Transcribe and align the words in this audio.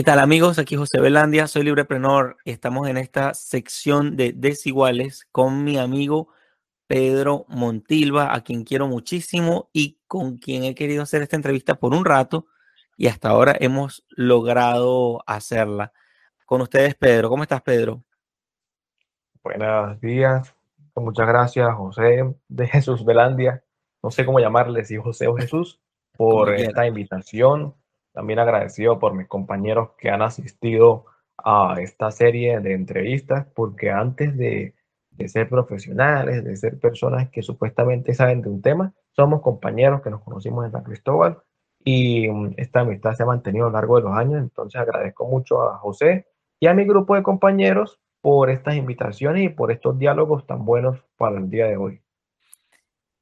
¿Qué 0.00 0.04
tal 0.04 0.18
amigos? 0.18 0.58
Aquí 0.58 0.76
José 0.76 0.98
Belandia, 0.98 1.46
soy 1.46 1.62
Libreprenor 1.62 2.38
y 2.46 2.52
estamos 2.52 2.88
en 2.88 2.96
esta 2.96 3.34
sección 3.34 4.16
de 4.16 4.32
desiguales 4.32 5.28
con 5.30 5.62
mi 5.62 5.76
amigo 5.76 6.28
Pedro 6.86 7.44
Montilva, 7.48 8.34
a 8.34 8.40
quien 8.40 8.64
quiero 8.64 8.88
muchísimo 8.88 9.68
y 9.74 9.98
con 10.06 10.38
quien 10.38 10.64
he 10.64 10.74
querido 10.74 11.02
hacer 11.02 11.20
esta 11.20 11.36
entrevista 11.36 11.74
por 11.74 11.92
un 11.92 12.06
rato 12.06 12.46
y 12.96 13.08
hasta 13.08 13.28
ahora 13.28 13.54
hemos 13.60 14.06
logrado 14.08 15.22
hacerla. 15.26 15.92
Con 16.46 16.62
ustedes, 16.62 16.94
Pedro. 16.94 17.28
¿Cómo 17.28 17.42
estás, 17.42 17.60
Pedro? 17.60 18.02
Buenos 19.44 20.00
días. 20.00 20.56
Muchas 20.96 21.28
gracias, 21.28 21.74
José 21.74 22.24
de 22.48 22.66
Jesús 22.66 23.04
Belandia. 23.04 23.62
No 24.02 24.10
sé 24.10 24.24
cómo 24.24 24.40
llamarle, 24.40 24.82
si 24.86 24.96
José 24.96 25.26
o 25.26 25.36
Jesús, 25.36 25.78
por 26.16 26.54
esta 26.54 26.86
invitación 26.86 27.74
también 28.12 28.38
agradecido 28.38 28.98
por 28.98 29.14
mis 29.14 29.28
compañeros 29.28 29.90
que 29.98 30.10
han 30.10 30.22
asistido 30.22 31.06
a 31.44 31.76
esta 31.80 32.10
serie 32.10 32.60
de 32.60 32.74
entrevistas, 32.74 33.46
porque 33.54 33.90
antes 33.90 34.36
de, 34.36 34.74
ser 35.26 35.48
profesionales, 35.48 36.44
de 36.44 36.56
ser 36.56 36.78
personas 36.78 37.28
que 37.30 37.42
supuestamente 37.42 38.14
saben 38.14 38.42
de 38.42 38.48
un 38.48 38.62
tema, 38.62 38.94
somos 39.10 39.42
compañeros 39.42 40.00
que 40.02 40.10
nos 40.10 40.22
conocimos 40.22 40.64
en 40.64 40.72
San 40.72 40.82
Cristóbal 40.82 41.38
y 41.84 42.28
mm, 42.28 42.54
esta 42.56 42.80
amistad 42.80 43.14
se 43.14 43.22
ha 43.22 43.26
mantenido 43.26 43.66
a 43.66 43.68
lo 43.68 43.74
largo 43.74 43.96
de 43.96 44.02
los 44.02 44.16
años. 44.16 44.40
Entonces 44.40 44.80
agradezco 44.80 45.26
mucho 45.26 45.62
a 45.62 45.76
José 45.78 46.26
y 46.58 46.68
a 46.68 46.74
mi 46.74 46.84
grupo 46.84 47.14
de 47.14 47.22
compañeros 47.22 48.00
por 48.22 48.50
estas 48.50 48.76
invitaciones 48.76 49.44
y 49.44 49.48
por 49.50 49.72
estos 49.72 49.98
diálogos 49.98 50.46
tan 50.46 50.64
buenos 50.64 51.04
para 51.16 51.38
el 51.38 51.50
día 51.50 51.66
de 51.66 51.76
hoy. 51.76 52.02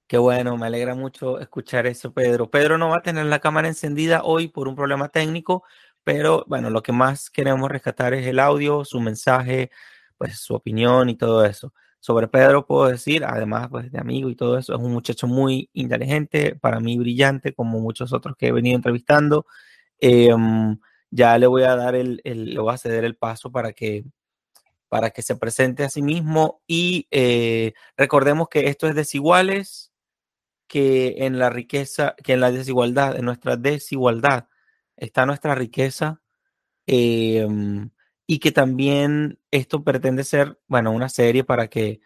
Qué 0.09 0.17
bueno, 0.17 0.57
me 0.57 0.67
alegra 0.67 0.95
mucho 0.95 1.39
escuchar 1.39 1.87
eso, 1.87 2.15
Pedro. 2.15 2.51
Pedro 2.51 2.79
no 2.79 2.89
va 2.89 2.97
a 2.97 3.03
tener 3.03 3.27
la 3.27 3.41
cámara 3.41 3.69
encendida 3.69 4.23
hoy 4.25 4.49
por 4.49 4.67
un 4.67 4.75
problema 4.75 5.11
técnico, 5.11 5.65
pero 6.03 6.45
bueno, 6.49 6.71
lo 6.71 6.83
que 6.83 6.93
más 6.93 7.29
queremos 7.29 7.71
rescatar 7.71 8.15
es 8.15 8.27
el 8.27 8.39
audio, 8.39 8.87
su 8.87 9.01
mensaje, 9.01 9.71
pues 10.17 10.39
su 10.41 10.55
opinión 10.55 11.11
y 11.11 11.17
todo 11.17 11.45
eso. 11.45 11.75
Sobre 12.01 12.27
Pedro 12.27 12.65
puedo 12.67 12.89
decir, 12.89 13.23
además 13.23 13.69
pues 13.71 13.93
de 13.93 13.99
amigo 13.99 14.31
y 14.31 14.35
todo 14.37 14.57
eso, 14.57 14.75
es 14.75 14.81
un 14.81 14.93
muchacho 14.93 15.27
muy 15.27 15.69
inteligente, 15.75 16.55
para 16.57 16.81
mí 16.81 16.97
brillante, 16.97 17.53
como 17.53 17.79
muchos 17.79 18.15
otros 18.15 18.35
que 18.39 18.47
he 18.49 18.53
venido 18.53 18.77
entrevistando. 18.77 19.45
Em, 20.01 20.79
ya 21.11 21.37
le 21.39 21.47
voy 21.49 21.65
a 21.65 21.77
dar 21.77 21.95
el, 21.95 22.23
el, 22.25 22.55
le 22.55 22.61
voy 22.61 22.73
a 22.75 22.79
ceder 22.79 23.05
el 23.05 23.17
paso 23.17 23.53
para 23.53 23.73
que 23.75 24.05
para 24.89 25.11
que 25.11 25.23
se 25.23 25.37
presente 25.37 25.85
a 25.85 25.91
sí 25.91 26.03
mismo 26.03 26.63
y 26.67 27.07
eh, 27.11 27.75
recordemos 27.97 28.49
que 28.49 28.69
esto 28.69 28.89
es 28.89 28.95
desiguales, 28.95 29.88
que 30.69 31.17
en 31.27 31.39
la 31.39 31.51
riqueza, 31.51 32.15
que 32.23 32.35
en 32.35 32.41
la 32.41 32.53
desigualdad, 32.53 33.17
en 33.17 33.25
nuestra 33.25 33.57
desigualdad, 33.57 34.49
está 34.97 35.27
nuestra 35.27 35.55
riqueza 35.55 36.23
em, 36.87 37.91
y 38.27 38.39
que 38.41 38.53
también 38.53 39.39
esto 39.51 39.85
pretende 39.85 40.25
ser, 40.25 40.61
bueno, 40.69 40.93
una 40.93 41.09
serie 41.09 41.45
para 41.45 41.69
que 41.69 42.01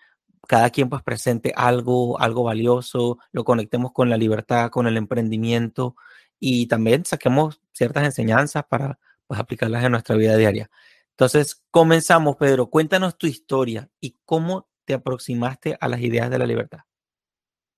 cada 0.48 0.70
quien 0.70 0.88
pues 0.88 1.02
presente 1.02 1.52
algo, 1.56 2.20
algo 2.20 2.44
valioso, 2.44 3.18
lo 3.32 3.44
conectemos 3.44 3.92
con 3.92 4.10
la 4.10 4.16
libertad, 4.16 4.70
con 4.70 4.86
el 4.86 4.96
emprendimiento 4.96 5.96
y 6.38 6.66
también 6.66 7.04
saquemos 7.04 7.60
ciertas 7.72 8.04
enseñanzas 8.04 8.64
para 8.68 8.98
pues 9.26 9.40
aplicarlas 9.40 9.84
en 9.84 9.92
nuestra 9.92 10.16
vida 10.16 10.36
diaria. 10.36 10.70
Entonces, 11.10 11.62
comenzamos, 11.70 12.36
Pedro. 12.36 12.68
Cuéntanos 12.68 13.16
tu 13.18 13.26
historia 13.26 13.88
y 14.00 14.16
cómo 14.24 14.68
te 14.84 14.94
aproximaste 14.94 15.76
a 15.80 15.88
las 15.88 16.00
ideas 16.00 16.30
de 16.30 16.38
la 16.38 16.46
libertad. 16.46 16.80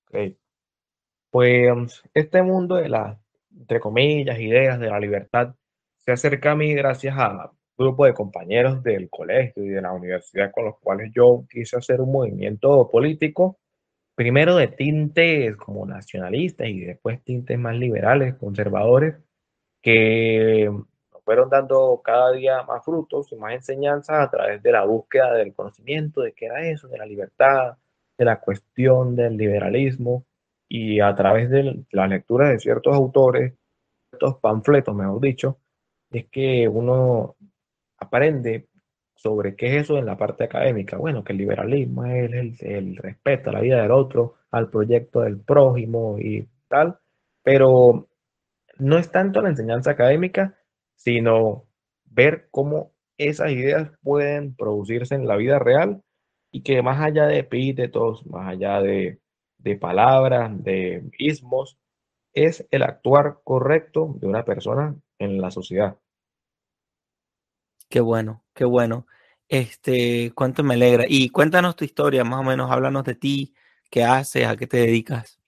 Okay. 0.07 0.37
Pues 1.35 2.01
este 2.13 2.41
mundo 2.43 2.75
de 2.75 2.87
las, 2.87 3.17
entre 3.53 3.81
comillas, 3.81 4.39
ideas 4.39 4.79
de 4.79 4.87
la 4.87 5.01
libertad 5.01 5.53
se 5.97 6.13
acerca 6.13 6.51
a 6.51 6.55
mí 6.55 6.73
gracias 6.73 7.13
a 7.17 7.51
un 7.51 7.57
grupo 7.77 8.05
de 8.05 8.13
compañeros 8.13 8.81
del 8.83 9.09
colegio 9.09 9.65
y 9.65 9.67
de 9.67 9.81
la 9.81 9.91
universidad 9.91 10.53
con 10.53 10.63
los 10.63 10.79
cuales 10.79 11.11
yo 11.13 11.43
quise 11.49 11.75
hacer 11.75 11.99
un 11.99 12.13
movimiento 12.13 12.89
político, 12.89 13.59
primero 14.15 14.55
de 14.55 14.69
tintes 14.69 15.57
como 15.57 15.85
nacionalistas 15.85 16.69
y 16.69 16.85
después 16.85 17.21
tintes 17.21 17.59
más 17.59 17.75
liberales, 17.75 18.35
conservadores, 18.35 19.15
que 19.81 20.71
fueron 21.25 21.49
dando 21.49 22.01
cada 22.01 22.31
día 22.31 22.63
más 22.63 22.85
frutos 22.85 23.29
y 23.33 23.35
más 23.35 23.55
enseñanzas 23.55 24.25
a 24.25 24.31
través 24.31 24.63
de 24.63 24.71
la 24.71 24.85
búsqueda 24.85 25.33
del 25.33 25.53
conocimiento 25.53 26.21
de 26.21 26.31
qué 26.31 26.45
era 26.45 26.65
eso, 26.65 26.87
de 26.87 26.97
la 26.97 27.05
libertad, 27.05 27.75
de 28.17 28.23
la 28.23 28.39
cuestión 28.39 29.17
del 29.17 29.35
liberalismo 29.35 30.23
y 30.67 30.99
a 30.99 31.13
través 31.15 31.49
de 31.49 31.85
la 31.91 32.07
lectura 32.07 32.49
de 32.49 32.59
ciertos 32.59 32.93
autores, 32.95 33.53
ciertos 34.09 34.37
panfletos, 34.39 34.95
mejor 34.95 35.21
dicho, 35.21 35.59
es 36.11 36.25
que 36.29 36.67
uno 36.67 37.35
aprende 37.97 38.67
sobre 39.15 39.55
qué 39.55 39.67
es 39.67 39.83
eso 39.83 39.97
en 39.97 40.05
la 40.05 40.17
parte 40.17 40.43
académica. 40.43 40.97
Bueno, 40.97 41.23
que 41.23 41.33
el 41.33 41.39
liberalismo 41.39 42.05
es 42.05 42.31
el, 42.31 42.55
el, 42.59 42.97
respeto 42.97 43.49
a 43.49 43.53
la 43.53 43.61
vida 43.61 43.81
del 43.81 43.91
otro, 43.91 44.35
al 44.51 44.69
proyecto 44.69 45.21
del 45.21 45.39
prójimo 45.39 46.17
y 46.19 46.47
tal, 46.67 46.97
pero 47.43 48.07
no 48.77 48.97
es 48.97 49.11
tanto 49.11 49.41
la 49.41 49.49
enseñanza 49.49 49.91
académica, 49.91 50.57
sino 50.95 51.65
ver 52.05 52.47
cómo 52.51 52.91
esas 53.17 53.51
ideas 53.51 53.91
pueden 54.03 54.55
producirse 54.55 55.15
en 55.15 55.27
la 55.27 55.37
vida 55.37 55.59
real 55.59 56.01
y 56.51 56.61
que 56.61 56.81
más 56.81 57.01
allá 57.01 57.27
de 57.27 57.39
epítetos, 57.39 58.25
más 58.25 58.47
allá 58.49 58.81
de 58.81 59.19
de 59.65 59.75
palabras, 59.75 60.51
de 60.63 61.03
ismos, 61.17 61.77
es 62.33 62.65
el 62.69 62.83
actuar 62.83 63.39
correcto 63.43 64.15
de 64.19 64.27
una 64.27 64.45
persona 64.45 64.95
en 65.17 65.41
la 65.41 65.49
sociedad. 65.49 65.97
Qué 67.89 67.99
bueno, 67.99 68.43
qué 68.53 68.63
bueno. 68.63 69.07
Este, 69.49 70.31
cuánto 70.35 70.63
me 70.63 70.75
alegra. 70.75 71.05
Y 71.07 71.29
cuéntanos 71.29 71.75
tu 71.75 71.83
historia, 71.83 72.23
más 72.23 72.41
o 72.41 72.43
menos, 72.43 72.69
háblanos 72.69 73.03
de 73.05 73.15
ti, 73.15 73.55
qué 73.89 74.03
haces, 74.03 74.45
a 74.45 74.55
qué 74.55 74.67
te 74.67 74.77
dedicas. 74.77 75.39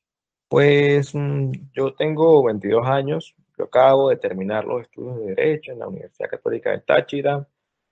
Pues 0.48 1.14
mm, 1.14 1.52
yo 1.74 1.94
tengo 1.94 2.44
22 2.44 2.88
años, 2.88 3.36
yo 3.56 3.66
acabo 3.66 4.10
de 4.10 4.18
terminar 4.18 4.66
los 4.66 4.82
estudios 4.82 5.20
de 5.20 5.36
Derecho 5.36 5.74
en 5.74 5.80
la 5.80 5.88
Universidad 5.88 6.30
Católica 6.30 6.72
de 6.72 6.80
Táchira, 6.80 7.48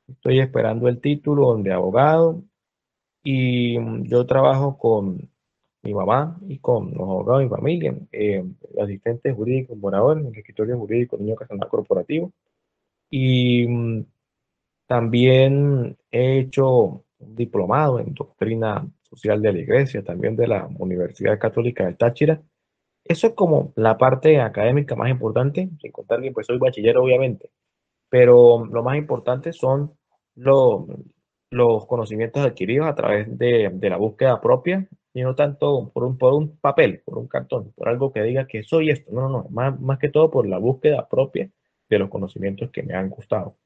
estoy 0.07 0.39
esperando 0.39 0.87
el 0.87 0.99
título 1.01 1.55
de 1.57 1.73
abogado 1.73 2.41
y 3.23 3.77
mm, 3.77 4.05
yo 4.05 4.25
trabajo 4.25 4.77
con 4.77 5.29
mi 5.85 5.93
mamá 5.93 6.37
y 6.47 6.57
con 6.59 6.91
los 6.91 7.01
abogados 7.01 7.39
de 7.39 7.45
mi 7.45 7.49
familia, 7.49 7.95
eh, 8.11 8.43
asistentes 8.81 9.35
jurídicos, 9.35 9.77
moradores, 9.77 10.23
en 10.23 10.31
el 10.31 10.39
escritorio 10.39 10.77
jurídico 10.77 11.17
Niño 11.17 11.35
Casal 11.35 11.59
Corporativo. 11.69 12.31
Y 13.09 13.67
mm, 13.67 14.05
también 14.87 15.97
he 16.11 16.39
hecho 16.39 17.03
un 17.19 17.35
diplomado 17.35 17.99
en 17.99 18.13
doctrina 18.13 18.87
social 19.03 19.41
de 19.41 19.53
la 19.53 19.59
iglesia, 19.59 20.03
también 20.03 20.35
de 20.35 20.47
la 20.47 20.67
Universidad 20.79 21.39
Católica 21.39 21.85
de 21.85 21.93
Táchira. 21.93 22.41
Eso 23.03 23.27
es 23.27 23.33
como 23.33 23.71
la 23.75 23.97
parte 23.97 24.41
académica 24.41 24.95
más 24.95 25.09
importante, 25.11 25.69
sin 25.79 25.91
contar 25.91 26.21
que 26.21 26.31
pues 26.31 26.47
soy 26.47 26.57
bachiller 26.57 26.97
obviamente, 26.97 27.51
pero 28.09 28.65
lo 28.65 28.83
más 28.83 28.97
importante 28.97 29.53
son 29.53 29.93
los, 30.35 30.85
los 31.51 31.85
conocimientos 31.87 32.43
adquiridos 32.45 32.87
a 32.87 32.95
través 32.95 33.37
de, 33.37 33.69
de 33.73 33.89
la 33.89 33.97
búsqueda 33.97 34.41
propia 34.41 34.87
y 35.15 35.21
no 35.21 35.33
tanto 35.33 35.91
por 35.93 36.03
un, 36.03 36.17
por 36.17 36.33
un 36.33 36.57
papel, 36.57 37.01
por 37.05 37.17
un 37.17 37.27
cartón, 37.29 37.71
por 37.71 37.87
algo 37.87 38.11
que 38.11 38.21
diga 38.21 38.47
que 38.47 38.63
soy 38.63 38.89
esto. 38.89 39.13
No, 39.13 39.21
no, 39.21 39.29
no, 39.29 39.49
más, 39.49 39.79
más 39.79 39.97
que 39.97 40.09
todo 40.09 40.29
por 40.29 40.45
la 40.45 40.57
búsqueda 40.57 41.07
propia 41.07 41.49
de 41.89 41.99
los 41.99 42.09
conocimientos 42.09 42.69
que 42.69 42.83
me 42.83 42.95
han 42.95 43.09
gustado. 43.09 43.57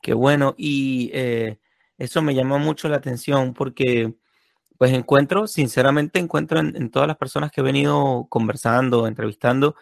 Qué 0.00 0.14
bueno, 0.14 0.54
y 0.56 1.10
eh, 1.12 1.58
eso 1.98 2.22
me 2.22 2.32
llama 2.32 2.58
mucho 2.58 2.88
la 2.88 2.98
atención 2.98 3.54
porque 3.54 4.14
pues 4.78 4.92
encuentro, 4.92 5.48
sinceramente 5.48 6.20
encuentro 6.20 6.60
en, 6.60 6.90
todas 6.90 7.08
las 7.08 7.16
personas 7.16 7.50
que 7.50 7.60
he 7.60 7.64
venido 7.64 8.28
conversando, 8.28 9.08
entrevistando, 9.08 9.74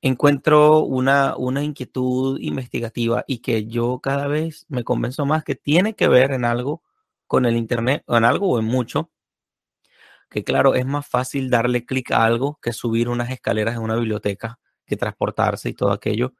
encuentro 0.00 0.80
una, 0.80 1.36
una 1.36 1.62
inquietud 1.62 2.38
investigativa 2.40 3.22
y 3.26 3.40
que 3.40 3.66
yo 3.66 3.98
cada 3.98 4.28
vez 4.28 4.64
me 4.68 4.82
convenzo 4.82 5.26
más 5.26 5.44
que 5.44 5.56
tiene 5.56 5.94
que 5.94 6.08
ver 6.08 6.30
en 6.30 6.46
algo 6.46 6.82
con 7.26 7.44
el 7.44 7.56
Internet, 7.56 8.02
o 8.06 8.16
en 8.16 8.24
algo 8.24 8.48
o 8.48 8.58
en 8.58 8.64
mucho, 8.64 9.10
que 10.28 10.44
claro, 10.44 10.74
es 10.74 10.86
más 10.86 11.06
fácil 11.06 11.50
darle 11.50 11.84
clic 11.84 12.10
a 12.12 12.24
algo 12.24 12.58
que 12.60 12.72
subir 12.72 13.08
unas 13.08 13.30
escaleras 13.30 13.76
en 13.76 13.82
una 13.82 13.96
biblioteca, 13.96 14.58
que 14.86 14.96
transportarse 14.96 15.68
y 15.68 15.74
todo 15.74 15.92
aquello. 15.92 16.34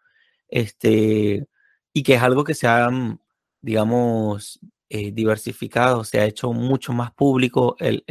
Este, 0.49 1.47
y 1.93 2.03
que 2.03 2.15
es 2.15 2.23
algo 2.23 2.45
que 2.45 2.55
se 2.55 2.67
ha, 2.69 2.91
mm, 2.91 3.19
digamos, 3.63 4.61
eh, 4.91 5.13
diversificado, 5.13 6.05
se 6.05 6.21
ha 6.21 6.27
hecho 6.27 6.53
mucho 6.53 6.93
más 6.93 7.13
público 7.13 7.77
el, 7.81 8.05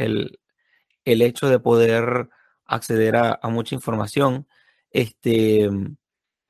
hecho 1.04 1.48
de 1.48 1.58
poder 1.60 2.28
acceder 2.66 3.16
a, 3.16 3.40
mucha 3.44 3.74
información. 3.74 4.46
Este, 4.90 5.70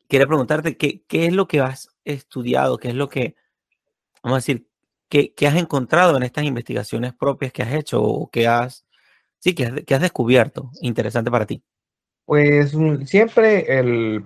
quería 0.08 0.26
preguntarte, 0.26 0.76
¿qué, 0.76 1.02
¿qué, 1.06 1.26
es 1.26 1.32
lo 1.34 1.46
que 1.46 1.60
has 1.60 1.90
estudiado? 2.04 2.78
¿Qué 2.78 2.88
es 2.88 2.94
lo 2.94 3.08
que, 3.08 3.36
vamos 4.22 4.36
a 4.36 4.38
decir, 4.38 4.68
qué, 5.08 5.34
qué 5.34 5.46
has 5.46 5.56
encontrado 5.56 6.16
en 6.16 6.22
estas 6.22 6.44
investigaciones 6.44 7.14
propias 7.14 7.52
que 7.52 7.62
has 7.62 7.74
hecho 7.74 8.02
o 8.02 8.30
que 8.30 8.48
has 8.48 8.85
Sí, 9.46 9.54
¿qué 9.54 9.94
has, 9.94 10.00
descubierto. 10.00 10.72
Interesante 10.82 11.30
para 11.30 11.46
ti? 11.46 11.62
Pues 12.24 12.74
mm, 12.74 13.02
siempre 13.04 13.78
el, 13.78 14.24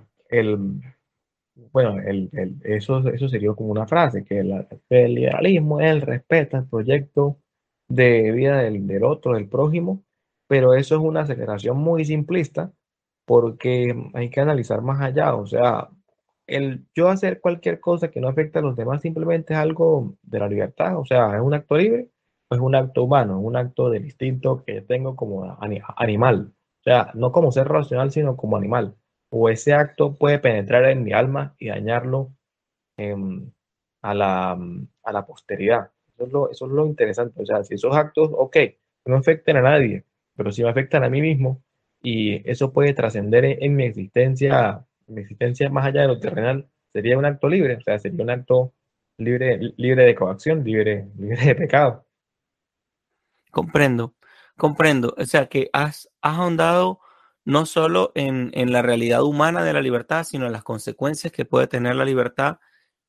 bueno, 1.72 1.98
el, 2.00 2.30
el- 2.32 2.56
eso, 2.64 3.06
eso 3.08 3.28
sería 3.28 3.52
como 3.54 3.70
una 3.70 3.86
frase, 3.86 4.24
que 4.24 4.42
la- 4.42 4.66
el 4.88 5.14
liberalismo 5.14 5.80
es 5.80 5.90
el 5.90 6.00
respeto 6.02 6.56
al 6.56 6.68
proyecto 6.68 7.36
de 7.88 8.32
vida 8.32 8.58
del, 8.62 8.86
del 8.86 9.04
otro, 9.04 9.34
del 9.34 9.48
prójimo, 9.48 10.02
pero 10.48 10.74
eso 10.74 10.94
es 10.96 11.00
una 11.02 11.20
aceleración 11.22 11.76
muy 11.78 12.04
simplista 12.04 12.72
porque 13.26 13.94
hay 14.14 14.30
que 14.30 14.40
analizar 14.40 14.80
más 14.82 15.00
allá, 15.02 15.34
o 15.34 15.46
sea, 15.46 15.88
el 16.46 16.86
yo 16.94 17.08
hacer 17.08 17.40
cualquier 17.40 17.78
cosa 17.80 18.10
que 18.10 18.20
no 18.20 18.28
afecte 18.28 18.58
a 18.58 18.62
los 18.62 18.74
demás 18.76 19.02
simplemente 19.02 19.52
es 19.54 19.58
algo 19.60 20.16
de 20.22 20.38
la 20.40 20.48
libertad, 20.48 20.98
o 20.98 21.04
sea, 21.04 21.36
es 21.36 21.42
un 21.42 21.54
acto 21.54 21.76
libre, 21.76 22.10
es 22.50 22.60
un 22.60 22.74
acto 22.74 23.04
humano, 23.04 23.38
un 23.40 23.56
acto 23.56 23.90
del 23.90 24.04
instinto 24.06 24.64
que 24.64 24.82
tengo 24.82 25.16
como 25.16 25.56
ani- 25.60 25.80
animal, 25.96 26.52
o 26.80 26.82
sea, 26.84 27.10
no 27.14 27.32
como 27.32 27.52
ser 27.52 27.68
racional, 27.68 28.10
sino 28.12 28.36
como 28.36 28.56
animal 28.56 28.96
o 29.30 29.48
ese 29.48 29.72
acto 29.74 30.16
puede 30.16 30.38
penetrar 30.40 30.84
en 30.86 31.04
mi 31.04 31.12
alma 31.12 31.54
y 31.58 31.68
dañarlo 31.68 32.32
em, 32.96 33.50
a 34.02 34.14
la, 34.14 34.52
a 35.04 35.12
la 35.12 35.26
posteridad. 35.26 35.90
Eso 36.14 36.24
es 36.26 36.32
lo, 36.32 36.50
eso 36.50 36.66
es 36.66 36.72
lo 36.72 36.86
interesante. 36.86 37.42
O 37.42 37.46
sea, 37.46 37.64
si 37.64 37.74
esos 37.74 37.94
actos, 37.96 38.30
ok, 38.32 38.56
no 39.06 39.16
afectan 39.16 39.56
a 39.58 39.62
nadie, 39.62 40.04
pero 40.36 40.52
si 40.52 40.62
me 40.62 40.70
afectan 40.70 41.04
a 41.04 41.10
mí 41.10 41.20
mismo 41.20 41.62
y 42.02 42.48
eso 42.50 42.72
puede 42.72 42.94
trascender 42.94 43.44
en, 43.44 43.62
en 43.62 43.76
mi 43.76 43.84
existencia, 43.84 44.86
mi 45.06 45.22
existencia 45.22 45.68
más 45.70 45.86
allá 45.86 46.02
de 46.02 46.08
lo 46.08 46.20
terrenal, 46.20 46.68
sería 46.92 47.18
un 47.18 47.24
acto 47.24 47.48
libre, 47.48 47.76
o 47.76 47.80
sea, 47.80 47.98
sería 47.98 48.22
un 48.24 48.30
acto 48.30 48.74
libre, 49.18 49.58
libre 49.76 50.04
de 50.04 50.14
coacción, 50.14 50.64
libre, 50.64 51.08
libre 51.18 51.44
de 51.44 51.54
pecado. 51.54 52.06
Comprendo, 53.50 54.14
comprendo. 54.56 55.14
O 55.18 55.24
sea, 55.26 55.48
que 55.48 55.70
has, 55.72 56.08
has 56.22 56.38
ahondado 56.38 57.00
no 57.44 57.66
solo 57.66 58.12
en, 58.14 58.50
en 58.54 58.72
la 58.72 58.82
realidad 58.82 59.22
humana 59.24 59.64
de 59.64 59.72
la 59.72 59.80
libertad, 59.82 60.24
sino 60.24 60.46
en 60.46 60.52
las 60.52 60.62
consecuencias 60.62 61.32
que 61.32 61.44
puede 61.44 61.66
tener 61.66 61.96
la 61.96 62.04
libertad. 62.04 62.58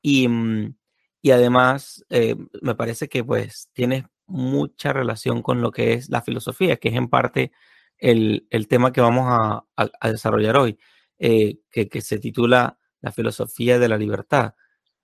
Y, 0.02 0.26
mm, 0.28 0.74
y 1.22 1.30
además, 1.30 2.04
eh, 2.10 2.34
me 2.60 2.74
parece 2.74 3.08
que 3.08 3.22
pues 3.24 3.68
tienes 3.72 4.04
mucha 4.26 4.92
relación 4.92 5.42
con 5.42 5.60
lo 5.60 5.70
que 5.70 5.92
es 5.94 6.08
la 6.10 6.22
filosofía, 6.22 6.76
que 6.78 6.88
es 6.88 6.94
en 6.96 7.08
parte 7.08 7.52
el, 7.98 8.46
el 8.50 8.66
tema 8.68 8.92
que 8.92 9.00
vamos 9.00 9.26
a, 9.28 9.64
a- 9.76 10.10
desarrollar 10.10 10.56
hoy, 10.56 10.78
eh, 11.18 11.58
que, 11.70 11.88
que 11.88 12.00
se 12.00 12.18
titula 12.18 12.78
La 13.00 13.12
filosofía 13.12 13.78
de 13.78 13.88
la 13.88 13.98
libertad. 13.98 14.54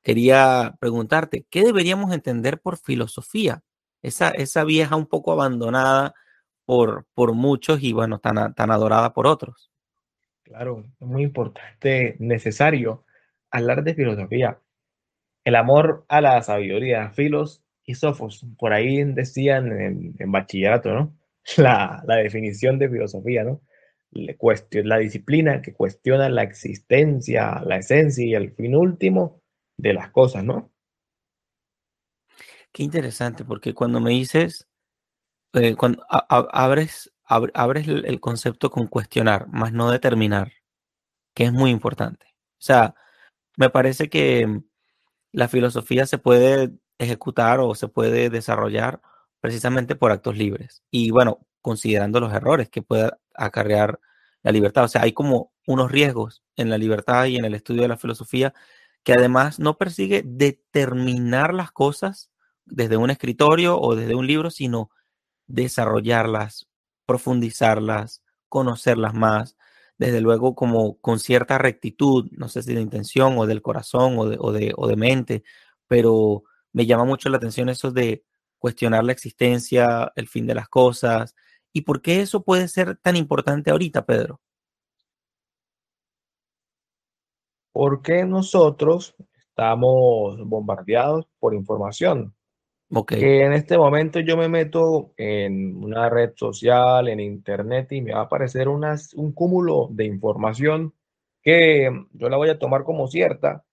Quería 0.02 0.76
preguntarte, 0.80 1.46
¿qué 1.50 1.62
deberíamos 1.64 2.12
entender 2.12 2.60
por 2.60 2.78
filosofía? 2.78 3.62
Esa, 4.02 4.30
esa 4.30 4.64
vieja 4.64 4.96
un 4.96 5.06
poco 5.06 5.32
abandonada 5.32 6.14
por, 6.64 7.06
por 7.14 7.32
muchos 7.32 7.82
y 7.82 7.92
bueno, 7.92 8.18
tan, 8.18 8.54
tan 8.54 8.70
adorada 8.70 9.12
por 9.12 9.26
otros. 9.26 9.70
Claro, 10.42 10.84
es 11.00 11.06
muy 11.06 11.22
importante, 11.22 12.16
necesario 12.18 13.04
hablar 13.50 13.84
de 13.84 13.94
filosofía. 13.94 14.60
El 15.44 15.56
amor 15.56 16.04
a 16.08 16.20
la 16.20 16.42
sabiduría, 16.42 17.10
Filos 17.10 17.62
y 17.84 17.94
Sofos, 17.94 18.46
por 18.58 18.72
ahí 18.72 19.02
decían 19.04 19.72
en, 19.80 20.14
en 20.18 20.32
bachillerato, 20.32 20.92
¿no? 20.92 21.14
La, 21.56 22.02
la 22.06 22.16
definición 22.16 22.78
de 22.78 22.90
filosofía, 22.90 23.44
¿no? 23.44 23.62
La 24.10 24.98
disciplina 24.98 25.62
que 25.62 25.72
cuestiona 25.72 26.28
la 26.28 26.42
existencia, 26.42 27.62
la 27.64 27.76
esencia 27.76 28.24
y 28.24 28.34
el 28.34 28.52
fin 28.52 28.74
último 28.74 29.40
de 29.76 29.94
las 29.94 30.10
cosas, 30.10 30.44
¿no? 30.44 30.70
Qué 32.72 32.82
interesante, 32.82 33.44
porque 33.44 33.74
cuando 33.74 34.00
me 34.00 34.10
dices, 34.10 34.66
eh, 35.54 35.76
cuando 35.76 36.04
abres, 36.10 37.12
ab- 37.28 37.52
abres 37.54 37.88
el, 37.88 38.06
el 38.06 38.20
concepto 38.20 38.70
con 38.70 38.88
cuestionar, 38.88 39.48
más 39.48 39.72
no 39.72 39.90
determinar, 39.90 40.52
que 41.34 41.44
es 41.46 41.52
muy 41.52 41.70
importante. 41.72 42.26
O 42.28 42.62
sea, 42.64 42.94
me 43.56 43.70
parece 43.70 44.10
que 44.10 44.62
La 45.32 45.48
filosofía 45.48 46.06
se 46.06 46.18
puede 46.18 46.72
ejecutar 46.98 47.60
o 47.60 47.74
se 47.76 47.88
puede 47.88 48.30
desarrollar 48.30 49.02
precisamente 49.40 49.96
por 49.96 50.12
actos 50.12 50.36
libres. 50.38 50.82
Y 50.90 51.10
bueno, 51.12 51.46
considerando 51.62 52.20
los 52.20 52.32
errores 52.34 52.70
que 52.70 52.82
pueda 52.82 53.18
acarrear 53.34 54.00
la 54.42 54.52
libertad. 54.52 54.84
O 54.84 54.88
sea, 54.88 55.02
hay 55.02 55.12
como 55.12 55.52
unos 55.66 55.92
riesgos 55.92 56.42
en 56.56 56.70
la 56.70 56.78
libertad 56.78 57.26
y 57.26 57.36
en 57.38 57.44
el 57.46 57.54
estudio 57.54 57.82
de 57.82 57.88
la 57.88 57.98
filosofía 57.98 58.54
que 59.04 59.12
además 59.14 59.58
no 59.58 59.78
persigue 59.78 60.22
determinar 60.26 61.54
las 61.54 61.72
cosas 61.72 62.30
desde 62.70 62.96
un 62.96 63.10
escritorio 63.10 63.78
o 63.80 63.94
desde 63.96 64.14
un 64.14 64.26
libro, 64.26 64.50
sino 64.50 64.90
desarrollarlas, 65.46 66.68
profundizarlas, 67.06 68.22
conocerlas 68.48 69.14
más, 69.14 69.56
desde 69.98 70.20
luego 70.20 70.54
como 70.54 70.98
con 71.00 71.18
cierta 71.18 71.58
rectitud, 71.58 72.28
no 72.32 72.48
sé 72.48 72.62
si 72.62 72.74
de 72.74 72.80
intención 72.80 73.36
o 73.38 73.46
del 73.46 73.62
corazón 73.62 74.18
o 74.18 74.28
de, 74.28 74.36
o 74.38 74.52
de, 74.52 74.72
o 74.76 74.86
de 74.86 74.96
mente, 74.96 75.42
pero 75.88 76.44
me 76.72 76.86
llama 76.86 77.04
mucho 77.04 77.28
la 77.28 77.38
atención 77.38 77.68
eso 77.68 77.90
de 77.90 78.24
cuestionar 78.58 79.04
la 79.04 79.12
existencia, 79.12 80.12
el 80.16 80.28
fin 80.28 80.46
de 80.46 80.54
las 80.54 80.68
cosas, 80.68 81.34
y 81.72 81.82
por 81.82 82.02
qué 82.02 82.20
eso 82.20 82.42
puede 82.42 82.68
ser 82.68 82.96
tan 82.96 83.16
importante 83.16 83.70
ahorita, 83.70 84.06
Pedro. 84.06 84.40
Porque 87.72 88.24
nosotros 88.24 89.14
estamos 89.50 90.38
bombardeados 90.46 91.26
por 91.38 91.54
información. 91.54 92.34
Ok, 92.90 93.12
que 93.12 93.42
en 93.44 93.52
este 93.52 93.76
momento 93.78 94.20
yo 94.20 94.36
me 94.36 94.48
meto 94.48 95.12
en 95.16 95.76
una 95.82 96.08
red 96.08 96.32
social, 96.36 97.08
en 97.08 97.20
internet, 97.20 97.92
y 97.92 98.02
me 98.02 98.12
va 98.12 98.20
a 98.20 98.22
aparecer 98.24 98.68
unas, 98.68 99.14
un 99.14 99.32
cúmulo 99.32 99.88
de 99.90 100.04
información 100.06 100.94
que 101.42 101.90
yo 102.12 102.28
la 102.28 102.36
voy 102.36 102.50
a 102.50 102.58
tomar 102.58 102.84
como 102.84 103.08
cierta. 103.08 103.64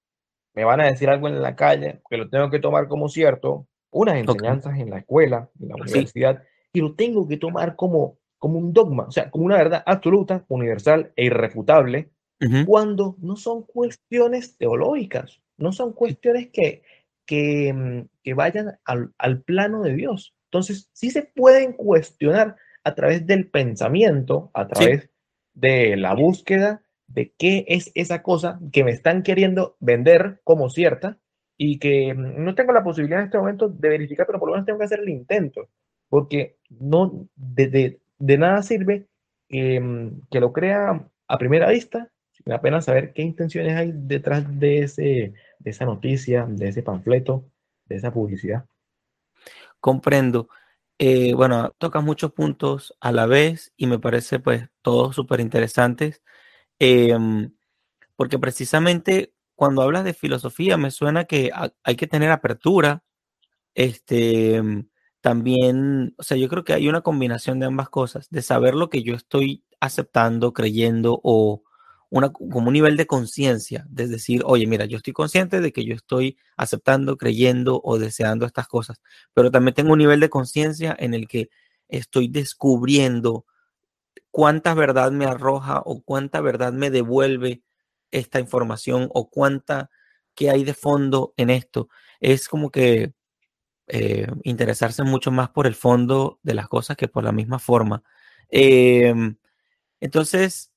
Me 0.53 0.63
van 0.63 0.81
a 0.81 0.85
decir 0.85 1.09
algo 1.09 1.27
en 1.27 1.41
la 1.41 1.56
calle 1.56 2.01
que 2.09 2.17
lo 2.17 2.29
tengo 2.29 2.50
que 2.50 2.59
tomar 2.59 2.88
como 2.88 3.09
cierto, 3.09 3.67
unas 3.91 4.17
enseñanzas 4.17 4.79
en 4.79 4.89
la 4.89 5.00
escuela, 5.00 5.50
en 5.59 5.69
la 5.69 5.75
sí, 5.85 6.06
universidad, 6.06 6.44
y 6.73 6.81
lo 6.81 6.95
tengo 6.95 7.27
que 7.27 7.38
tomar 7.38 7.75
como, 7.75 8.17
como 8.38 8.57
un 8.59 8.73
dogma, 8.73 9.06
o 9.07 9.12
sea, 9.12 9.29
como 9.29 9.45
una 9.45 9.57
verdad 9.57 9.83
absoluta, 9.85 10.45
universal 10.50 11.12
e 11.15 11.25
irrefutable 11.25 12.12
ujú, 12.41 12.65
cuando 12.65 13.15
no 13.19 13.35
son 13.35 13.63
cuestiones 13.63 14.57
teológicas, 14.57 15.41
no 15.57 15.71
son 15.71 15.94
sí, 16.03 16.17
cuestiones 16.17 16.50
que, 16.51 16.83
que, 17.25 17.74
mm, 17.74 18.07
que 18.24 18.33
vayan 18.33 18.77
al, 18.86 19.13
al 19.18 19.42
plano 19.44 19.81
de 19.83 19.95
Dios. 19.95 20.36
Entonces, 20.45 20.89
sí 20.94 21.12
se 21.12 21.24
pueden 21.24 21.74
cuestionar 21.74 22.56
a 22.83 22.95
través 22.95 23.25
del 23.27 23.50
pensamiento, 23.50 24.51
a 24.53 24.67
sí, 24.74 24.86
través 24.86 25.10
de 25.53 25.96
la 25.98 26.13
búsqueda 26.13 26.82
de 27.08 27.34
qué 27.38 27.65
es 27.67 27.91
esa 27.96 28.24
cosa 28.24 28.60
que 28.72 28.84
me 28.84 28.91
están 28.91 29.24
queriendo 29.24 29.77
vender 29.79 30.41
como 30.44 30.70
cierta 30.70 31.20
y 31.58 31.79
que 31.79 32.13
mm, 32.13 32.44
no 32.44 32.55
tengo 32.55 32.74
la 32.74 32.84
posibilidad 32.84 33.20
en 33.22 33.25
este 33.27 33.38
momento 33.38 33.70
de 33.70 33.89
verificar, 33.89 34.25
pero 34.27 34.39
por 34.39 34.50
lo 34.50 34.53
menos 34.55 34.65
tengo 34.65 34.79
que 34.79 34.86
hacer 34.86 35.00
el 35.00 35.10
intento, 35.10 35.70
porque 36.10 36.58
no, 36.70 37.27
de, 37.36 37.67
de- 37.67 38.00
de 38.17 38.38
nada 38.38 38.62
sirve 38.63 39.08
que, 39.50 39.79
mm, 39.79 40.22
que 40.32 40.39
lo 40.39 40.53
crea 40.53 41.08
a 41.27 41.38
primera 41.38 41.70
vista 41.70 42.12
sin 42.32 42.53
apenas 42.53 42.86
saber 42.86 43.13
qué 43.13 43.22
intenciones 43.22 43.74
hay 43.75 43.91
detrás 43.94 44.60
de, 44.60 44.79
ese, 44.79 45.34
de 45.59 45.71
esa 45.71 45.85
noticia, 45.85 46.45
de 46.50 46.69
ese 46.69 46.83
panfleto, 46.83 47.45
de 47.85 47.95
esa 47.97 48.13
publicidad. 48.13 48.65
comprendo. 49.79 50.50
Eh, 50.97 51.33
bueno, 51.33 51.74
tocas 51.77 52.03
muchos 52.03 52.31
puntos 52.33 52.95
a 53.01 53.12
la 53.12 53.25
vez 53.25 53.74
y 53.77 53.88
me 53.88 54.00
parece 54.00 54.39
pues 54.39 54.69
todos 54.81 55.15
súper 55.15 55.39
interesantes. 55.41 56.21
Em, 56.79 57.53
porque 58.17 58.39
precisamente 58.39 59.33
cuando 59.55 59.83
hablas 59.83 60.05
de 60.05 60.13
filosofía 60.15 60.77
me 60.77 60.91
suena 60.91 61.25
que 61.25 61.51
ha- 61.53 61.74
hay 61.83 61.97
que 61.97 62.07
tener 62.07 62.31
apertura, 62.31 63.03
este, 63.75 64.62
mm, 64.63 64.89
también, 65.21 66.15
o 66.19 66.24
sea, 66.24 66.38
yo 66.38 66.50
creo 66.50 66.65
que 66.65 66.74
hay 66.74 66.89
una 66.89 67.01
combinación 67.03 67.59
de 67.62 67.67
ambas 67.67 67.89
cosas, 67.89 68.29
de 68.31 68.43
saber 68.43 68.75
lo 68.75 68.89
que 68.91 69.03
yo 69.03 69.15
estoy 69.15 69.65
aceptando, 69.81 70.53
creyendo 70.53 71.21
o 71.24 71.63
una, 72.09 72.31
como 72.31 72.67
un 72.67 72.74
nivel 72.74 72.97
de 72.97 73.07
conciencia, 73.07 73.85
de 73.89 74.07
decir, 74.07 74.41
oye, 74.45 74.67
mira, 74.67 74.85
yo 74.85 74.97
estoy 74.97 75.13
consciente 75.13 75.62
de 75.62 75.71
que 75.71 75.85
yo 75.85 75.95
estoy 75.95 76.38
aceptando, 76.57 77.17
creyendo 77.17 77.81
o 77.83 77.97
deseando 77.97 78.45
estas 78.45 78.67
cosas, 78.67 79.01
pero 79.33 79.51
también 79.51 79.74
tengo 79.74 79.93
un 79.93 80.00
nivel 80.00 80.19
de 80.19 80.29
conciencia 80.29 80.95
en 80.97 81.13
el 81.13 81.27
que 81.27 81.50
estoy 81.88 82.27
descubriendo 82.27 83.45
cuánta 84.31 84.74
verdad 84.74 85.12
me 85.12 85.25
arroja 85.25 85.81
o 85.85 86.01
cuánta 86.01 86.41
verdad 86.41 86.74
me 86.74 86.89
devuelve 86.89 87.63
esta 88.12 88.39
información 88.39 89.09
o 89.13 89.29
cuánta 89.29 89.89
que 90.35 90.50
hay 90.50 90.63
de 90.63 90.74
fondo 90.74 91.33
en 91.38 91.50
esto. 91.50 91.89
Es 92.19 92.47
como 92.50 92.69
que 92.69 93.13
eh, 93.88 94.27
interesarse 94.43 95.03
mucho 95.03 95.31
más 95.31 95.50
por 95.50 95.67
el 95.67 95.75
fondo 95.75 96.39
de 96.43 96.55
las 96.55 96.67
cosas 96.67 96.97
que 96.97 97.07
por 97.07 97.24
la 97.24 97.31
misma 97.31 97.59
forma. 97.59 98.03
Em, 98.50 99.38
entonces, 100.01 100.71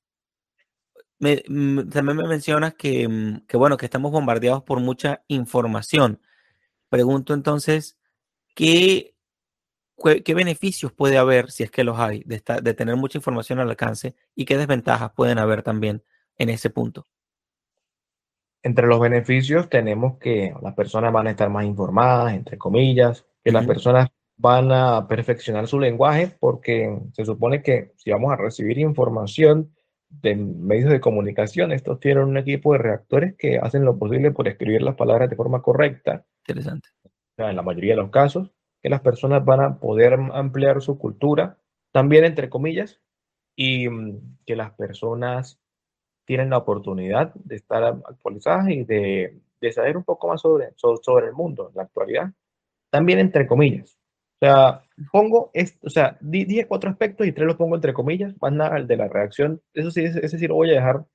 me- 1.18 1.42
mm, 1.48 1.88
también 1.90 2.16
me 2.16 2.28
mencionas 2.28 2.74
que, 2.74 3.08
mm, 3.08 3.46
que, 3.46 3.56
bueno, 3.56 3.76
que 3.76 3.86
estamos 3.86 4.12
bombardeados 4.12 4.62
por 4.62 4.80
mucha 4.80 5.22
información. 5.28 6.20
Pregunto 6.88 7.34
entonces, 7.34 7.98
¿qué, 8.54 9.14
qué 10.24 10.34
beneficios 10.34 10.92
puede 10.92 11.18
haber, 11.18 11.50
si 11.50 11.64
es 11.64 11.70
que 11.70 11.84
los 11.84 11.98
hay, 11.98 12.22
de, 12.24 12.36
esta- 12.36 12.60
de 12.60 12.74
tener 12.74 12.96
mucha 12.96 13.18
información 13.18 13.58
al 13.58 13.68
alcance 13.70 14.14
y 14.34 14.44
qué 14.44 14.56
desventajas 14.56 15.12
pueden 15.12 15.38
haber 15.38 15.62
también 15.62 16.02
en 16.36 16.50
ese 16.50 16.70
punto? 16.70 17.06
Entre 18.62 18.86
los 18.86 19.00
beneficios 19.00 19.68
tenemos 19.68 20.18
que 20.18 20.52
las 20.62 20.74
personas 20.74 21.12
van 21.12 21.26
a 21.28 21.30
estar 21.30 21.48
más 21.48 21.64
informadas, 21.64 22.34
entre 22.34 22.58
comillas, 22.58 23.24
que 23.44 23.52
las 23.52 23.64
personas 23.66 24.08
van 24.36 24.70
a 24.72 25.06
perfeccionar 25.08 25.66
su 25.68 25.78
lenguaje 25.80 26.36
porque 26.40 26.96
se 27.12 27.24
supone 27.24 27.62
que 27.62 27.92
si 27.96 28.10
vamos 28.10 28.32
a 28.32 28.36
recibir 28.36 28.78
información 28.78 29.72
de 30.08 30.36
medios 30.36 30.90
de 30.90 31.00
comunicación, 31.00 31.72
estos 31.72 32.00
tienen 32.00 32.24
un 32.24 32.36
equipo 32.38 32.72
de 32.72 32.78
redactores 32.78 33.34
que 33.36 33.58
hacen 33.58 33.84
lo 33.84 33.98
posible 33.98 34.30
por 34.32 34.48
escribir 34.48 34.82
las 34.82 34.96
palabras 34.96 35.30
de 35.30 35.36
forma 35.36 35.62
correcta, 35.62 36.24
Interesante. 36.46 36.88
en 37.36 37.56
la 37.56 37.62
mayoría 37.62 37.92
de 37.94 38.00
los 38.02 38.10
casos, 38.10 38.52
que 38.82 38.88
las 38.88 39.00
personas 39.00 39.44
van 39.44 39.60
a 39.60 39.78
poder 39.78 40.14
ampliar 40.32 40.80
su 40.82 40.98
cultura, 40.98 41.58
también 41.92 42.24
entre 42.24 42.48
comillas, 42.48 43.00
y 43.56 43.88
mm, 43.88 44.38
que 44.46 44.56
las 44.56 44.72
personas 44.72 45.60
tienen 46.26 46.50
la 46.50 46.58
oportunidad 46.58 47.34
de 47.34 47.56
estar 47.56 47.82
actualizadas 47.84 48.68
y 48.70 48.84
de, 48.84 49.40
de 49.60 49.72
saber 49.72 49.96
un 49.96 50.04
poco 50.04 50.28
más 50.28 50.40
sobre, 50.42 50.72
so- 50.76 50.98
sobre 50.98 51.26
el 51.28 51.32
mundo, 51.34 51.70
la 51.74 51.82
actualidad, 51.84 52.32
también 52.90 53.18
entre 53.20 53.46
comillas. 53.46 53.97
O 54.40 54.46
sea, 54.46 54.82
pongo, 55.12 55.50
es, 55.52 55.78
o 55.82 55.90
sea, 55.90 56.16
di- 56.20 56.44
dije 56.44 56.66
cuatro 56.68 56.90
aspectos 56.90 57.26
y 57.26 57.32
tres 57.32 57.46
los 57.46 57.56
pongo 57.56 57.74
entre 57.74 57.92
comillas, 57.92 58.34
más 58.40 58.52
nada 58.52 58.76
el 58.78 58.86
de 58.86 58.96
la 58.96 59.08
redacción, 59.08 59.60
eso 59.74 59.90
sí, 59.90 60.04
ese, 60.04 60.24
ese 60.24 60.38
sí 60.38 60.46
lo 60.46 60.54
voy 60.54 60.70
a 60.70 60.74
dejar 60.74 61.06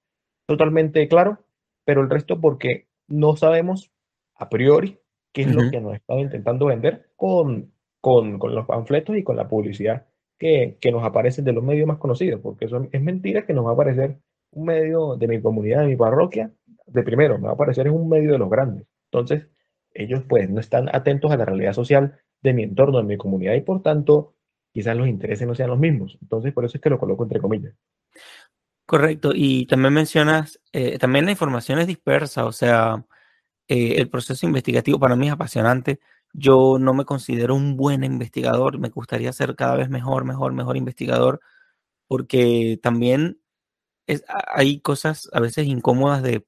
totalmente 0.48 1.08
claro, 1.08 1.40
pero 1.86 2.02
el 2.02 2.10
resto 2.10 2.40
porque 2.42 2.88
no 3.08 3.36
sabemos 3.36 3.92
a 4.36 4.50
priori 4.50 5.00
qué 5.34 5.44
es 5.44 5.50
lo 5.50 5.70
que 5.70 5.80
nos 5.82 5.96
están 5.96 6.20
intentando 6.20 6.66
vender 6.68 7.10
con, 7.16 7.74
con, 8.02 8.40
con 8.40 8.56
los 8.56 8.66
panfletos 8.66 9.16
y 9.18 9.24
con 9.24 9.38
la 9.38 9.48
publicidad 9.48 10.08
que, 10.38 10.78
que 10.82 10.92
nos 10.92 11.04
aparecen 11.04 11.46
de 11.46 11.54
los 11.54 11.64
medios 11.64 11.88
más 11.88 11.98
conocidos, 12.00 12.42
porque 12.42 12.66
eso 12.66 12.88
es 12.92 13.02
mentira 13.02 13.46
que 13.46 13.54
nos 13.54 13.66
va 13.66 13.72
a 13.72 13.74
aparecer 13.74 14.18
un 14.52 14.66
medio 14.66 15.16
de 15.16 15.28
mi 15.28 15.42
comunidad, 15.42 15.82
de 15.82 15.88
mi 15.88 15.96
parroquia, 15.96 16.52
de 16.88 17.04
primero, 17.04 17.38
me 17.38 17.46
va 17.46 17.52
a 17.52 17.54
aparecer 17.54 17.88
en 17.88 17.94
un 17.94 18.10
medio 18.10 18.34
de 18.34 18.38
los 18.38 18.50
grandes. 18.50 18.86
Entonces, 19.12 19.48
ellos 19.94 20.24
pues 20.28 20.50
no 20.50 20.60
están 20.60 20.90
atentos 20.94 21.32
a 21.32 21.38
la 21.38 21.46
realidad 21.46 21.74
social 21.74 22.20
de 22.44 22.54
mi 22.54 22.64
entorno, 22.64 22.98
de 22.98 23.06
mi 23.06 23.18
comunidad 23.18 23.56
y 23.56 23.62
por 23.62 23.82
tanto 23.82 24.36
quizás 24.74 24.96
los 24.98 25.08
intereses 25.08 25.48
no 25.48 25.56
sean 25.56 25.70
los 25.70 25.80
mismos. 25.80 26.18
Entonces, 26.22 26.54
por 26.54 26.66
eso 26.66 26.78
es 26.78 26.82
que 26.82 26.90
lo 26.90 27.00
coloco 27.00 27.24
entre 27.24 27.40
comillas. 27.40 27.74
Correcto. 28.86 29.32
Y 29.34 29.66
también 29.68 29.94
mencionas, 29.94 30.60
eh, 30.74 30.98
también 31.00 31.26
la 31.26 31.32
información 31.32 31.80
es 31.80 31.88
dispersa, 31.88 32.46
o 32.46 32.52
sea, 32.52 33.06
eh, 33.68 33.96
el 33.98 34.10
proceso 34.10 34.46
investigativo 34.46 35.00
para 35.00 35.16
mí 35.16 35.28
es 35.28 35.34
apasionante. 35.34 36.00
Yo 36.34 36.78
no 36.80 36.94
me 36.94 37.06
considero 37.06 37.56
un 37.56 37.78
buen 37.78 38.04
investigador, 38.04 38.80
me 38.80 38.90
gustaría 38.90 39.32
ser 39.32 39.56
cada 39.56 39.76
vez 39.78 39.90
mejor, 39.90 40.26
mejor, 40.26 40.54
mejor 40.54 40.76
investigador, 40.76 41.40
porque 42.08 42.80
también 42.82 43.40
es, 44.08 44.24
hay 44.28 44.82
cosas 44.82 45.30
a 45.34 45.40
veces 45.40 45.68
incómodas 45.68 46.24
de, 46.24 46.46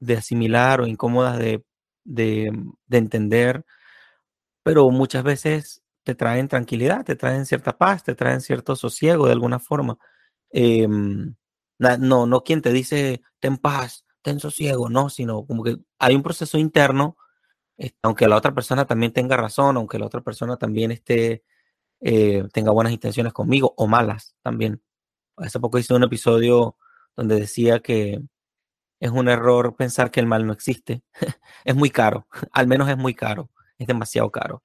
de 0.00 0.16
asimilar 0.16 0.80
o 0.80 0.86
incómodas 0.86 1.38
de, 1.38 1.64
de 2.04 2.52
entender, 2.98 3.64
pero 4.64 4.90
muchas 4.90 5.22
veces 5.24 5.84
te 6.04 6.16
traen 6.16 6.48
tranquilidad, 6.48 7.04
te 7.04 7.16
traen 7.16 7.46
cierta 7.46 7.78
paz, 7.78 8.04
te 8.04 8.16
traen 8.16 8.40
cierto 8.40 8.76
sosiego 8.76 9.26
de 9.26 9.32
alguna 9.32 9.60
forma. 9.60 9.98
Em, 10.50 11.36
no, 11.78 12.26
no 12.26 12.44
quien 12.44 12.62
te 12.62 12.72
dice, 12.72 13.22
ten 13.40 13.58
paz, 13.58 14.06
ten 14.22 14.40
sosiego, 14.40 14.88
no, 14.88 15.10
sino 15.10 15.46
como 15.46 15.62
que 15.64 15.76
hay 15.98 16.14
un 16.16 16.22
proceso 16.22 16.58
interno, 16.58 17.16
este, 17.76 17.98
aunque 18.02 18.28
la 18.28 18.36
otra 18.36 18.54
persona 18.54 18.86
también 18.86 19.12
tenga 19.12 19.36
razón, 19.36 19.76
aunque 19.76 19.98
la 19.98 20.06
otra 20.06 20.22
persona 20.22 20.56
también 20.58 20.92
esté, 20.92 21.44
eh, 22.00 22.44
tenga 22.52 22.72
buenas 22.72 22.92
intenciones 22.92 23.32
conmigo 23.34 23.74
o 23.76 23.86
malas 23.88 24.36
también. 24.42 24.82
Hace 25.36 25.60
poco 25.60 25.78
hice 25.78 25.94
un 25.94 26.04
episodio 26.04 26.76
donde 27.16 27.40
decía 27.40 27.80
que 27.80 28.22
es 29.00 29.10
un 29.10 29.28
error 29.28 29.76
pensar 29.76 30.10
que 30.10 30.20
el 30.20 30.26
mal 30.26 30.46
no 30.46 30.52
existe. 30.52 31.02
Es 31.64 31.74
muy 31.76 31.90
caro, 31.90 32.28
al 32.52 32.66
menos 32.68 32.88
es 32.90 32.96
muy 32.98 33.14
caro, 33.14 33.50
es 33.78 33.86
demasiado 33.86 34.30
caro 34.30 34.62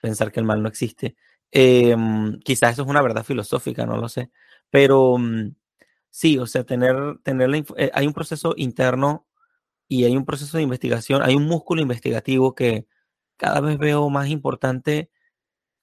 pensar 0.00 0.32
que 0.32 0.40
el 0.40 0.46
mal 0.46 0.62
no 0.62 0.68
existe. 0.68 1.16
Em, 1.50 2.38
quizás 2.40 2.72
eso 2.74 2.82
es 2.82 2.88
una 2.88 3.02
verdad 3.02 3.24
filosófica, 3.24 3.86
no 3.86 3.96
lo 3.98 4.08
sé, 4.08 4.30
pero 4.70 5.16
mm, 5.18 5.54
sí, 6.10 6.38
o 6.38 6.46
sea, 6.46 6.64
tener, 6.64 6.96
tener 7.22 7.50
la 7.50 7.58
eh, 7.78 7.90
hay 7.94 8.06
un 8.06 8.14
proceso 8.14 8.54
interno 8.56 9.26
y 9.88 10.04
hay 10.06 10.16
un 10.16 10.24
proceso 10.26 10.58
de 10.58 10.64
investigación, 10.64 11.22
hay 11.24 11.36
un 11.36 11.46
músculo 11.46 11.82
investigativo 11.82 12.54
que 12.54 12.86
cada 13.38 13.60
vez 13.60 13.78
veo 13.78 14.10
más 14.10 14.28
importante 14.28 15.10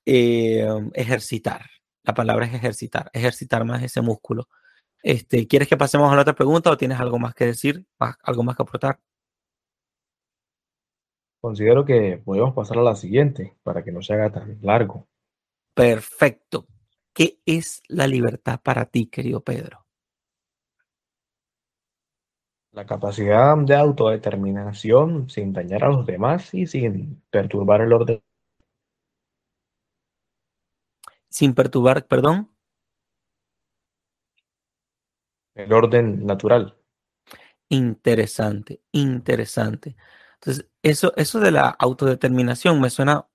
eh, 0.06 0.68
ejercitar. 0.94 1.66
La 2.04 2.14
palabra 2.14 2.46
es 2.46 2.54
ejercitar, 2.54 3.10
ejercitar 3.14 3.66
más 3.66 3.84
ese 3.84 4.02
músculo. 4.02 4.50
Este, 5.04 5.48
¿quieres 5.48 5.68
que 5.70 5.78
pasemos 5.78 6.12
a 6.12 6.16
la 6.18 6.24
otra 6.24 6.36
pregunta 6.36 6.72
o 6.72 6.78
tienes 6.78 7.00
algo 7.00 7.20
más 7.20 7.36
que 7.36 7.48
decir, 7.48 7.86
más- 8.00 8.18
algo 8.24 8.44
más 8.44 8.56
que 8.58 8.64
aportar? 8.64 9.00
Considero 11.44 11.84
que 11.84 12.22
podemos 12.24 12.54
pasar 12.54 12.78
a 12.78 12.84
la 12.84 12.96
siguiente 12.96 13.58
para 13.64 13.84
que 13.84 13.92
no 13.92 14.02
se 14.02 14.14
haga 14.14 14.32
tan 14.32 14.60
largo. 14.62 15.10
Perfecto. 15.74 16.66
¿Qué 17.14 17.42
es 17.46 17.84
la 17.90 18.08
libertad 18.08 18.62
para 18.64 18.86
ti, 18.86 19.08
querido 19.08 19.42
Pedro? 19.44 19.86
La 22.72 22.86
capacidad 22.86 23.58
de 23.58 23.76
autodeterminación 23.76 25.30
sin 25.30 25.52
dañar 25.52 25.84
a 25.84 25.90
los 25.90 26.06
demás 26.06 26.54
y 26.54 26.66
sin 26.66 27.22
perturbar 27.30 27.82
el 27.82 27.92
orden, 27.92 28.24
Sin 31.28 31.54
perturbar, 31.54 32.08
perdón. 32.08 32.56
el 35.56 35.74
orden 35.74 36.26
natural. 36.26 36.78
Interesante, 37.68 38.82
interesante. 38.94 39.98
Entonces, 40.44 40.70
eso, 40.82 41.14
eso 41.16 41.40
de 41.40 41.52
la 41.52 41.70
autodeterminación 41.70 42.82
me 42.82 42.90
suena 42.90 43.28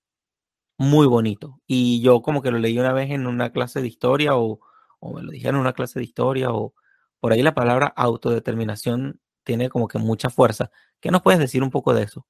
muy 0.78 1.06
bonito. 1.06 1.60
Y 1.66 2.02
yo 2.02 2.20
como 2.22 2.42
que 2.42 2.50
lo 2.50 2.58
leí 2.58 2.78
una 2.78 2.92
vez 2.92 3.10
en 3.10 3.26
una 3.26 3.50
clase 3.50 3.80
de 3.80 3.88
historia 3.88 4.36
o, 4.36 4.60
o 5.00 5.14
me 5.14 5.22
lo 5.22 5.30
dijeron 5.30 5.56
en 5.56 5.62
una 5.62 5.72
clase 5.72 5.98
de 6.00 6.04
historia 6.04 6.52
o 6.52 6.74
por 7.20 7.32
ahí 7.32 7.42
la 7.42 7.54
palabra 7.54 7.86
autodeterminación 7.96 9.20
tiene 9.42 9.70
como 9.70 9.88
que 9.88 9.98
mucha 9.98 10.28
fuerza. 10.28 10.70
¿Qué 11.00 11.10
nos 11.10 11.22
puedes 11.22 11.40
decir 11.40 11.62
un 11.62 11.70
poco 11.70 11.94
de 11.94 12.02
eso? 12.04 12.26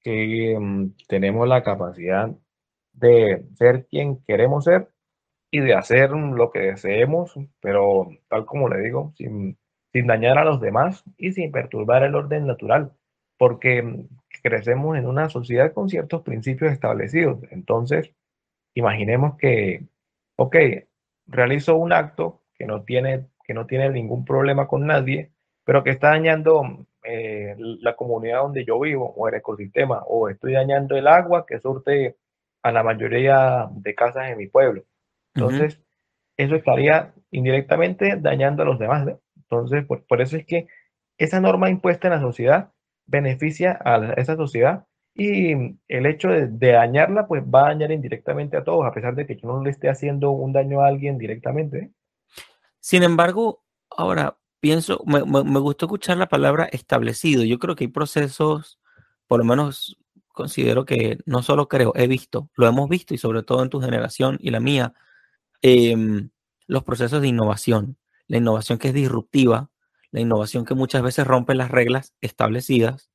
Que 0.00 0.56
mm, 0.58 0.94
tenemos 1.06 1.46
la 1.46 1.62
capacidad 1.62 2.30
de 2.92 3.46
ser 3.56 3.86
quien 3.88 4.22
queremos 4.24 4.64
ser 4.64 4.90
y 5.50 5.60
de 5.60 5.74
hacer 5.74 6.10
lo 6.12 6.50
que 6.50 6.60
deseemos, 6.60 7.34
pero 7.60 8.08
tal 8.28 8.46
como 8.46 8.68
le 8.68 8.80
digo, 8.80 9.12
sin, 9.16 9.58
sin 9.92 10.06
dañar 10.06 10.38
a 10.38 10.44
los 10.44 10.60
demás 10.60 11.04
y 11.16 11.32
sin 11.32 11.50
perturbar 11.52 12.02
el 12.02 12.14
orden 12.14 12.46
natural, 12.46 12.92
porque 13.36 14.06
crecemos 14.42 14.96
en 14.96 15.06
una 15.06 15.28
sociedad 15.28 15.72
con 15.72 15.88
ciertos 15.88 16.22
principios 16.22 16.72
establecidos. 16.72 17.40
Entonces, 17.50 18.12
imaginemos 18.74 19.36
que, 19.36 19.86
ok, 20.36 20.56
realizo 21.26 21.76
un 21.76 21.92
acto 21.92 22.42
que 22.54 22.66
no 22.66 22.82
tiene, 22.82 23.26
que 23.44 23.54
no 23.54 23.66
tiene 23.66 23.90
ningún 23.90 24.24
problema 24.24 24.66
con 24.66 24.86
nadie, 24.86 25.30
pero 25.64 25.84
que 25.84 25.90
está 25.90 26.10
dañando 26.10 26.62
eh, 27.04 27.54
la 27.58 27.96
comunidad 27.96 28.42
donde 28.42 28.64
yo 28.64 28.80
vivo 28.80 29.12
o 29.16 29.28
el 29.28 29.34
ecosistema, 29.34 30.02
o 30.06 30.28
estoy 30.28 30.54
dañando 30.54 30.96
el 30.96 31.06
agua 31.06 31.46
que 31.46 31.60
surte 31.60 32.16
a 32.62 32.72
la 32.72 32.82
mayoría 32.82 33.68
de 33.70 33.94
casas 33.94 34.30
en 34.30 34.38
mi 34.38 34.46
pueblo. 34.48 34.84
Entonces, 35.34 35.80
eso 36.36 36.54
estaría 36.56 37.12
indirectamente 37.30 38.16
dañando 38.16 38.62
a 38.62 38.66
los 38.66 38.78
demás. 38.78 39.06
¿no? 39.06 39.20
Entonces, 39.50 39.84
por, 39.86 40.04
por 40.06 40.20
eso 40.20 40.36
es 40.36 40.44
que 40.46 40.66
esa 41.16 41.40
norma 41.40 41.70
impuesta 41.70 42.08
en 42.08 42.14
la 42.14 42.20
sociedad 42.20 42.72
beneficia 43.06 43.78
a 43.84 44.12
esa 44.16 44.36
sociedad 44.36 44.84
y 45.14 45.52
el 45.88 46.06
hecho 46.06 46.28
de, 46.28 46.48
dañarla, 46.48 47.26
pues 47.26 47.42
va 47.42 47.62
a 47.66 47.68
dañar 47.70 47.90
indirectamente 47.90 48.56
a 48.56 48.62
todos, 48.64 48.86
a 48.86 48.92
pesar 48.92 49.14
de 49.16 49.26
que 49.26 49.36
yo 49.36 49.48
no 49.48 49.64
le 49.64 49.70
esté 49.70 49.88
haciendo 49.88 50.30
un 50.30 50.52
daño 50.52 50.80
a 50.80 50.86
alguien 50.88 51.18
directamente. 51.18 51.90
Sin 52.78 53.02
embargo, 53.02 53.64
ahora 53.90 54.38
pienso, 54.60 55.02
me, 55.06 55.24
me- 55.24 55.42
me 55.44 55.58
gustó 55.58 55.86
escuchar 55.86 56.18
la 56.18 56.28
palabra 56.28 56.64
establecido. 56.70 57.42
Yo 57.44 57.58
creo 57.58 57.74
que 57.74 57.84
hay 57.84 57.88
procesos, 57.88 58.78
por 59.26 59.38
lo 59.40 59.44
menos 59.44 59.98
considero 60.28 60.84
que 60.84 61.18
no 61.26 61.42
solo 61.42 61.66
creo, 61.66 61.92
he 61.96 62.06
visto, 62.06 62.48
lo 62.54 62.68
hemos 62.68 62.88
visto 62.88 63.12
y 63.12 63.18
sobre 63.18 63.42
todo 63.42 63.62
en 63.64 63.70
tu 63.70 63.80
generación 63.80 64.38
y 64.40 64.50
la 64.50 64.60
mía, 64.60 64.94
em, 65.62 66.30
los 66.68 66.84
procesos 66.84 67.20
de 67.22 67.28
innovación, 67.28 67.96
la 68.28 68.38
innovación 68.38 68.78
que 68.78 68.88
es 68.88 68.94
disruptiva, 68.94 69.70
la 70.10 70.20
innovación 70.20 70.64
que 70.64 70.74
muchas 70.74 71.02
veces 71.02 71.26
rompe 71.26 71.54
las 71.54 71.70
reglas 71.70 72.14
establecidas 72.20 73.10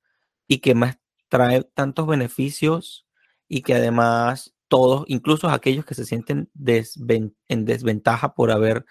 y 0.48 0.60
que 0.60 0.75
más 0.75 1.00
trae 1.29 1.63
tantos 1.63 2.08
beneficios 2.08 3.08
y 3.48 3.62
que 3.62 3.75
además 3.75 4.53
todos, 4.67 5.05
incluso 5.08 5.50
aquellos 5.50 5.86
que 5.86 5.96
se 5.96 6.05
sienten 6.05 6.51
en 7.48 7.65
desventaja 7.65 8.34
por 8.36 8.51
haber 8.51 8.86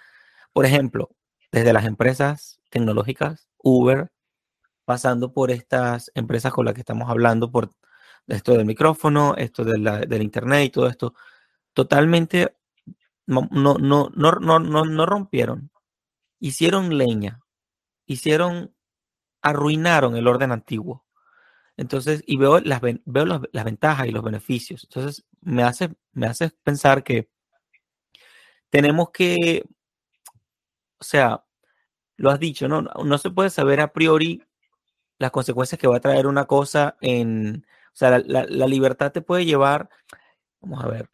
por 0.52 0.66
ejemplo, 0.66 1.10
desde 1.50 1.72
las 1.72 1.86
empresas 1.86 2.60
tecnológicas, 2.70 3.48
Uber, 3.58 4.12
pasando 4.84 5.32
por 5.32 5.50
estas 5.50 6.10
empresas 6.14 6.52
con 6.52 6.66
las 6.66 6.74
que 6.74 6.80
estamos 6.80 7.10
hablando, 7.10 7.50
por 7.50 7.74
esto 8.28 8.52
del 8.54 8.66
micrófono, 8.66 9.34
esto 9.36 9.64
del 9.64 10.22
internet 10.22 10.66
y 10.66 10.70
todo 10.70 10.88
esto, 10.88 11.14
totalmente 11.74 12.56
no, 13.26 13.48
no, 13.50 13.76
no, 13.78 14.10
no, 14.14 14.58
no, 14.60 14.84
no 14.84 15.06
rompieron, 15.06 15.70
hicieron 16.42 16.98
leña 16.98 17.42
hicieron, 18.06 18.74
arruinaron 19.42 20.16
el 20.16 20.28
orden 20.28 20.52
antiguo. 20.52 21.04
Entonces, 21.76 22.22
y 22.26 22.36
veo 22.36 22.60
las, 22.60 22.80
veo 22.80 23.24
las 23.24 23.64
ventajas 23.64 24.06
y 24.06 24.12
los 24.12 24.22
beneficios. 24.22 24.84
Entonces, 24.84 25.24
me 25.40 25.62
hace, 25.62 25.94
me 26.12 26.26
hace 26.26 26.50
pensar 26.62 27.02
que 27.02 27.30
tenemos 28.70 29.10
que, 29.10 29.64
o 30.98 31.04
sea, 31.04 31.44
lo 32.16 32.30
has 32.30 32.38
dicho, 32.40 32.68
¿no? 32.68 32.82
No 32.82 33.18
se 33.18 33.30
puede 33.30 33.50
saber 33.50 33.80
a 33.80 33.92
priori 33.92 34.42
las 35.18 35.30
consecuencias 35.30 35.80
que 35.80 35.88
va 35.88 35.96
a 35.96 36.00
traer 36.00 36.26
una 36.26 36.46
cosa 36.46 36.96
en, 37.00 37.66
o 37.88 37.96
sea, 37.96 38.18
la, 38.20 38.44
la 38.48 38.66
libertad 38.66 39.12
te 39.12 39.22
puede 39.22 39.44
llevar, 39.44 39.88
vamos 40.60 40.84
a 40.84 40.88
ver, 40.88 41.10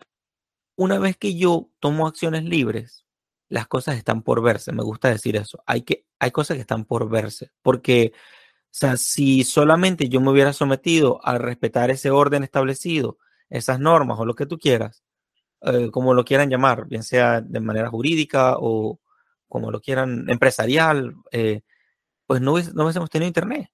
una 0.76 0.99
vez 0.99 1.16
que 1.16 1.37
yo 1.37 1.70
tomo 1.80 2.06
acciones 2.06 2.44
libres, 2.44 3.07
las 3.48 3.66
cosas 3.68 3.96
están 3.96 4.22
por 4.22 4.42
verse. 4.42 4.72
Me 4.72 4.82
gusta 4.82 5.08
decir 5.08 5.36
eso. 5.36 5.62
Hay, 5.66 5.82
que, 5.82 6.06
hay 6.18 6.30
cosas 6.30 6.56
que 6.56 6.62
están 6.62 6.84
por 6.84 7.08
verse. 7.08 7.50
Porque, 7.62 8.12
o 8.14 8.68
sea, 8.70 8.96
si 8.96 9.44
solamente 9.44 10.08
yo 10.08 10.20
me 10.20 10.30
hubiera 10.30 10.52
sometido 10.52 11.20
a 11.24 11.38
respetar 11.38 11.90
ese 11.90 12.10
orden 12.10 12.44
establecido, 12.44 13.18
esas 13.50 13.80
normas 13.80 14.18
o 14.18 14.26
lo 14.26 14.34
que 14.34 14.46
tú 14.46 14.58
quieras, 14.58 15.02
eh, 15.62 15.90
como 15.90 16.14
lo 16.14 16.24
quieran 16.24 16.50
llamar, 16.50 16.86
bien 16.86 17.02
sea 17.02 17.40
de 17.40 17.60
manera 17.60 17.88
jurídica 17.90 18.56
o 18.58 19.00
como 19.48 19.70
lo 19.70 19.80
quieran 19.80 20.28
empresarial, 20.28 21.14
eh, 21.32 21.62
pues 22.26 22.40
no, 22.42 22.52
no 22.74 22.84
hubiésemos 22.84 23.10
tenido 23.10 23.28
internet. 23.28 23.70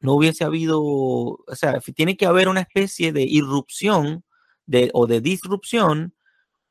No 0.00 0.14
hubiese 0.14 0.44
habido, 0.44 0.80
o 0.82 1.44
sea, 1.52 1.78
tiene 1.94 2.16
que 2.16 2.26
haber 2.26 2.48
una 2.48 2.60
especie 2.60 3.12
de 3.12 3.22
irrupción 3.22 4.24
de, 4.66 4.90
o 4.94 5.06
de 5.06 5.20
disrupción 5.20 6.14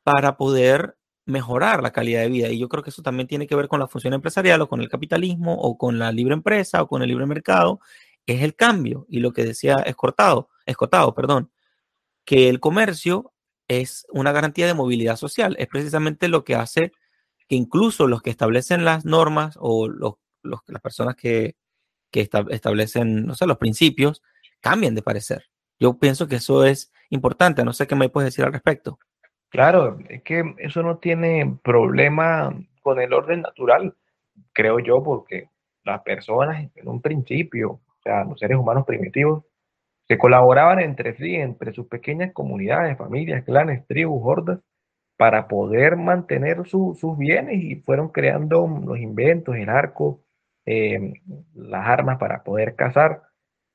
para 0.04 0.38
poder 0.38 0.98
mejorar 1.30 1.82
la 1.84 1.92
calidad 1.92 2.22
de 2.22 2.30
vida. 2.30 2.50
Y 2.50 2.60
yo 2.60 2.68
creo 2.68 2.84
que 2.84 2.90
eso 2.90 3.02
también 3.02 3.28
tiene 3.28 3.48
que 3.48 3.56
ver 3.56 3.68
con 3.68 3.80
la 3.80 3.88
función 3.88 4.14
empresarial 4.14 4.62
o 4.62 4.68
con 4.68 4.82
el 4.82 4.90
capitalismo 4.90 5.54
o 5.54 5.78
con 5.78 6.00
la 6.00 6.12
libre 6.12 6.34
empresa 6.34 6.82
o 6.82 6.88
con 6.88 7.02
el 7.02 7.10
libre 7.10 7.26
mercado. 7.26 7.80
Es 8.26 8.42
el 8.42 8.56
cambio. 8.56 9.06
Y 9.10 9.20
lo 9.20 9.32
que 9.32 9.46
decía 9.46 9.76
Escortado, 9.78 10.50
Escotado, 10.66 11.14
perdón, 11.14 11.52
que 12.26 12.50
el 12.50 12.60
comercio 12.60 13.34
es 13.68 14.06
una 14.12 14.32
garantía 14.32 14.68
de 14.68 14.74
movilidad 14.74 15.16
social. 15.16 15.56
Es 15.60 15.68
precisamente 15.68 16.28
lo 16.28 16.44
que 16.44 16.56
hace 16.56 16.92
que 17.48 17.56
incluso 17.56 18.08
los 18.08 18.22
que 18.22 18.30
establecen 18.30 18.86
las 18.86 19.06
normas 19.06 19.58
o 19.60 19.88
los, 19.88 20.16
las 20.44 20.82
personas 20.82 21.16
que, 21.16 21.56
que 22.12 22.30
establecen, 22.50 23.26
no 23.26 23.36
sé, 23.36 23.48
los 23.48 23.58
principios, 23.58 24.22
cambien 24.62 24.96
de 24.96 25.02
parecer. 25.02 25.50
Yo 25.80 25.98
pienso 25.98 26.28
que 26.28 26.36
eso 26.36 26.66
es 26.66 26.92
importante. 27.10 27.64
No 27.64 27.74
sé 27.74 27.88
qué 27.88 27.96
me 27.96 28.10
puedes 28.10 28.28
decir 28.28 28.46
al 28.46 28.54
respecto. 28.54 29.00
Claro, 29.52 29.98
es 30.10 30.22
que 30.22 30.54
eso 30.60 30.84
no 30.84 31.00
tiene 31.00 31.58
problema 31.64 32.54
con 32.84 33.00
el 33.02 33.14
orden 33.14 33.42
natural, 33.42 33.96
creo 34.54 34.80
yo, 34.80 35.04
porque 35.04 35.50
las 35.84 36.02
personas 36.04 36.70
en 36.76 36.88
un 36.88 37.02
principio, 37.02 37.72
o 37.72 37.82
sea, 38.04 38.26
los 38.26 38.40
seres 38.40 38.58
humanos 38.60 38.86
primitivos, 38.86 39.44
se 40.08 40.18
colaboraban 40.18 40.80
entre 40.80 41.16
sí, 41.18 41.36
entre 41.36 41.74
sus 41.74 41.88
pequeñas 41.88 42.34
comunidades, 42.34 42.98
familias, 42.98 43.46
clanes, 43.46 43.88
tribus, 43.88 44.22
hordas, 44.26 44.60
para 45.18 45.48
poder 45.48 45.98
mantener 45.98 46.68
sus 46.68 47.18
bienes 47.18 47.64
y 47.64 47.78
fueron 47.78 48.10
creando 48.10 48.68
los 48.86 49.00
inventos, 49.00 49.56
el 49.58 49.70
arco, 49.70 50.22
eh, 50.66 51.14
las 51.56 51.88
armas 51.88 52.20
para 52.20 52.44
poder 52.44 52.76
cazar. 52.76 53.24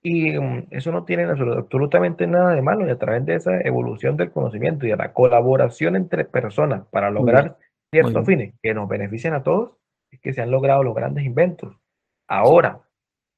Y 0.07 0.39
mm, 0.39 0.67
eso 0.71 0.93
no 0.93 1.05
tiene 1.05 1.25
absolutamente 1.25 2.27
nada 2.27 2.55
de 2.55 2.61
malo 2.61 2.87
y 2.87 2.91
a 2.91 2.99
través 2.99 3.25
de 3.25 3.37
esa 3.37 3.59
evolución 3.63 4.19
del 4.19 4.31
conocimiento 4.31 4.87
y 4.87 4.91
de 4.91 4.97
la 4.97 5.15
colaboración 5.15 5.97
entre 5.97 6.27
personas 6.27 6.87
para 6.91 7.11
lograr 7.11 7.57
ciertos 7.91 8.27
fines 8.27 8.55
que 8.63 8.75
nos 8.75 8.87
benefician 8.87 9.33
a 9.33 9.43
todos, 9.43 9.73
es 10.11 10.21
que 10.21 10.35
se 10.35 10.43
han 10.43 10.51
logrado 10.51 10.83
los 10.83 10.95
grandes 10.95 11.25
inventos. 11.25 11.75
Ahora, 12.29 12.83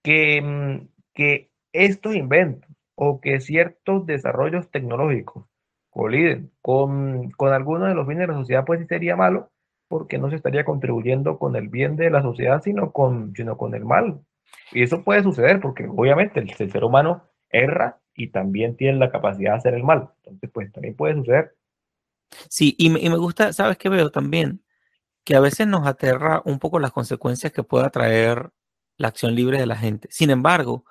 que, 0.02 0.42
mm, 0.42 0.88
que 1.14 1.50
estos 1.72 2.16
inventos 2.16 2.68
o 2.96 3.20
que 3.20 3.38
ciertos 3.40 4.05
desarrollos 4.05 4.68
tecnológicos 4.70 5.44
coliden 5.90 6.50
con, 6.62 7.31
con 7.31 7.52
algunos 7.52 7.88
de 7.88 7.94
los 7.94 8.09
bienes 8.09 8.26
de 8.26 8.33
la 8.33 8.40
sociedad, 8.40 8.64
pues 8.64 8.81
sí 8.81 8.87
sería 8.87 9.14
malo, 9.14 9.50
porque 9.88 10.18
no 10.18 10.31
se 10.31 10.37
estaría 10.37 10.64
contribuyendo 10.64 11.38
con 11.38 11.55
el 11.55 11.68
bien 11.68 11.94
de 11.94 12.11
la 12.11 12.22
sociedad, 12.22 12.61
sino 12.61 12.90
con, 12.90 13.35
sino 13.37 13.57
con 13.57 13.74
el 13.74 13.85
mal. 13.85 14.20
Y 14.72 14.82
eso 14.82 15.02
puede 15.02 15.22
suceder 15.22 15.61
porque 15.61 15.87
obviamente 15.87 16.40
el, 16.40 16.54
ser 16.54 16.85
humano 16.85 17.24
erra 17.50 18.00
y 18.14 18.28
también 18.28 18.76
tiene 18.76 18.98
la 18.98 19.11
capacidad 19.11 19.52
de 19.52 19.59
hacer 19.59 19.74
el 19.74 19.85
mal. 19.85 20.11
Entonces, 20.18 20.50
pues 20.52 20.72
también 20.72 20.96
puede 20.96 21.14
suceder. 21.14 21.56
Sí, 22.48 22.74
y 22.78 22.90
me, 22.90 23.00
y 23.00 23.09
me 23.09 23.16
gusta, 23.16 23.52
¿sabes 23.52 23.78
qué 23.78 23.88
veo 23.88 24.11
también? 24.11 24.64
Que 25.24 25.37
a 25.37 25.40
veces 25.40 25.66
nos 25.66 25.87
aterra 25.87 26.42
un 26.44 26.59
poco 26.59 26.78
las 26.78 26.92
consecuencias 26.92 27.52
que 27.52 27.62
pueda 27.62 27.90
traer 27.90 28.50
la 28.96 29.09
acción 29.09 29.35
libre 29.35 29.59
de 29.59 29.66
la 29.66 29.76
gente. 29.76 30.09
Sin 30.11 30.30
embargo, 30.30 30.85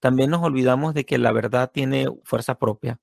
también 0.00 0.30
nos 0.30 0.42
olvidamos 0.42 0.94
de 0.94 1.04
que 1.04 1.18
la 1.18 1.32
verdad 1.32 1.70
tiene 1.72 2.08
fuerza 2.24 2.58
propia 2.58 3.00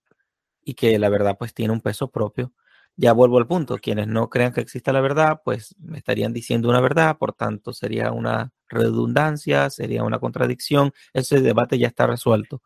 y 0.63 0.73
que 0.73 0.99
la 0.99 1.09
verdad 1.09 1.37
pues 1.37 1.53
tiene 1.53 1.73
un 1.73 1.81
peso 1.81 2.11
propio 2.11 2.51
ya 2.97 3.13
vuelvo 3.13 3.37
al 3.37 3.47
punto, 3.47 3.77
quienes 3.77 4.07
no 4.07 4.29
crean 4.29 4.51
que 4.51 4.61
exista 4.61 4.91
la 4.91 5.01
verdad, 5.01 5.41
pues 5.45 5.75
me 5.79 5.99
estarían 5.99 6.33
diciendo 6.33 6.67
una 6.67 6.81
verdad, 6.81 7.17
por 7.17 7.31
tanto 7.33 7.71
sería 7.71 8.11
una 8.11 8.51
redundancia, 8.69 9.69
sería 9.69 10.03
una 10.03 10.19
contradicción, 10.19 10.93
ese 11.13 11.41
debate 11.41 11.77
ya 11.77 11.87
está 11.87 12.07
resuelto 12.07 12.61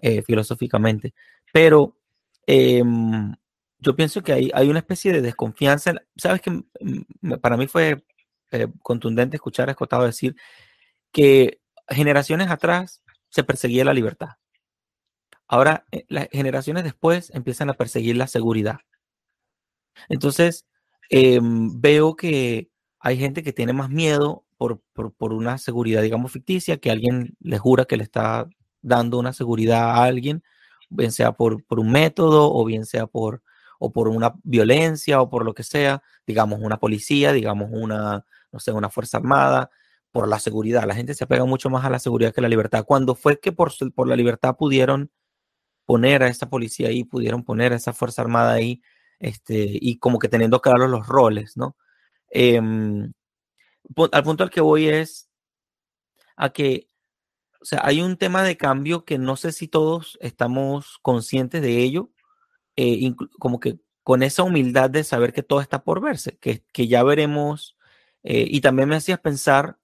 eh, 0.00 0.22
filosóficamente. 0.22 1.14
Pero 1.52 1.96
em, 2.46 3.34
yo 3.78 3.96
pienso 3.96 4.22
que 4.22 4.32
hay, 4.32 4.50
hay, 4.54 4.68
una 4.68 4.80
especie 4.80 5.12
de 5.12 5.22
desconfianza, 5.22 5.94
sabes 6.16 6.40
que 6.40 6.62
para 7.40 7.56
mí 7.56 7.66
fue 7.66 8.04
eh, 8.52 8.68
contundente 8.82 9.36
escuchar 9.36 9.68
a 9.68 9.72
Escotado 9.72 10.04
decir 10.04 10.36
que 11.12 11.60
generaciones 11.88 12.50
atrás 12.50 13.02
se 13.28 13.44
perseguía 13.44 13.84
la 13.84 13.94
libertad. 13.94 14.36
Ahora, 15.48 15.86
eh, 15.92 16.04
las 16.08 16.28
generaciones 16.30 16.84
después 16.84 17.30
empiezan 17.34 17.70
a 17.70 17.74
perseguir 17.74 18.16
la 18.16 18.26
seguridad. 18.26 18.80
Entonces, 20.08 20.66
em, 21.10 21.80
veo 21.80 22.16
que 22.16 22.70
hay 23.00 23.18
gente 23.18 23.42
que 23.42 23.52
tiene 23.52 23.72
más 23.72 23.90
miedo 23.90 24.45
por, 24.56 24.80
una 25.32 25.58
seguridad, 25.58 26.02
digamos, 26.02 26.32
ficticia, 26.32 26.78
que 26.78 26.90
alguien 26.90 27.36
le 27.40 27.58
jura 27.58 27.84
que 27.84 27.96
le 27.96 28.02
está 28.04 28.48
dando 28.82 29.18
una 29.18 29.32
seguridad 29.32 29.90
a 29.90 30.04
alguien, 30.04 30.42
bien 30.90 31.12
sea 31.12 31.32
por, 31.32 31.64
un 31.68 31.90
método 31.92 32.52
o 32.52 32.64
bien 32.64 32.86
sea 32.86 33.06
por, 33.06 33.42
o 33.78 33.92
por 33.92 34.08
una 34.08 34.34
violencia 34.44 35.20
o 35.20 35.28
por 35.28 35.44
lo 35.44 35.54
que 35.54 35.62
sea, 35.62 36.02
digamos, 36.26 36.60
una 36.62 36.78
policía, 36.78 37.32
digamos, 37.32 37.70
una, 37.72 38.24
no 38.52 38.60
sé, 38.60 38.72
una 38.72 38.90
fuerza 38.90 39.18
armada, 39.18 39.70
por 40.12 40.28
la 40.28 40.38
seguridad. 40.38 40.84
La 40.86 40.94
gente 40.94 41.14
se 41.14 41.24
apega 41.24 41.44
mucho 41.44 41.68
más 41.68 41.84
a 41.84 41.90
la 41.90 41.98
seguridad 41.98 42.32
que 42.32 42.40
a 42.40 42.42
la 42.42 42.48
libertad. 42.48 42.84
Cuando 42.86 43.14
fue 43.14 43.38
que 43.38 43.52
por, 43.52 43.72
por 43.94 44.08
la 44.08 44.16
libertad 44.16 44.56
pudieron 44.56 45.10
poner 45.86 46.22
a 46.22 46.28
esta 46.28 46.48
policía 46.48 46.88
ahí, 46.88 47.04
pudieron 47.04 47.44
poner 47.44 47.72
a 47.72 47.76
esa 47.76 47.92
fuerza 47.92 48.22
armada 48.22 48.54
ahí, 48.54 48.82
este, 49.18 49.66
y 49.70 49.98
como 49.98 50.18
que 50.18 50.28
teniendo 50.28 50.60
claros 50.60 50.90
los 50.90 51.06
roles, 51.06 51.56
¿no? 51.56 51.76
Em, 52.30 53.12
al 54.12 54.22
punto 54.22 54.44
al 54.44 54.50
que 54.50 54.60
voy 54.60 54.88
es 54.88 55.28
a 56.36 56.50
que, 56.50 56.88
o 57.60 57.64
sea, 57.64 57.80
hay 57.82 58.00
un 58.02 58.16
tema 58.16 58.42
de 58.42 58.56
cambio 58.56 59.04
que 59.04 59.18
no 59.18 59.36
sé 59.36 59.52
si 59.52 59.68
todos 59.68 60.18
estamos 60.20 60.98
conscientes 61.02 61.62
de 61.62 61.78
ello, 61.78 62.10
eh, 62.76 63.14
como 63.38 63.60
que 63.60 63.78
con 64.02 64.22
esa 64.22 64.42
humildad 64.44 64.90
de 64.90 65.04
saber 65.04 65.32
que 65.32 65.42
todo 65.42 65.60
está 65.60 65.82
por 65.82 66.00
verse, 66.00 66.36
que, 66.38 66.62
que 66.72 66.88
ya 66.88 67.02
veremos, 67.02 67.76
eh, 68.22 68.46
y 68.48 68.60
también 68.60 68.88
me 68.88 68.96
hacías 68.96 69.20
pensar 69.20 69.78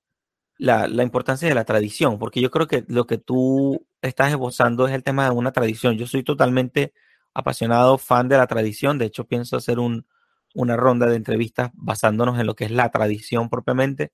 la, 0.58 0.88
la, 0.88 1.02
importancia 1.02 1.48
de 1.48 1.54
la 1.54 1.64
tradición, 1.64 2.18
porque 2.18 2.40
yo 2.40 2.50
creo 2.50 2.66
que 2.68 2.84
lo 2.88 3.06
que 3.06 3.18
tú 3.18 3.86
estás 4.02 4.30
esbozando 4.30 4.86
es 4.86 4.94
el 4.94 5.02
tema 5.02 5.24
de 5.24 5.30
una 5.30 5.52
tradición. 5.52 5.96
Yo 5.96 6.06
soy 6.06 6.22
totalmente 6.22 6.92
apasionado 7.34 7.98
fan 7.98 8.28
de 8.28 8.36
la 8.36 8.46
tradición. 8.46 8.98
De 8.98 9.06
hecho, 9.06 9.26
pienso 9.26 9.56
hacer 9.56 9.78
un, 9.78 10.06
una 10.54 10.76
ronda 10.76 11.06
de 11.06 11.16
entrevistas 11.16 11.70
basándonos 11.74 12.38
en 12.38 12.46
lo 12.46 12.54
que 12.54 12.64
es 12.64 12.70
la 12.70 12.90
tradición 12.90 13.48
propiamente. 13.48 14.12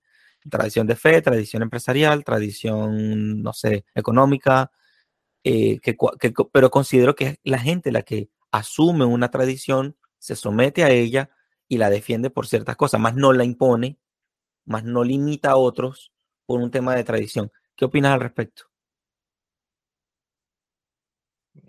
Tradición 0.50 0.86
de 0.86 0.96
fe, 0.96 1.20
tradición 1.20 1.62
empresarial, 1.62 2.24
tradición, 2.24 3.42
no 3.42 3.52
sé, 3.52 3.84
económica, 3.94 4.70
eh, 5.44 5.80
que, 5.80 5.96
pero 6.52 6.70
considero 6.70 7.14
que 7.14 7.26
es 7.26 7.38
la 7.42 7.58
gente 7.58 7.92
la 7.92 8.02
que 8.02 8.30
asume 8.50 9.04
una 9.04 9.30
tradición, 9.30 9.96
se 10.18 10.36
somete 10.36 10.84
a 10.84 10.90
ella 10.90 11.30
y 11.68 11.78
la 11.78 11.90
defiende 11.90 12.30
por 12.30 12.46
ciertas 12.46 12.76
cosas, 12.76 13.00
más 13.00 13.14
no 13.14 13.32
la 13.32 13.44
impone, 13.44 13.98
más 14.64 14.84
no 14.84 15.04
limita 15.04 15.50
a 15.52 15.56
otros 15.56 16.12
por 16.46 16.60
un 16.60 16.70
tema 16.70 16.94
de 16.94 17.04
tradición. 17.04 17.52
¿Qué 17.76 17.84
opinas 17.84 18.12
al 18.12 18.20
respecto? 18.20 18.64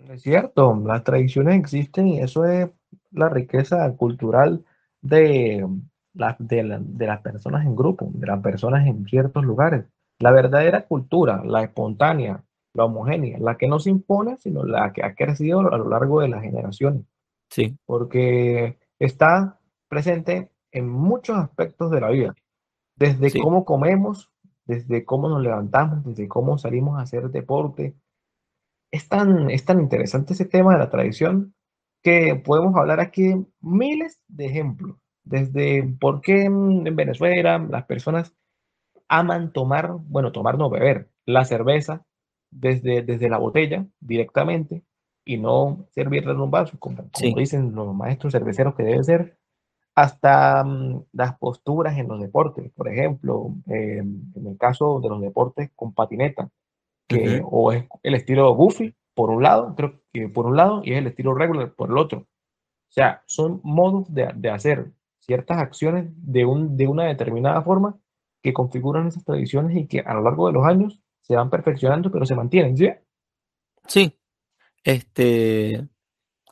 Es 0.08 0.22
cierto, 0.22 0.74
las 0.84 1.04
tradiciones 1.04 1.58
existen 1.58 2.08
y 2.08 2.20
eso 2.20 2.44
es 2.44 2.68
la 3.10 3.28
riqueza 3.28 3.90
cultural 3.96 4.64
de, 5.00 5.66
de, 6.12 7.06
las 7.06 7.20
personas 7.20 7.64
en 7.64 7.76
grupo, 7.76 8.10
de 8.12 8.26
las 8.26 8.40
personas 8.40 8.86
en 8.86 9.06
ciertos 9.06 9.44
lugares. 9.44 9.86
La 10.18 10.32
verdadera 10.32 10.86
cultura, 10.86 11.42
la 11.44 11.62
espontánea, 11.62 12.44
la 12.74 12.84
homogénea, 12.84 13.38
la 13.38 13.56
que 13.56 13.68
no 13.68 13.78
se 13.78 13.90
impone, 13.90 14.36
sino 14.38 14.64
la 14.64 14.92
que 14.92 15.04
ha 15.04 15.14
crecido 15.14 15.60
a 15.60 15.78
lo 15.78 15.88
largo 15.88 16.20
de 16.20 16.28
las 16.28 16.42
generaciones. 16.42 17.04
Sí. 17.50 17.76
Porque 17.86 18.78
está 18.98 19.58
presente 19.88 20.50
en 20.72 20.88
muchos 20.88 21.36
aspectos 21.38 21.90
de 21.90 22.00
la 22.00 22.10
vida, 22.10 22.34
desde 22.96 23.32
cómo 23.40 23.64
comemos, 23.64 24.30
desde 24.66 25.04
cómo 25.04 25.28
nos 25.28 25.42
levantamos, 25.42 26.04
desde 26.04 26.28
cómo 26.28 26.58
salimos 26.58 26.98
a 26.98 27.02
hacer 27.02 27.30
deporte. 27.30 27.94
Es 28.92 29.08
tan, 29.08 29.50
es 29.50 29.64
tan 29.64 29.80
interesante 29.80 30.34
ese 30.34 30.44
tema 30.44 30.74
de 30.74 30.78
la 30.78 30.90
tradición 30.90 31.54
que 32.02 32.34
podemos 32.36 32.74
hablar 32.76 33.00
aquí 33.00 33.34
miles 33.60 34.20
de 34.28 34.46
ejemplos, 34.46 34.96
desde 35.24 35.82
por 36.00 36.20
qué 36.20 36.44
en 36.44 36.84
Venezuela 36.96 37.58
las 37.58 37.84
personas 37.84 38.34
aman 39.08 39.52
tomar, 39.52 39.92
bueno, 40.04 40.32
tomar 40.32 40.56
no 40.56 40.70
beber, 40.70 41.10
la 41.26 41.44
cerveza 41.44 42.04
desde, 42.50 43.02
desde 43.02 43.28
la 43.28 43.38
botella 43.38 43.86
directamente 44.00 44.82
y 45.24 45.36
no 45.36 45.86
servirla 45.90 46.32
en 46.32 46.40
un 46.40 46.50
vaso, 46.50 46.78
como, 46.78 47.10
como 47.10 47.36
dicen 47.36 47.74
los 47.74 47.94
maestros 47.94 48.32
cerveceros 48.32 48.74
que 48.74 48.84
debe 48.84 49.04
ser, 49.04 49.38
hasta 49.94 50.64
mm, 50.64 51.04
las 51.12 51.36
posturas 51.38 51.98
en 51.98 52.08
los 52.08 52.20
deportes, 52.20 52.70
por 52.72 52.88
ejemplo, 52.88 53.54
em, 53.66 54.32
en 54.34 54.46
el 54.46 54.56
caso 54.56 55.00
de 55.00 55.08
los 55.08 55.20
deportes 55.20 55.70
con 55.76 55.92
patineta, 55.92 56.48
que 57.06 57.42
o 57.44 57.72
es 57.72 57.86
el 58.04 58.14
estilo 58.14 58.54
Goofy 58.54 58.94
por 59.14 59.30
un 59.30 59.42
lado, 59.42 59.74
creo 59.76 60.00
que 60.12 60.28
por 60.28 60.46
un 60.46 60.56
lado, 60.56 60.82
y 60.84 60.92
es 60.92 60.98
el 60.98 61.06
estilo 61.06 61.34
regular 61.34 61.74
por 61.74 61.90
el 61.90 61.98
otro. 61.98 62.20
O 62.20 62.92
sea, 62.92 63.22
son 63.26 63.60
modos 63.62 64.12
de, 64.12 64.30
de 64.34 64.50
hacer 64.50 64.92
ciertas 65.20 65.58
acciones 65.58 66.10
de, 66.16 66.44
un, 66.44 66.76
de 66.76 66.88
una 66.88 67.04
determinada 67.04 67.62
forma 67.62 67.98
que 68.42 68.52
configuran 68.52 69.06
esas 69.06 69.24
tradiciones 69.24 69.76
y 69.76 69.86
que 69.86 70.00
a 70.00 70.14
lo 70.14 70.22
largo 70.22 70.46
de 70.46 70.54
los 70.54 70.66
años 70.66 71.00
se 71.20 71.36
van 71.36 71.50
perfeccionando, 71.50 72.10
pero 72.10 72.26
se 72.26 72.34
mantienen, 72.34 72.76
¿sí? 72.76 72.90
Sí, 73.86 74.18
este, 74.82 75.88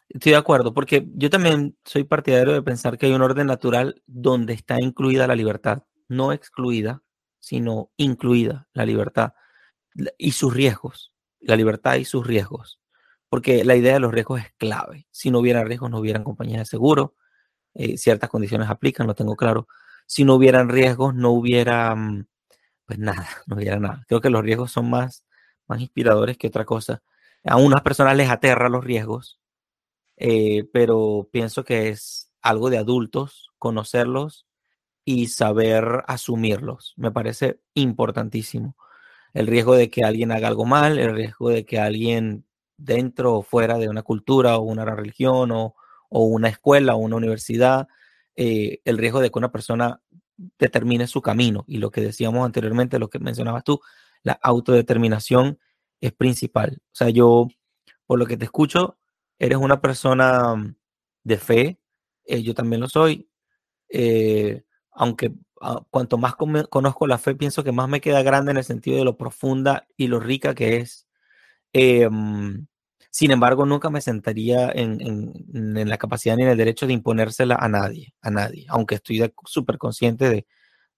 estoy 0.09 0.33
de 0.33 0.37
acuerdo, 0.37 0.75
porque 0.75 1.09
yo 1.15 1.31
también 1.31 1.77
soy 1.85 2.05
partidario 2.05 2.53
de 2.53 2.63
pensar 2.63 2.99
que 2.99 3.07
hay 3.07 3.13
un 3.13 3.23
orden 3.23 3.47
natural 3.47 4.03
donde 4.07 4.53
está 4.53 4.81
incluida 4.81 5.27
la 5.27 5.35
libertad, 5.35 5.85
no 6.09 6.33
excluida, 6.33 7.03
sino 7.41 7.91
incluida 7.97 8.69
la 8.73 8.87
libertad 8.87 9.33
y 10.17 10.33
sus 10.33 10.55
riesgos, 10.55 11.13
la 11.41 11.57
libertad 11.57 11.97
y 11.97 12.05
sus 12.05 12.27
riesgos, 12.27 12.81
porque 13.29 13.65
la 13.65 13.77
idea 13.77 13.95
de 13.95 14.01
los 14.01 14.13
riesgos 14.13 14.41
es 14.41 14.53
clave. 14.57 15.07
Si 15.11 15.31
no 15.31 15.41
hubiera 15.41 15.65
riesgos, 15.65 15.91
no 15.91 15.99
hubieran 15.99 16.25
compañías 16.25 16.61
de 16.61 16.65
seguro, 16.67 17.15
eh, 17.75 17.99
ciertas 17.99 18.31
condiciones 18.31 18.69
aplican, 18.71 19.07
lo 19.07 19.15
tengo 19.15 19.37
claro. 19.37 19.69
Si 20.07 20.25
no 20.25 20.35
hubieran 20.37 20.69
riesgos, 20.69 21.15
no 21.15 21.31
hubiera, 21.31 21.95
mm, 21.95 22.27
pues 22.87 22.99
nada, 22.99 23.29
no 23.47 23.57
hubiera 23.57 23.79
nada. 23.79 24.05
Creo 24.09 24.21
que 24.21 24.31
los 24.31 24.43
riesgos 24.43 24.73
son 24.73 24.91
más, 24.91 25.25
más 25.69 25.81
inspiradores 25.81 26.39
que 26.39 26.49
otra 26.49 26.65
cosa. 26.65 27.03
A 27.45 27.57
unas 27.57 27.83
personas 27.83 28.17
les 28.17 28.31
aterra 28.31 28.69
los 28.69 28.85
riesgos, 28.85 29.41
eh, 30.17 30.65
pero 30.73 31.29
pienso 31.33 31.65
que 31.65 31.89
es 31.91 32.33
algo 32.43 32.71
de 32.71 32.79
adultos 32.79 33.51
conocerlos 33.59 34.47
y 35.05 35.29
saber 35.29 36.05
asumirlos. 36.07 36.95
Me 36.97 37.11
parece 37.11 37.61
importantísimo. 37.75 38.77
El 39.35 39.47
riesgo 39.47 39.75
de 39.75 39.91
que 39.91 40.05
alguien 40.05 40.33
haga 40.33 40.49
algo 40.49 40.65
mal, 40.65 40.99
el 40.99 41.15
riesgo 41.15 41.51
de 41.51 41.65
que 41.65 41.79
alguien 41.79 42.45
dentro 42.77 43.35
o 43.37 43.43
fuera 43.43 43.79
de 43.79 43.89
una 43.89 44.03
cultura 44.03 44.57
o 44.59 44.63
una 44.63 44.85
religión 44.85 45.51
o, 45.53 45.75
o 46.09 46.25
una 46.25 46.49
escuela 46.49 46.95
o 46.95 46.99
una 46.99 47.17
universidad, 47.17 47.89
eh, 48.37 48.81
el 48.85 48.99
riesgo 48.99 49.21
de 49.21 49.31
que 49.31 49.39
una 49.39 49.53
persona 49.53 50.01
determine 50.59 51.07
su 51.07 51.21
camino. 51.23 51.65
Y 51.67 51.79
lo 51.79 51.91
que 51.91 52.01
decíamos 52.01 52.45
anteriormente, 52.47 52.99
lo 52.99 53.11
que 53.11 53.19
mencionabas 53.19 53.65
tú, 53.65 53.81
la 54.23 54.39
autodeterminación 54.43 55.59
es 56.01 56.13
principal. 56.13 56.79
O 56.81 56.95
sea, 56.95 57.11
yo, 57.11 57.49
por 58.07 58.19
lo 58.19 58.27
que 58.27 58.37
te 58.37 58.45
escucho, 58.45 58.99
eres 59.39 59.59
una 59.59 59.81
persona 59.81 60.75
de 61.25 61.39
fe, 61.39 61.81
eh, 62.25 62.43
yo 62.43 62.55
también 62.55 62.81
lo 62.81 62.89
soy, 62.89 63.29
eh, 63.89 64.63
aunque 64.93 65.33
cuanto 65.91 66.19
más 66.19 66.35
conozco 66.37 67.07
la 67.07 67.19
fe, 67.19 67.35
pienso 67.35 67.65
que 67.65 67.73
más 67.73 67.89
me 67.89 68.01
queda 68.01 68.23
grande 68.23 68.51
en 68.53 68.59
el 68.59 68.65
sentido 68.65 68.99
de 68.99 69.05
lo 69.05 69.17
profunda 69.17 69.87
y 69.97 70.09
lo 70.09 70.21
rica 70.21 70.55
que 70.55 70.79
es. 70.79 71.07
Em, 71.73 72.67
sin 73.11 73.31
embargo, 73.31 73.67
nunca 73.67 73.91
me 73.91 74.01
sentaría 74.01 74.71
en, 74.71 75.33
la 75.89 75.99
capacidad 75.99 76.37
ni 76.37 76.45
en 76.45 76.51
el 76.51 76.59
derecho 76.59 76.87
de 76.87 76.93
imponérsela 76.93 77.57
a 77.57 77.69
nadie, 77.69 78.15
a 78.23 78.31
nadie, 78.31 78.67
aunque 78.69 78.97
estoy 78.97 79.33
súper 79.45 79.79
consciente 79.79 80.47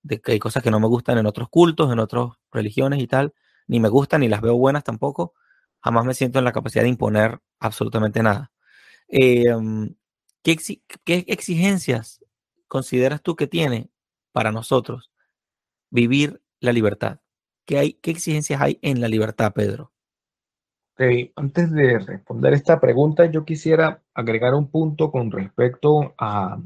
de, 0.02 0.20
que 0.20 0.32
hay 0.32 0.38
cosas 0.38 0.62
que 0.62 0.70
no 0.70 0.80
me 0.80 0.88
gustan 0.88 1.18
en 1.18 1.26
otros 1.26 1.48
cultos, 1.50 1.92
en 1.92 1.98
otras 1.98 2.28
religiones 2.52 3.00
y 3.00 3.06
tal, 3.06 3.34
ni 3.66 3.80
me 3.80 3.88
gustan 3.88 4.20
ni 4.22 4.28
las 4.28 4.40
veo 4.40 4.56
buenas 4.56 4.84
tampoco, 4.84 5.34
jamás 5.80 6.04
me 6.04 6.14
siento 6.14 6.38
en 6.38 6.44
la 6.44 6.52
capacidad 6.52 6.82
de 6.84 6.90
imponer 6.90 7.40
absolutamente 7.60 8.22
nada. 8.22 8.52
Em, 9.08 9.94
¿qué, 10.42 10.56
¿Qué 11.04 11.24
exigencias 11.28 12.24
consideras 12.68 13.22
tú 13.22 13.36
que 13.36 13.46
tiene 13.46 13.90
para 14.32 14.52
nosotros 14.52 15.10
vivir 15.90 16.42
la 16.60 16.72
libertad? 16.72 17.20
¿Qué, 17.66 17.78
hay, 17.78 17.92
qué 17.94 18.10
exigencias 18.10 18.60
hay 18.60 18.78
en 18.82 19.00
la 19.00 19.08
libertad, 19.08 19.52
Pedro? 19.52 19.92
antes 21.36 21.70
de 21.70 21.98
responder 21.98 22.52
esta 22.52 22.78
pregunta, 22.78 23.26
yo 23.26 23.44
quisiera 23.44 24.02
agregar 24.12 24.54
un 24.54 24.70
punto 24.70 25.10
con 25.10 25.30
respecto 25.30 26.14
a, 26.18 26.58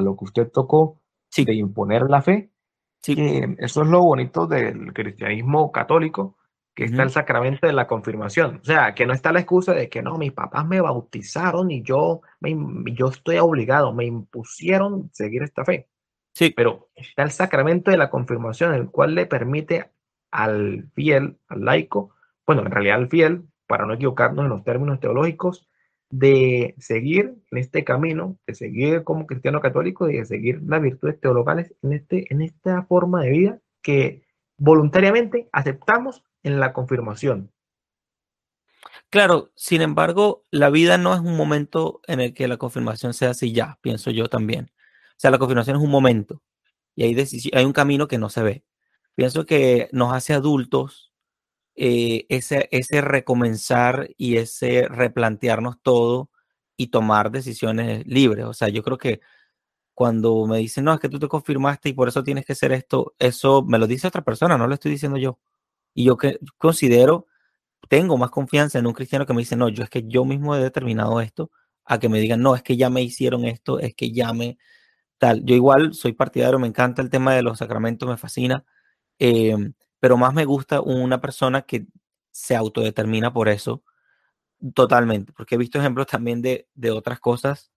lo 0.00 0.16
que 0.16 0.24
usted 0.24 0.50
tocó 0.50 1.00
de 1.36 1.54
imponer 1.54 2.08
la 2.08 2.22
fe. 2.22 2.50
eso 3.06 3.82
es 3.82 3.88
lo 3.88 4.02
bonito 4.02 4.46
del 4.46 4.94
cristianismo 4.94 5.70
católico, 5.72 6.36
que 6.74 6.84
está 6.84 7.02
el 7.02 7.10
sacramento 7.10 7.66
de 7.66 7.72
la 7.72 7.86
confirmación. 7.86 8.60
O 8.62 8.64
sea, 8.64 8.94
que 8.94 9.06
no 9.06 9.12
está 9.12 9.32
la 9.32 9.40
excusa 9.40 9.72
de 9.74 9.88
que 9.88 10.02
no, 10.02 10.16
mis 10.16 10.32
papás 10.32 10.66
me 10.66 10.80
bautizaron 10.80 11.70
y 11.70 11.82
yo, 11.82 12.22
yo 12.94 13.08
estoy 13.08 13.38
obligado, 13.38 13.92
me 13.92 14.06
impusieron 14.06 15.10
seguir 15.12 15.42
esta 15.42 15.64
fe. 15.64 15.88
Sí. 16.36 16.52
Pero 16.54 16.90
está 16.94 17.22
el 17.22 17.30
sacramento 17.30 17.90
de 17.90 17.96
la 17.96 18.10
confirmación, 18.10 18.74
el 18.74 18.90
cual 18.90 19.14
le 19.14 19.24
permite 19.24 19.90
al 20.30 20.90
fiel, 20.94 21.38
al 21.48 21.64
laico, 21.64 22.10
bueno, 22.46 22.60
en 22.60 22.70
realidad 22.70 22.96
al 22.96 23.08
fiel, 23.08 23.44
para 23.66 23.86
no 23.86 23.94
equivocarnos 23.94 24.44
en 24.44 24.50
los 24.50 24.62
términos 24.62 25.00
teológicos, 25.00 25.66
de 26.10 26.74
seguir 26.76 27.36
en 27.50 27.58
este 27.58 27.84
camino, 27.84 28.36
de 28.46 28.54
seguir 28.54 29.02
como 29.02 29.26
cristiano 29.26 29.62
católico 29.62 30.10
y 30.10 30.18
de 30.18 30.26
seguir 30.26 30.60
las 30.66 30.82
virtudes 30.82 31.18
teologales 31.18 31.74
en, 31.82 31.94
este, 31.94 32.30
en 32.30 32.42
esta 32.42 32.82
forma 32.82 33.22
de 33.22 33.30
vida 33.30 33.60
que 33.80 34.26
voluntariamente 34.58 35.48
aceptamos 35.52 36.22
en 36.42 36.60
la 36.60 36.74
confirmación. 36.74 37.50
Claro, 39.08 39.52
sin 39.54 39.80
embargo, 39.80 40.44
la 40.50 40.68
vida 40.68 40.98
no 40.98 41.14
es 41.14 41.20
un 41.20 41.34
momento 41.34 42.02
en 42.06 42.20
el 42.20 42.34
que 42.34 42.46
la 42.46 42.58
confirmación 42.58 43.14
sea 43.14 43.30
así 43.30 43.54
ya, 43.54 43.78
pienso 43.80 44.10
yo 44.10 44.28
también. 44.28 44.70
O 45.16 45.20
sea, 45.20 45.30
la 45.30 45.38
confirmación 45.38 45.76
es 45.76 45.82
un 45.82 45.90
momento 45.90 46.42
y 46.94 47.04
hay, 47.04 47.16
hay 47.54 47.64
un 47.64 47.72
camino 47.72 48.08
que 48.08 48.18
no 48.18 48.28
se 48.30 48.42
ve. 48.42 48.64
Pienso 49.14 49.46
que 49.46 49.88
nos 49.92 50.12
hace 50.12 50.34
adultos 50.34 51.12
eh, 51.76 52.26
ese, 52.30 52.68
ese 52.72 53.00
recomenzar 53.02 54.10
y 54.16 54.36
ese 54.38 54.88
replantearnos 54.88 55.80
todo 55.82 56.30
y 56.76 56.88
tomar 56.88 57.30
decisiones 57.30 58.06
libres. 58.06 58.46
O 58.46 58.54
sea, 58.54 58.68
yo 58.68 58.82
creo 58.82 58.98
que 58.98 59.20
cuando 59.94 60.46
me 60.46 60.58
dicen, 60.58 60.84
no, 60.84 60.94
es 60.94 61.00
que 61.00 61.08
tú 61.08 61.18
te 61.18 61.28
confirmaste 61.28 61.90
y 61.90 61.94
por 61.94 62.08
eso 62.08 62.24
tienes 62.24 62.46
que 62.46 62.52
hacer 62.54 62.72
esto, 62.72 63.14
eso 63.18 63.62
me 63.64 63.78
lo 63.78 63.86
dice 63.86 64.08
otra 64.08 64.22
persona, 64.24 64.58
no 64.58 64.66
lo 64.68 64.74
estoy 64.74 64.92
diciendo 64.92 65.18
yo. 65.18 65.38
Y 65.94 66.04
yo 66.04 66.18
que 66.18 66.38
considero, 66.58 67.26
tengo 67.88 68.18
más 68.18 68.30
confianza 68.30 68.78
en 68.78 68.86
un 68.86 68.94
cristiano 68.94 69.26
que 69.26 69.34
me 69.34 69.40
dice, 69.42 69.56
no, 69.56 69.68
yo 69.70 69.84
es 69.84 69.90
que 69.90 70.04
yo 70.06 70.24
mismo 70.24 70.56
he 70.56 70.60
determinado 70.60 71.20
esto, 71.20 71.50
a 71.84 71.98
que 72.00 72.08
me 72.10 72.20
digan, 72.20 72.42
no, 72.42 72.56
es 72.56 72.62
que 72.62 72.76
ya 72.76 72.90
me 72.90 73.02
hicieron 73.02 73.46
esto, 73.46 73.80
es 73.80 73.94
que 73.94 74.12
ya 74.12 74.32
me 74.34 74.58
tal. 75.18 75.44
Yo 75.44 75.54
igual 75.54 75.94
soy 75.94 76.12
partidario, 76.12 76.58
me 76.58 76.68
encanta 76.68 77.02
el 77.02 77.10
tema 77.10 77.34
de 77.34 77.42
los 77.42 77.58
sacramentos, 77.58 78.08
me 78.08 78.16
fascina. 78.16 78.64
Eh, 79.18 79.56
pero 80.00 80.16
más 80.16 80.34
me 80.34 80.44
gusta 80.44 80.80
una 80.80 81.20
persona 81.20 81.62
que 81.62 81.86
se 82.30 82.54
autodetermina 82.54 83.32
por 83.32 83.48
eso 83.48 83.82
totalmente, 84.74 85.32
porque 85.32 85.54
he 85.54 85.58
visto 85.58 85.78
ejemplos 85.78 86.06
también 86.06 86.42
de, 86.42 86.66
otras 86.90 87.20
cosas 87.20 87.70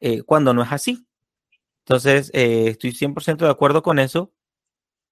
eh, 0.00 0.22
cuando 0.22 0.54
no 0.54 0.62
es 0.62 0.72
así. 0.72 1.06
Entonces, 1.80 2.30
eh, 2.34 2.68
estoy 2.68 2.92
100% 2.92 3.44
de 3.44 3.50
acuerdo 3.50 3.82
con 3.82 3.98
eso 3.98 4.32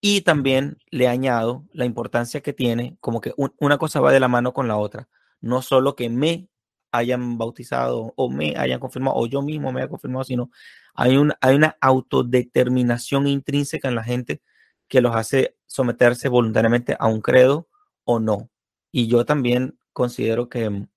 y 0.01 0.23
también 0.23 0.79
le 0.90 1.09
añado 1.09 1.66
la 1.73 1.85
importancia 1.87 2.43
que 2.43 2.53
tiene, 2.53 2.97
como 3.01 3.21
que 3.21 3.35
una 3.37 3.79
cosa 3.79 4.01
va 4.01 4.12
de 4.12 4.21
la 4.21 4.29
mano 4.29 4.53
con 4.53 4.69
la 4.69 4.77
otra, 4.77 5.09
no 5.40 5.62
solo 5.62 5.97
que 5.97 6.09
me 6.11 6.50
hayan 6.92 7.38
bautizado 7.38 8.12
o 8.16 8.31
me 8.31 8.55
hayan 8.57 8.81
confirmado 8.81 9.16
o 9.16 9.26
yo 9.26 9.42
mismo 9.42 9.72
me 9.72 9.81
haya 9.81 9.88
confirmado, 9.88 10.24
sino 10.24 10.50
hay, 10.94 11.16
un, 11.16 11.33
hay 11.40 11.57
una 11.57 11.76
autodeterminación 11.81 13.26
intrínseca 13.26 13.88
en 13.88 13.94
la 13.94 14.05
gente 14.05 14.42
que 14.88 15.00
los 15.00 15.14
hace 15.14 15.57
someterse 15.66 16.29
voluntariamente 16.29 16.96
a 16.98 17.07
un 17.07 17.20
credo 17.20 17.68
o 18.05 18.18
no. 18.18 18.50
Y 18.92 19.07
yo 19.07 19.24
también 19.24 19.79
considero 19.92 20.48
que 20.48 20.68
mm, 20.68 20.88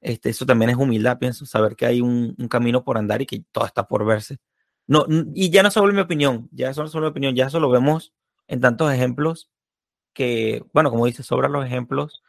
este, 0.00 0.30
eso 0.30 0.46
también 0.46 0.70
es 0.70 0.76
humildad, 0.76 1.18
pienso, 1.18 1.46
saber 1.46 1.74
que 1.76 1.86
hay 1.86 2.00
un, 2.00 2.34
camino 2.48 2.84
por 2.84 2.98
andar 2.98 3.22
y 3.22 3.26
que 3.26 3.44
todo 3.52 3.66
está 3.66 3.88
por 3.88 4.04
verse. 4.04 4.38
No, 4.86 5.06
y 5.34 5.50
ya 5.50 5.62
no 5.64 5.70
solo 5.70 5.92
mi 5.92 6.00
opinión, 6.00 6.48
ya 6.52 6.68
no 6.68 6.86
solo 6.86 7.06
mi 7.06 7.10
opinión, 7.10 7.34
ya 7.34 7.46
eso 7.46 7.58
lo 7.58 7.70
vemos 7.70 8.14
en 8.46 8.60
tantos 8.60 8.92
ejemplos 8.92 9.50
que, 10.12 10.64
bueno, 10.72 10.90
como 10.90 11.06
dice, 11.06 11.24
sobran 11.24 11.52
los 11.52 11.66
ejemplos, 11.66 12.22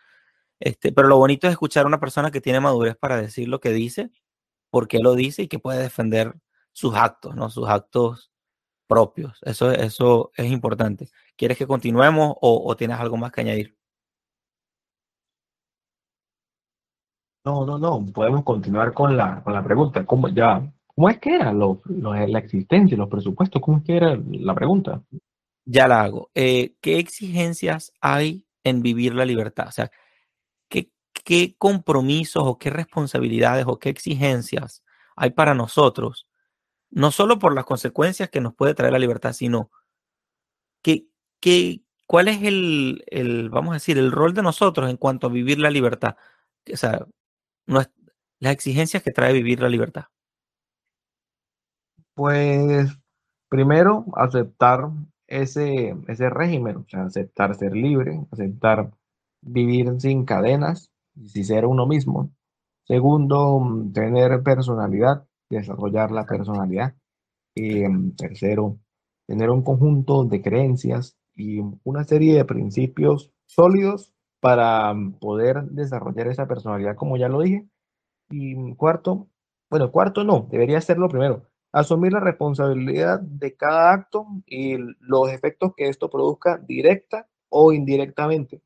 este, 0.59 0.91
pero 0.91 1.07
lo 1.07 1.17
bonito 1.17 1.47
es 1.47 1.51
escuchar 1.51 1.85
a 1.85 1.87
una 1.87 1.99
persona 1.99 2.31
que 2.31 2.41
tiene 2.41 2.59
madurez 2.59 2.95
para 2.97 3.17
decir 3.17 3.47
lo 3.47 3.59
que 3.59 3.71
dice, 3.71 4.11
por 4.69 4.87
qué 4.87 4.99
lo 4.99 5.15
dice 5.15 5.43
y 5.43 5.47
que 5.47 5.59
puede 5.59 5.81
defender 5.81 6.35
sus 6.71 6.95
actos, 6.95 7.35
¿no? 7.35 7.49
Sus 7.49 7.67
actos 7.67 8.31
propios. 8.87 9.39
Eso, 9.43 9.71
eso 9.71 10.31
es 10.35 10.51
importante. 10.51 11.09
¿Quieres 11.35 11.57
que 11.57 11.67
continuemos 11.67 12.35
o, 12.41 12.75
tienes 12.75 12.99
algo 12.99 13.17
más 13.17 13.31
que 13.31 13.41
añadir? 13.41 13.77
No, 17.45 17.65
no, 17.65 17.77
no. 17.77 18.05
Podemos 18.13 18.43
continuar 18.43 18.93
con 18.93 19.15
la, 19.15 19.41
con 19.43 19.53
la 19.53 19.63
pregunta. 19.63 20.05
¿Cómo, 20.05 20.27
ya, 20.29 20.61
¿Cómo 20.87 21.09
es 21.09 21.19
que 21.19 21.35
era 21.35 21.53
lo, 21.53 21.81
la 21.85 22.39
existencia, 22.39 22.97
los 22.97 23.07
presupuestos? 23.07 23.61
¿Cómo 23.61 23.77
es 23.77 23.83
que 23.83 23.97
era 23.97 24.19
la 24.31 24.55
pregunta? 24.55 25.01
Ya 25.65 25.87
la 25.87 26.01
hago. 26.01 26.31
Eh, 26.33 26.75
¿Qué 26.81 26.97
exigencias 26.97 27.93
hay 28.01 28.47
en 28.63 28.81
vivir 28.81 29.13
la 29.13 29.25
libertad? 29.25 29.67
O 29.67 29.71
sea, 29.71 29.91
¿qué, 31.27 31.49
¿qué 31.49 31.55
compromisos 31.57 32.43
o 32.45 32.57
qué 32.57 32.69
responsabilidades 32.69 33.65
o 33.67 33.79
qué 33.79 33.89
exigencias 33.89 34.83
hay 35.15 35.31
para 35.31 35.53
nosotros 35.53 36.27
no 36.89 37.11
solo 37.11 37.39
por 37.39 37.53
las 37.53 37.65
consecuencias 37.65 38.29
que 38.29 38.41
nos 38.41 38.53
puede 38.55 38.73
traer 38.73 38.93
la 38.93 38.99
libertad, 38.99 39.33
sino 39.33 39.69
que, 40.81 41.07
cuál 42.05 42.29
es 42.29 42.41
el, 42.43 43.03
el, 43.07 43.49
vamos 43.49 43.71
a 43.71 43.73
decir, 43.75 43.97
el 43.97 44.11
rol 44.11 44.33
de 44.33 44.41
nosotros 44.41 44.89
en 44.89 44.97
cuanto 44.97 45.27
a 45.27 45.31
vivir 45.31 45.59
la 45.59 45.69
libertad. 45.69 46.15
O 46.71 46.77
sea, 46.77 47.05
las 47.65 48.53
exigencias 48.53 49.03
que 49.03 49.11
trae 49.11 49.33
vivir 49.33 49.61
la 49.61 49.69
libertad. 49.69 50.05
Pues 52.13 52.97
primero 53.49 54.05
aceptar 54.15 54.89
ese, 55.27 55.95
ese 56.07 56.29
régimen, 56.29 56.77
o 56.77 56.85
sea, 56.87 57.03
aceptar 57.03 57.55
ser 57.55 57.73
libre, 57.73 58.25
aceptar 58.31 58.91
vivir 59.41 59.99
sin 59.99 60.25
cadenas 60.25 60.89
y 61.17 61.43
ser 61.43 61.65
uno 61.65 61.87
mismo. 61.87 62.31
Segundo, 62.85 63.61
tener 63.93 64.41
personalidad, 64.43 65.25
desarrollar 65.49 66.11
la 66.11 66.25
personalidad. 66.25 66.95
Em, 67.55 68.15
tercero, 68.15 68.79
tener 69.27 69.49
un 69.49 69.63
conjunto 69.63 70.23
de 70.25 70.41
creencias 70.41 71.17
y 71.35 71.59
una 71.83 72.03
serie 72.03 72.35
de 72.35 72.45
principios 72.45 73.31
sólidos 73.45 74.13
para 74.39 74.93
mm, 74.93 75.19
poder 75.19 75.63
desarrollar 75.65 76.27
esa 76.27 76.47
personalidad, 76.47 76.95
como 76.95 77.17
ya 77.17 77.29
lo 77.29 77.41
dije. 77.41 77.67
Y 78.29 78.75
cuarto, 78.75 79.27
bueno, 79.69 79.91
cuarto 79.91 80.23
no, 80.23 80.47
debería 80.51 80.81
ser 80.81 80.97
lo 80.97 81.09
primero, 81.09 81.47
asumir 81.71 82.13
la 82.13 82.19
responsabilidad 82.19 83.19
de 83.21 83.55
cada 83.55 83.93
acto 83.93 84.27
y 84.45 84.77
los 84.99 85.31
efectos 85.31 85.73
que 85.75 85.89
esto 85.89 86.09
produzca 86.09 86.57
directa 86.57 87.27
o 87.49 87.73
indirectamente. 87.73 88.61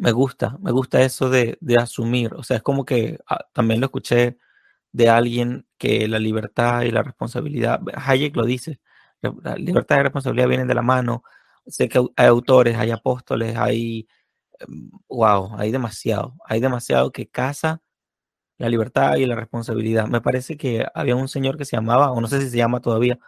Me 0.00 0.12
gusta, 0.12 0.56
me 0.60 0.70
gusta 0.70 1.02
eso 1.02 1.28
de, 1.28 1.58
asumir, 1.78 2.32
o 2.34 2.44
sea, 2.44 2.58
es 2.58 2.62
como 2.62 2.84
que 2.84 3.18
ah, 3.26 3.40
también 3.52 3.80
lo 3.80 3.86
escuché 3.86 4.38
de 4.92 5.08
alguien 5.10 5.66
que 5.78 6.06
la 6.08 6.20
libertad 6.20 6.82
y 6.82 6.92
la 6.92 7.02
responsabilidad, 7.02 7.80
Hayek 7.94 8.36
lo 8.36 8.44
dice, 8.44 8.80
la 9.22 9.56
libertad 9.56 9.96
y 9.96 9.98
la 9.98 10.04
responsabilidad 10.04 10.48
vienen 10.48 10.68
de 10.68 10.74
la 10.74 10.82
mano. 10.82 11.24
Sé 11.66 11.88
que 11.88 11.98
hay 12.16 12.26
autores, 12.28 12.76
hay 12.78 12.90
apóstoles, 12.92 13.56
hay, 13.56 14.08
wow, 15.08 15.56
hay 15.58 15.72
demasiado, 15.72 16.36
hay 16.46 16.60
demasiado 16.60 17.12
que 17.12 17.28
casa 17.28 17.82
la 18.58 18.68
libertad 18.68 19.16
y 19.16 19.26
la 19.26 19.36
responsabilidad. 19.36 20.06
Me 20.08 20.20
parece 20.20 20.56
que 20.56 20.86
había 20.94 21.16
un 21.16 21.28
señor 21.28 21.58
que 21.58 21.64
se 21.64 21.76
llamaba, 21.76 22.12
o 22.12 22.20
no 22.20 22.28
sé 22.28 22.40
si 22.40 22.50
se 22.50 22.58
llama 22.58 22.80
todavía, 22.80 23.18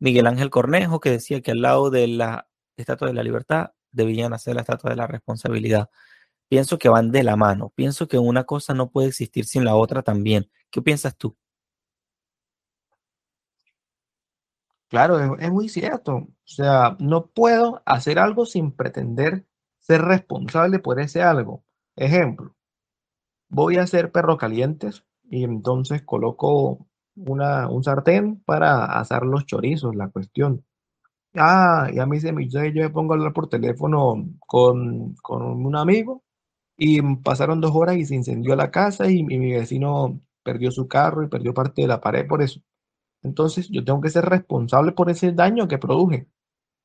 Miguel 0.00 0.26
Ángel 0.26 0.50
Cornejo, 0.50 1.00
que 1.00 1.10
decía 1.10 1.42
que 1.42 1.52
al 1.52 1.62
lado 1.62 1.90
de 1.90 2.08
la 2.08 2.48
estatua 2.76 3.08
de 3.08 3.14
la 3.14 3.22
libertad 3.24 3.72
debían 3.92 4.32
hacer 4.32 4.54
la 4.54 4.62
estatua 4.62 4.90
de 4.90 4.96
la 4.96 5.06
responsabilidad. 5.06 5.90
Pienso 6.48 6.78
que 6.78 6.88
van 6.88 7.10
de 7.12 7.22
la 7.22 7.36
mano. 7.36 7.72
Pienso 7.74 8.08
que 8.08 8.18
una 8.18 8.44
cosa 8.44 8.74
no 8.74 8.90
puede 8.90 9.08
existir 9.08 9.44
sin 9.44 9.64
la 9.64 9.76
otra 9.76 10.02
también. 10.02 10.50
¿Qué 10.70 10.82
piensas 10.82 11.16
tú? 11.16 11.36
Claro, 14.88 15.36
es, 15.38 15.50
muy 15.50 15.68
cierto. 15.68 16.14
O 16.16 16.28
sea, 16.44 16.96
no 16.98 17.26
puedo 17.26 17.82
hacer 17.84 18.18
algo 18.18 18.46
sin 18.46 18.72
pretender 18.72 19.46
ser 19.78 20.02
responsable 20.02 20.78
por 20.78 20.98
ese 21.00 21.22
algo. 21.22 21.64
Ejemplo, 21.96 22.54
voy 23.48 23.76
a 23.76 23.82
hacer 23.82 24.12
perro 24.12 24.38
calientes 24.38 25.04
y 25.30 25.44
entonces 25.44 26.02
coloco 26.02 26.86
una, 27.16 27.68
un 27.68 27.84
sartén 27.84 28.42
para 28.44 28.84
asar 28.98 29.24
los 29.26 29.44
chorizos, 29.46 29.94
la 29.94 30.08
cuestión. 30.08 30.64
Ah, 31.34 31.88
y 31.92 31.98
a 31.98 32.06
mí 32.06 32.18
se 32.20 32.32
me 32.32 32.48
yo 32.48 32.60
me 32.60 32.90
pongo 32.90 33.12
a 33.12 33.16
hablar 33.16 33.32
por 33.32 33.48
teléfono 33.48 34.26
con, 34.46 35.14
con 35.22 35.42
un 35.66 35.76
amigo 35.76 36.24
y 36.76 37.02
pasaron 37.18 37.60
dos 37.60 37.72
horas 37.74 37.96
y 37.96 38.06
se 38.06 38.16
incendió 38.16 38.56
la 38.56 38.70
casa 38.70 39.10
y, 39.10 39.24
mi 39.24 39.52
vecino 39.52 40.20
perdió 40.44 40.70
su 40.72 40.88
carro 40.88 41.24
y 41.24 41.28
perdió 41.28 41.54
parte 41.54 41.82
de 41.82 41.88
la 41.88 42.00
pared 42.00 42.26
por 42.28 42.42
eso. 42.42 42.60
Entonces 43.22 43.68
yo 43.70 43.84
tengo 43.84 44.00
que 44.00 44.10
ser 44.10 44.26
responsable 44.26 44.92
por 44.92 45.10
ese 45.10 45.32
daño 45.32 45.68
que 45.68 45.78
produje, 45.78 46.28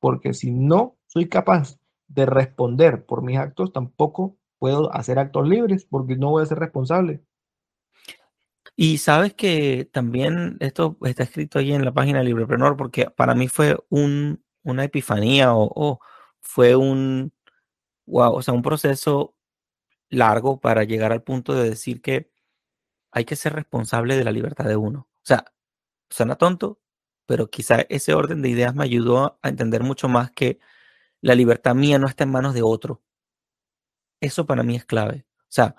porque 0.00 0.34
si 0.34 0.50
no 0.52 0.96
soy 1.06 1.28
capaz 1.28 1.78
de 2.08 2.26
responder 2.26 3.06
por 3.06 3.22
mis 3.22 3.38
actos, 3.38 3.72
tampoco 3.72 4.36
puedo 4.58 4.92
hacer 4.94 5.18
actos 5.18 5.48
libres, 5.48 5.86
porque 5.86 6.16
no 6.16 6.30
voy 6.30 6.44
a 6.44 6.46
ser 6.46 6.58
responsable. 6.58 7.22
Y 8.76 8.98
sabes 8.98 9.34
que 9.34 9.88
también 9.92 10.56
esto 10.60 10.96
está 11.04 11.22
escrito 11.24 11.58
ahí 11.58 11.72
en 11.72 11.84
la 11.84 11.92
página 11.92 12.18
de 12.18 12.24
Librepreneur, 12.26 12.76
porque 12.76 13.08
para 13.10 13.34
mí 13.34 13.48
fue 13.48 13.76
un, 13.88 14.42
una 14.64 14.84
epifanía 14.84 15.54
o, 15.54 15.70
o 15.74 16.00
fue 16.40 16.74
un, 16.76 17.32
wow, 18.06 18.34
o 18.34 18.42
sea, 18.42 18.54
un 18.54 18.62
proceso 18.62 19.34
largo 20.10 20.60
para 20.60 20.84
llegar 20.84 21.12
al 21.12 21.22
punto 21.22 21.54
de 21.54 21.70
decir 21.70 22.02
que 22.02 22.30
hay 23.12 23.24
que 23.24 23.36
ser 23.36 23.54
responsable 23.54 24.16
de 24.16 24.24
la 24.24 24.32
libertad 24.32 24.66
de 24.66 24.76
uno. 24.76 25.08
O 25.16 25.26
sea, 25.26 25.46
suena 26.10 26.36
tonto, 26.36 26.80
pero 27.26 27.50
quizá 27.50 27.82
ese 27.90 28.14
orden 28.14 28.42
de 28.42 28.50
ideas 28.50 28.74
me 28.74 28.84
ayudó 28.84 29.38
a 29.42 29.48
entender 29.48 29.82
mucho 29.84 30.08
más 30.08 30.30
que 30.32 30.58
la 31.22 31.34
libertad 31.36 31.74
mía 31.76 31.98
no 31.98 32.08
está 32.08 32.24
en 32.24 32.32
manos 32.32 32.54
de 32.54 32.62
otro. 32.62 33.02
Eso 34.20 34.46
para 34.46 34.62
mí 34.62 34.76
es 34.76 34.84
clave. 34.84 35.26
O 35.42 35.46
sea, 35.48 35.76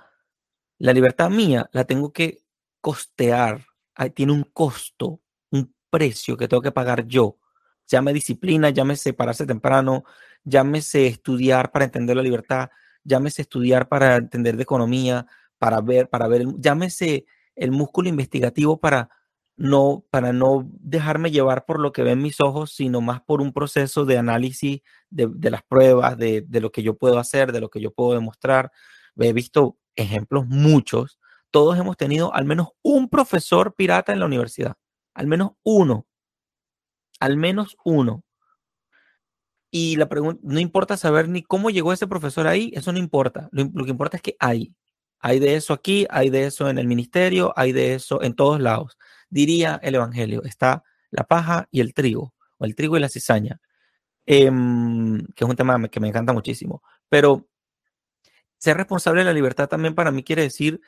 la 0.80 0.94
libertad 0.94 1.30
mía 1.30 1.70
la 1.74 1.86
tengo 1.86 2.14
que 2.14 2.45
costear. 2.86 3.66
Tiene 4.14 4.32
un 4.32 4.44
costo, 4.44 5.20
un 5.50 5.74
precio 5.90 6.38
que 6.38 6.48
tengo 6.48 6.62
que 6.62 6.72
pagar 6.72 7.08
yo. 7.08 7.40
Llame 7.88 8.14
disciplina, 8.14 8.70
llámese 8.70 9.12
pararse 9.14 9.48
temprano, 9.48 10.04
llámese 10.44 11.08
estudiar 11.08 11.72
para 11.72 11.86
entender 11.86 12.16
la 12.16 12.22
libertad, 12.22 12.70
llámese 13.04 13.42
estudiar 13.42 13.88
para 13.88 14.18
entender 14.18 14.56
de 14.56 14.62
economía, 14.62 15.26
para 15.58 15.82
ver, 15.82 16.10
para 16.10 16.28
ver, 16.28 16.46
llámese 16.60 17.26
el 17.56 17.72
músculo 17.72 18.08
investigativo 18.08 18.80
para 18.80 19.10
no, 19.58 20.06
para 20.12 20.32
no 20.32 20.70
dejarme 20.70 21.32
llevar 21.32 21.66
por 21.66 21.80
lo 21.80 21.92
que 21.92 22.04
ven 22.04 22.22
mis 22.22 22.40
ojos, 22.40 22.72
sino 22.76 23.02
más 23.02 23.20
por 23.22 23.42
un 23.42 23.52
proceso 23.52 24.06
de 24.06 24.20
análisis 24.20 24.82
de, 25.10 25.50
las 25.50 25.64
pruebas, 25.64 26.20
de, 26.20 26.42
de, 26.48 26.62
lo 26.62 26.72
que 26.72 26.84
yo 26.84 26.96
puedo 26.96 27.18
hacer, 27.18 27.52
de 27.52 27.62
lo 27.62 27.70
que 27.70 27.82
yo 27.82 27.92
puedo 27.92 28.14
demostrar. 28.14 28.72
He 29.18 29.34
visto 29.34 29.80
ejemplos 29.96 30.46
muchos. 30.46 31.18
Todos 31.56 31.80
hemos 31.80 31.96
tenido 31.96 32.36
al 32.36 32.44
menos 32.44 32.72
un 32.82 33.08
profesor 33.08 33.76
pirata 33.76 34.12
en 34.12 34.20
la 34.20 34.26
universidad. 34.26 34.76
Al 35.14 35.26
menos 35.26 35.52
uno. 35.64 36.06
Al 37.22 37.38
menos 37.38 37.78
uno. 37.86 38.26
Y 39.72 39.96
la 39.96 40.10
pregunta, 40.10 40.42
no 40.44 40.60
importa 40.60 40.98
saber 40.98 41.30
ni 41.30 41.44
cómo 41.44 41.70
llegó 41.70 41.94
ese 41.94 42.08
profesor 42.08 42.46
ahí, 42.46 42.74
eso 42.76 42.92
no 42.92 43.00
importa. 43.00 43.48
Lo, 43.54 43.86
que 43.86 43.90
importa 43.90 44.18
es 44.18 44.22
que 44.22 44.36
hay. 44.38 44.76
Hay 45.20 45.40
de 45.40 45.56
eso 45.56 45.72
aquí, 45.72 46.06
hay 46.10 46.30
de 46.30 46.44
eso 46.44 46.70
en 46.70 46.78
el 46.78 46.88
ministerio, 46.88 47.54
hay 47.56 47.72
de 47.72 47.94
eso 47.94 48.22
en 48.22 48.36
todos 48.36 48.60
lados. 48.60 48.98
Diría 49.30 49.80
el 49.82 49.96
Evangelio, 49.96 50.44
está 50.44 50.84
la 51.10 51.24
paja 51.24 51.70
y 51.72 51.80
el 51.80 51.94
trigo, 51.94 52.34
o 52.58 52.66
el 52.66 52.76
trigo 52.76 52.98
y 52.98 53.00
la 53.00 53.08
cizaña, 53.08 53.62
em, 54.26 55.26
que 55.34 55.46
es 55.46 55.50
un 55.50 55.56
tema 55.56 55.88
que 55.88 56.02
me 56.02 56.10
encanta 56.10 56.34
muchísimo. 56.34 56.84
Pero 57.08 57.48
ser 58.58 58.76
responsable 58.76 59.22
de 59.22 59.26
la 59.26 59.34
libertad 59.34 59.70
también 59.70 59.96
para 59.96 60.12
mí 60.12 60.22
quiere 60.22 60.42
decir 60.42 60.82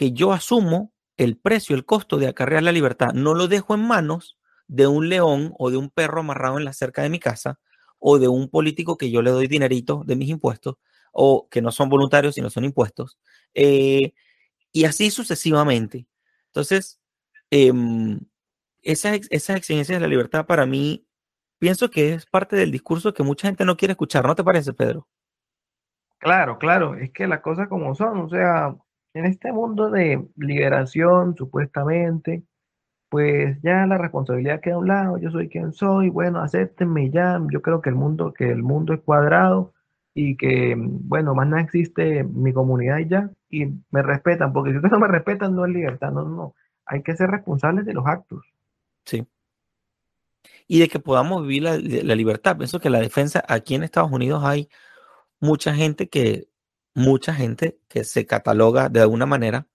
que 0.00 0.12
yo 0.12 0.32
asumo 0.32 0.94
el 1.18 1.36
precio, 1.36 1.76
el 1.76 1.84
costo 1.84 2.16
de 2.16 2.26
acarrear 2.26 2.62
la 2.62 2.72
libertad. 2.72 3.12
No 3.12 3.34
lo 3.34 3.48
dejo 3.48 3.74
en 3.74 3.86
manos 3.86 4.38
de 4.66 4.86
un 4.86 5.10
león 5.10 5.52
o 5.58 5.70
de 5.70 5.76
un 5.76 5.90
perro 5.90 6.20
amarrado 6.20 6.56
en 6.56 6.64
la 6.64 6.72
cerca 6.72 7.02
de 7.02 7.10
mi 7.10 7.18
casa, 7.18 7.60
o 7.98 8.18
de 8.18 8.26
un 8.26 8.48
político 8.48 8.96
que 8.96 9.10
yo 9.10 9.20
le 9.20 9.30
doy 9.30 9.46
dinerito 9.46 10.02
de 10.06 10.16
mis 10.16 10.30
impuestos, 10.30 10.76
o 11.12 11.48
que 11.50 11.60
no 11.60 11.70
son 11.70 11.90
voluntarios, 11.90 12.34
sino 12.34 12.48
son 12.48 12.64
impuestos, 12.64 13.18
eh, 13.52 14.14
y 14.72 14.86
así 14.86 15.10
sucesivamente. 15.10 16.06
Entonces, 16.46 16.98
em, 17.50 18.20
esas, 18.80 19.20
esas 19.28 19.56
exigencias 19.56 19.98
de 19.98 20.00
la 20.00 20.08
libertad 20.08 20.46
para 20.46 20.64
mí, 20.64 21.06
pienso 21.58 21.90
que 21.90 22.14
es 22.14 22.24
parte 22.24 22.56
del 22.56 22.70
discurso 22.70 23.12
que 23.12 23.22
mucha 23.22 23.48
gente 23.48 23.66
no 23.66 23.76
quiere 23.76 23.92
escuchar, 23.92 24.24
¿no 24.24 24.34
te 24.34 24.44
parece, 24.44 24.72
Pedro? 24.72 25.06
Claro, 26.16 26.58
claro, 26.58 26.94
es 26.94 27.12
que 27.12 27.26
las 27.26 27.40
cosas 27.40 27.68
como 27.68 27.94
son, 27.94 28.20
o 28.20 28.28
sea, 28.30 28.74
en 29.14 29.24
este 29.24 29.52
mundo 29.52 29.90
de 29.90 30.26
liberación, 30.36 31.36
supuestamente, 31.36 32.44
pues 33.08 33.60
ya 33.62 33.86
la 33.86 33.98
responsabilidad 33.98 34.60
queda 34.60 34.76
a 34.76 34.78
un 34.78 34.88
lado, 34.88 35.18
yo 35.18 35.30
soy 35.30 35.48
quien 35.48 35.72
soy, 35.72 36.10
bueno, 36.10 36.40
acéptenme 36.40 37.10
ya, 37.10 37.40
yo 37.52 37.60
creo 37.60 37.80
que 37.80 37.90
el 37.90 37.96
mundo, 37.96 38.32
que 38.32 38.50
el 38.50 38.62
mundo 38.62 38.94
es 38.94 39.00
cuadrado 39.00 39.72
y 40.14 40.36
que, 40.36 40.74
bueno, 40.78 41.34
más 41.34 41.48
nada 41.48 41.62
existe 41.62 42.22
mi 42.24 42.52
comunidad 42.52 42.98
y 42.98 43.08
ya, 43.08 43.30
y 43.48 43.66
me 43.90 44.02
respetan, 44.02 44.52
porque 44.52 44.70
si 44.70 44.76
ustedes 44.76 44.92
no 44.92 45.00
me 45.00 45.08
respetan 45.08 45.56
no 45.56 45.64
es 45.64 45.72
libertad, 45.72 46.12
no, 46.12 46.22
no, 46.22 46.36
no, 46.36 46.54
hay 46.86 47.02
que 47.02 47.16
ser 47.16 47.30
responsables 47.30 47.84
de 47.86 47.94
los 47.94 48.06
actos. 48.06 48.44
Sí. 49.04 49.26
y 50.68 50.78
de 50.78 50.88
que 50.88 51.00
podamos 51.00 51.42
vivir 51.42 51.64
la, 51.64 51.78
la 51.78 52.14
libertad. 52.14 52.56
Pienso 52.56 52.78
que 52.78 52.90
la 52.90 53.00
defensa, 53.00 53.42
aquí 53.48 53.74
en 53.74 53.82
Estados 53.82 54.12
Unidos 54.12 54.44
hay 54.44 54.68
mucha 55.40 55.74
gente 55.74 56.08
que, 56.08 56.49
mucha 56.94 57.34
gente 57.34 57.78
que 57.88 58.04
se 58.04 58.26
cataloga 58.26 58.88
de 58.88 59.00
alguna 59.00 59.26
manera, 59.26 59.68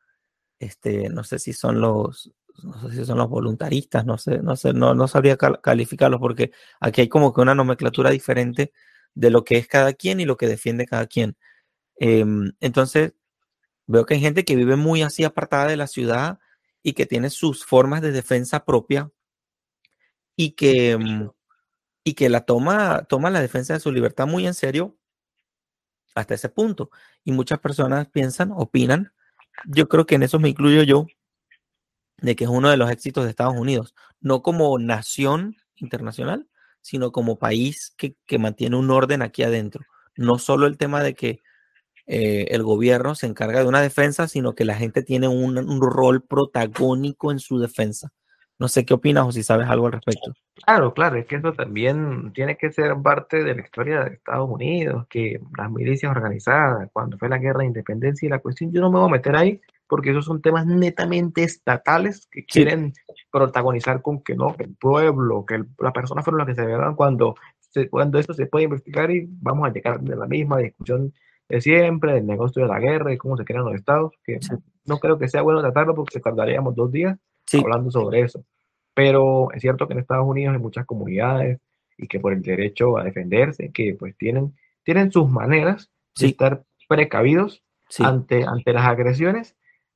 este, 0.59 1.09
no 1.09 1.23
sé 1.23 1.39
si 1.39 1.53
son 1.53 1.81
los, 1.81 2.33
no 2.63 2.89
sé 2.89 2.97
si 2.97 3.05
son 3.05 3.17
los 3.17 3.29
voluntaristas, 3.29 4.05
no 4.05 4.17
sé, 4.17 4.39
no 4.39 4.55
sé, 4.55 4.73
no, 4.73 4.93
no 4.95 5.07
sabría 5.07 5.37
calificarlos 5.37 6.19
porque 6.19 6.51
aquí 6.79 7.01
hay 7.01 7.09
como 7.09 7.33
que 7.33 7.41
una 7.41 7.55
nomenclatura 7.55 8.11
diferente 8.11 8.73
de 9.15 9.29
lo 9.31 9.43
que 9.43 9.57
es 9.57 9.67
cada 9.67 9.93
quien 9.93 10.19
y 10.19 10.25
lo 10.25 10.37
que 10.37 10.47
defiende 10.47 10.85
cada 10.85 11.07
quien. 11.07 11.37
Em, 11.97 12.53
entonces, 12.61 13.13
veo 13.87 14.05
que 14.05 14.15
hay 14.15 14.21
gente 14.21 14.45
que 14.45 14.55
vive 14.55 14.75
muy 14.77 15.03
así 15.03 15.23
apartada 15.23 15.67
de 15.67 15.77
la 15.77 15.87
ciudad 15.87 16.39
y 16.83 16.93
que 16.93 17.05
tiene 17.05 17.29
sus 17.31 17.65
formas 17.65 18.01
de 18.01 18.11
defensa 18.11 18.65
propia 18.65 19.11
y 20.35 20.51
que, 20.51 20.97
mm, 20.97 21.29
y 22.05 22.13
que 22.15 22.29
la 22.29 22.41
toma, 22.45 23.05
toma 23.09 23.29
la 23.31 23.41
defensa 23.41 23.73
de 23.73 23.79
su 23.79 23.91
libertad 23.91 24.27
muy 24.27 24.47
en 24.47 24.53
serio 24.53 24.97
hasta 26.15 26.33
ese 26.33 26.49
punto. 26.49 26.89
Y 27.23 27.31
muchas 27.31 27.59
personas 27.59 28.07
piensan, 28.07 28.51
opinan, 28.51 29.13
yo 29.65 29.87
creo 29.87 30.05
que 30.05 30.15
en 30.15 30.23
eso 30.23 30.39
me 30.39 30.49
incluyo 30.49 30.83
yo, 30.83 31.05
de 32.17 32.35
que 32.35 32.45
es 32.45 32.49
uno 32.49 32.69
de 32.69 32.77
los 32.77 32.89
éxitos 32.89 33.25
de 33.25 33.29
Estados 33.29 33.55
Unidos, 33.55 33.93
no 34.21 34.41
como 34.41 34.79
nación 34.79 35.57
internacional, 35.75 36.47
sino 36.81 37.11
como 37.11 37.37
país 37.37 37.93
que, 37.97 38.15
mantiene 38.39 38.77
un 38.77 38.89
orden 38.91 39.21
aquí 39.21 39.43
adentro. 39.43 39.85
No 40.15 40.39
solo 40.39 40.67
el 40.67 40.77
tema 40.77 41.03
de 41.03 41.13
que 41.13 41.41
eh, 42.07 42.47
el 42.51 42.63
gobierno 42.63 43.15
se 43.15 43.27
encarga 43.27 43.59
de 43.59 43.67
una 43.67 43.81
defensa, 43.81 44.27
sino 44.27 44.55
que 44.55 44.65
la 44.65 44.75
gente 44.75 45.03
tiene 45.03 45.27
un, 45.27 45.57
un 45.57 45.81
rol 45.81 46.23
protagónico 46.23 47.31
en 47.31 47.39
su 47.39 47.59
defensa. 47.59 48.13
No 48.57 48.67
sé 48.67 48.85
qué 48.85 48.93
opinas 48.93 49.25
o 49.25 49.31
si 49.31 49.43
sabes 49.43 49.67
algo 49.67 49.87
al 49.87 49.93
respecto. 49.93 50.33
Claro, 50.65 50.93
claro, 50.93 51.17
es 51.17 51.25
que 51.25 51.35
eso 51.35 51.51
también 51.53 52.31
tiene 52.33 52.57
que 52.57 52.71
ser 52.71 52.95
parte 53.01 53.43
de 53.43 53.55
la 53.55 53.61
historia 53.61 54.03
de 54.03 54.15
Estados 54.15 54.49
Unidos, 54.49 55.05
que 55.09 55.41
las 55.57 55.69
milicias 55.69 56.15
organizadas, 56.15 56.89
cuando 56.93 57.17
fue 57.17 57.27
la 57.27 57.37
guerra 57.37 57.59
de 57.59 57.67
independencia 57.67 58.25
y 58.25 58.29
la 58.29 58.39
cuestión, 58.39 58.71
yo 58.71 58.81
no 58.81 58.89
me 58.89 58.99
voy 58.99 59.09
a 59.09 59.11
meter 59.11 59.35
ahí 59.35 59.61
porque 59.87 60.11
esos 60.11 60.25
son 60.25 60.41
temas 60.41 60.65
netamente 60.65 61.43
estatales 61.43 62.27
que 62.31 62.45
quieren 62.45 62.93
protagonizar 63.31 64.01
con 64.01 64.21
que 64.21 64.35
no, 64.35 64.55
que 64.55 64.63
el 64.63 64.75
pueblo, 64.75 65.45
que 65.45 65.63
la 65.79 65.93
persona 65.93 66.23
fueron 66.23 66.39
las 66.39 66.47
que 66.47 66.55
se 66.55 66.65
vean 66.65 66.95
cuando, 66.95 67.35
cuando 67.89 68.17
esto 68.17 68.33
se 68.33 68.47
puede 68.47 68.65
investigar 68.65 69.11
y 69.11 69.27
vamos 69.29 69.67
a 69.67 69.71
llegar 69.71 69.99
de 69.99 70.15
la 70.15 70.25
misma 70.25 70.57
discusión 70.57 71.13
de 71.47 71.61
siempre, 71.61 72.13
del 72.13 72.25
negocio 72.25 72.63
de 72.63 72.69
la 72.69 72.79
guerra 72.79 73.13
y 73.13 73.17
cómo 73.17 73.37
se 73.37 73.45
crean 73.45 73.65
los 73.65 73.75
estados, 73.75 74.13
que 74.23 74.39
no 74.85 74.97
creo 74.97 75.19
que 75.19 75.27
sea 75.27 75.43
bueno 75.43 75.61
tratarlo 75.61 75.93
porque 75.93 76.19
tardaríamos 76.19 76.75
dos 76.75 76.91
días 76.91 77.17
hablando 77.53 77.91
sobre 77.91 78.21
eso. 78.21 78.45
Pero 78.93 79.51
es 79.51 79.61
cierto 79.61 79.87
que 79.87 79.93
en 79.93 79.99
Estados 79.99 80.27
Unidos 80.27 80.53
hay 80.53 80.61
muchas 80.61 80.85
comunidades 80.85 81.59
y 81.97 82.07
que 82.07 82.19
por 82.19 82.33
el 82.33 82.41
derecho 82.41 82.97
a 82.97 83.03
defenderse, 83.03 83.71
que 83.71 83.95
pues 83.97 84.15
tienen, 84.17 84.53
tienen 84.83 85.11
sus 85.11 85.29
maneras 85.29 85.89
de 86.17 86.27
estar 86.27 86.63
precavidos 86.87 87.63
ante, 87.99 88.43
ante 88.45 88.73
las 88.73 88.85
agresiones. 88.85 89.55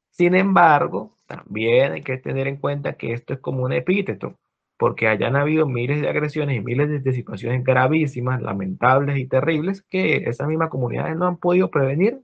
Sin 0.09 0.35
embargo, 0.35 1.17
también 1.27 1.93
hay 1.93 2.01
que 2.01 2.17
tener 2.17 2.47
en 2.47 2.57
cuenta 2.57 2.93
que 2.93 3.13
esto 3.13 3.33
es 3.33 3.39
como 3.39 3.63
un 3.63 3.71
epíteto, 3.71 4.35
porque 4.77 5.07
hayan 5.07 5.35
habido 5.35 5.67
miles 5.67 6.01
de 6.01 6.09
agresiones 6.09 6.57
y 6.57 6.61
miles 6.61 7.03
de, 7.03 7.13
situaciones 7.13 7.63
gravísimas, 7.63 8.41
lamentables 8.41 9.17
y 9.17 9.27
terribles 9.27 9.81
que 9.83 10.23
esas 10.29 10.47
mismas 10.47 10.69
comunidades 10.69 11.15
no 11.17 11.27
han 11.27 11.37
podido 11.37 11.69
prevenir. 11.69 12.21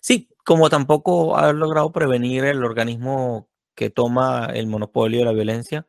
Sí, 0.00 0.28
como 0.44 0.68
tampoco 0.70 1.36
ha 1.36 1.52
logrado 1.52 1.92
prevenir 1.92 2.44
el 2.44 2.64
organismo 2.64 3.48
que 3.74 3.90
toma 3.90 4.46
el 4.52 4.66
monopolio 4.66 5.20
de 5.20 5.24
la 5.26 5.32
violencia. 5.32 5.86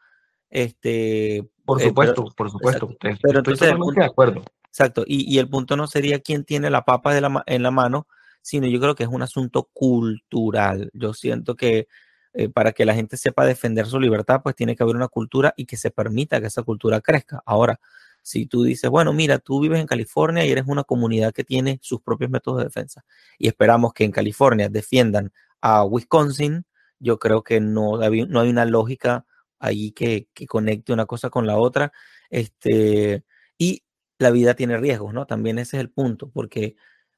Este, 0.49 1.49
por 1.65 1.81
eh, 1.81 1.85
supuesto, 1.85 2.25
por 2.35 2.51
supuesto. 2.51 2.89
pero 2.99 3.39
entonces, 3.39 3.73
de 3.95 4.05
acuerdo. 4.05 4.43
Exacto, 4.67 5.03
y, 5.05 5.37
el 5.37 5.49
punto 5.49 5.75
no 5.75 5.85
sería 5.85 6.19
quién 6.19 6.45
tiene 6.45 6.69
la 6.69 6.85
papa 6.85 7.13
de 7.13 7.19
la, 7.19 7.43
en 7.45 7.61
la 7.61 7.71
mano, 7.71 8.07
sino 8.41 8.67
yo 8.67 8.79
creo 8.79 8.95
que 8.95 9.03
es 9.03 9.09
un 9.09 9.21
asunto 9.21 9.69
cultural. 9.73 10.89
Yo 10.93 11.13
siento 11.13 11.55
que 11.55 11.87
eh, 12.33 12.47
para 12.47 12.71
que 12.71 12.85
la 12.85 12.93
gente 12.93 13.17
sepa 13.17 13.45
defender 13.45 13.85
su 13.85 13.99
libertad, 13.99 14.41
pues 14.41 14.55
tiene 14.55 14.75
que 14.75 14.83
haber 14.83 14.95
una 14.95 15.09
cultura 15.09 15.53
y 15.57 15.65
que 15.65 15.75
se 15.75 15.91
permita 15.91 16.39
que 16.39 16.47
esa 16.47 16.63
cultura 16.63 17.01
crezca. 17.01 17.41
Ahora, 17.45 17.81
si 18.21 18.45
tú 18.45 18.63
dices, 18.63 18.89
bueno, 18.89 19.13
mira, 19.13 19.39
tú 19.39 19.59
vives 19.61 19.79
en 19.79 19.87
California 19.87 20.45
y 20.45 20.51
eres 20.51 20.65
una 20.67 20.83
comunidad 20.83 21.33
que 21.33 21.43
tiene 21.43 21.79
sus 21.81 22.01
propios 22.01 22.29
métodos 22.29 22.59
de 22.59 22.65
defensa 22.65 23.03
y 23.37 23.47
esperamos 23.47 23.93
que 23.93 24.03
en 24.03 24.11
California 24.11 24.69
defiendan 24.69 25.31
a 25.61 25.83
Wisconsin, 25.85 26.65
yo 26.99 27.19
creo 27.19 27.43
que 27.43 27.59
no, 27.59 27.97
no 27.97 28.39
hay 28.39 28.49
una 28.49 28.65
lógica 28.65 29.25
ahí 29.59 29.91
que, 29.91 30.27
conecte 30.47 30.93
una 30.93 31.05
cosa 31.05 31.29
con 31.29 31.47
la 31.47 31.57
otra. 31.57 31.91
Este, 32.29 33.23
y 33.57 33.83
la 34.19 34.31
vida 34.31 34.55
tiene 34.55 34.77
riesgos, 34.77 35.13
¿no? 35.13 35.25
También 35.25 35.59
ese 35.59 35.77
es 35.77 35.81
el 35.81 35.89
punto, 35.91 36.29
porque 36.31 36.75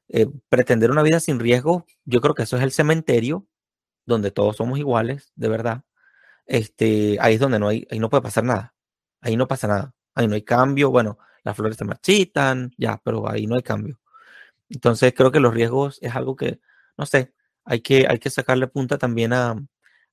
eh, 0.09 0.27
pretender 0.49 0.91
una 0.91 1.03
vida 1.03 1.19
sin 1.19 1.39
riesgos, 1.39 1.83
yo 2.05 2.21
creo 2.21 2.35
que 2.35 2.43
eso 2.43 2.57
es 2.57 2.63
el 2.63 2.71
cementerio 2.71 3.47
donde 4.05 4.31
todos 4.31 4.57
somos 4.57 4.79
iguales, 4.79 5.31
de 5.35 5.49
verdad. 5.49 5.83
Este, 6.45 7.17
ahí 7.21 7.35
es 7.35 7.39
donde 7.41 7.59
no 7.59 7.69
hay, 7.69 7.87
ahí 7.91 7.99
no 7.99 8.09
puede 8.09 8.23
pasar 8.23 8.43
nada. 8.45 8.75
Ahí 9.21 9.37
no 9.37 9.47
pasa 9.47 9.67
nada 9.67 9.93
ahí 10.15 10.28
no 10.28 10.36
hay 10.36 10.43
cambio, 10.43 10.91
bueno, 10.91 11.17
las 11.43 11.56
flores 11.56 11.78
se 11.78 11.86
marchitan, 11.86 12.71
ya, 12.78 12.99
pero 13.04 13.30
ahí 13.30 13.47
no 13.47 13.56
hay 13.56 13.63
cambio. 13.63 13.99
Entonces 14.69 15.13
creo 15.15 15.32
que 15.32 15.39
los 15.39 15.54
riesgos 15.54 15.99
es 16.02 16.15
algo 16.15 16.36
que, 16.36 16.60
no 16.97 17.06
sé, 17.06 17.34
hay 17.65 17.82
que, 17.82 18.08
hay 18.10 18.19
que 18.19 18.30
sacarle 18.30 18.67
punta 18.67 18.97
también 18.97 19.34
a, 19.34 19.56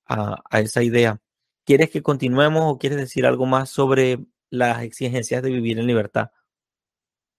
a, 0.06 0.60
esa 0.60 0.82
idea. 0.82 1.18
¿Quieres 1.64 1.90
que 1.90 2.02
continuemos 2.02 2.62
o 2.64 2.78
quieres 2.78 2.98
decir 2.98 3.26
algo 3.26 3.46
más 3.46 3.70
sobre 3.70 4.18
las 4.50 4.82
exigencias 4.82 5.42
de 5.42 5.50
vivir 5.50 5.78
en 5.78 5.86
libertad? 5.86 6.30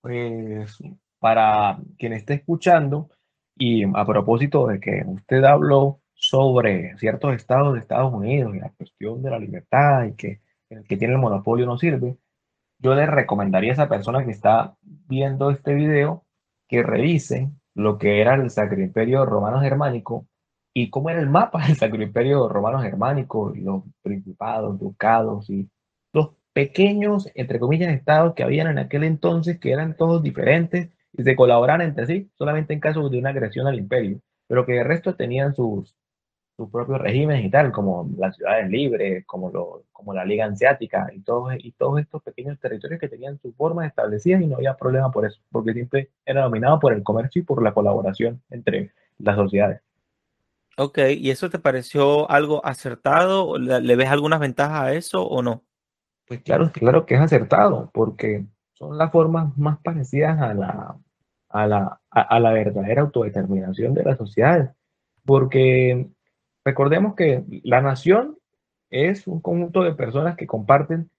Pues 0.02 0.78
para 1.20 1.80
quien 1.98 2.14
esté 2.14 2.36
escuchando 2.36 3.10
y 3.56 3.84
a 3.84 4.06
propósito 4.06 4.68
de 4.68 4.80
que 4.80 5.04
usted 5.06 5.44
habló 5.44 6.02
sobre 6.14 6.98
ciertos 6.98 7.36
estados 7.36 7.74
de 7.74 7.80
Estados 7.80 8.14
Unidos 8.14 8.56
y 8.56 8.60
la 8.60 8.72
cuestión 8.72 9.22
de 9.22 9.30
la 9.30 9.40
libertad 9.40 10.06
y 10.06 10.16
que 10.16 10.42
el 10.70 10.84
que 10.88 10.98
tiene 10.98 11.16
el 11.16 11.20
monopolio 11.20 11.66
no 11.66 11.78
sirve, 11.78 12.18
yo 12.82 12.96
le 12.96 13.06
recomendaría 13.06 13.72
a 13.72 13.74
esa 13.74 13.90
persona 13.90 14.26
que 14.26 14.32
está 14.32 14.76
viendo 14.82 15.52
este 15.52 15.74
video 15.74 16.26
que 16.68 16.84
revise 16.84 17.52
lo 17.76 17.98
que 17.98 18.22
era 18.22 18.36
el 18.36 18.50
Sacro 18.50 18.82
Imperio 18.82 19.26
Romano 19.26 19.62
Germánico 19.62 20.28
y 20.74 20.90
cómo 20.90 21.10
era 21.10 21.20
el 21.20 21.30
mapa 21.30 21.66
del 21.66 21.76
Sacro 21.76 22.02
Imperio 22.02 22.48
Romano 22.50 22.80
Germánico 22.80 23.54
los 23.56 23.84
principados, 24.02 24.80
ducados 24.80 25.50
y 25.50 25.70
los 26.14 26.32
pequeños, 26.54 27.30
entre 27.36 27.60
comillas, 27.60 27.94
estados 27.94 28.34
que 28.34 28.44
habían 28.44 28.68
en 28.68 28.80
aquel 28.80 29.04
entonces 29.04 29.60
que 29.60 29.72
eran 29.72 29.96
todos 29.96 30.24
diferentes 30.24 30.90
y 31.14 31.24
se 31.24 31.36
colaboraban 31.36 31.82
entre 31.82 32.08
sí 32.08 32.32
solamente 32.38 32.74
en 32.74 32.80
caso 32.80 33.08
de 33.10 33.20
una 33.20 33.30
agresión 33.30 33.68
al 33.68 33.78
imperio, 33.78 34.22
pero 34.48 34.66
que 34.66 34.74
de 34.74 34.84
resto 34.84 35.16
tenían 35.16 35.54
sus, 35.54 35.96
sus 36.56 36.70
propios 36.70 37.00
regímenes 37.00 37.46
y 37.46 37.50
tal, 37.50 37.72
como 37.72 38.10
las 38.18 38.36
ciudades 38.36 38.70
libres, 38.70 39.26
como, 39.26 39.50
lo, 39.50 39.84
como 39.92 40.14
la 40.14 40.26
Liga 40.26 40.46
Anseática 40.46 41.10
y 41.14 41.22
todos, 41.22 41.54
y 41.58 41.72
todos 41.72 42.00
estos 42.00 42.22
pequeños 42.22 42.60
territorios 42.60 43.00
que 43.00 43.10
tenían 43.10 43.40
sus 43.40 43.56
formas 43.56 43.88
establecidas 43.88 44.42
y 44.42 44.48
no 44.48 44.58
había 44.58 44.76
problema 44.76 45.12
por 45.12 45.26
eso, 45.26 45.40
porque 45.52 45.74
siempre 45.74 46.10
era 46.26 46.44
dominado 46.44 46.80
por 46.80 46.94
el 46.94 47.04
comercio 47.04 47.42
y 47.42 47.46
por 47.46 47.64
la 47.64 47.74
colaboración 47.74 48.42
entre 48.50 48.92
las 49.18 49.36
sociedades. 49.36 49.82
Ok, 50.78 51.00
¿y 51.18 51.30
eso 51.32 51.50
te 51.50 51.60
pareció 51.60 52.30
algo 52.30 52.66
acertado? 52.66 53.58
¿Le 53.58 53.96
ves 53.96 54.10
algunas 54.10 54.40
ventajas 54.40 54.82
a 54.82 54.94
eso 54.94 55.24
o 55.24 55.42
no? 55.42 55.64
Pues 56.28 56.42
claro, 56.42 56.72
claro 56.72 57.06
que 57.06 57.16
es 57.16 57.22
acertado, 57.22 57.90
porque 57.94 58.46
son 58.74 58.98
las 58.98 59.12
formas 59.12 59.58
más 59.58 59.80
parecidas 59.80 60.40
a 60.42 60.54
la, 60.54 60.96
a 61.50 61.68
la, 61.68 62.02
a 62.10 62.40
la 62.40 62.52
verdadera 62.52 63.02
autodeterminación 63.02 63.94
de 63.94 64.04
las 64.04 64.18
sociedades, 64.18 64.70
porque 65.26 66.10
Recordemos 66.64 67.16
que 67.16 67.44
la 67.64 67.82
nación 67.82 68.38
es 68.90 69.26
un 69.26 69.42
conjunto 69.42 69.82
de 69.84 69.96
personas 69.96 70.36
que 70.38 70.46
comparten, 70.46 71.10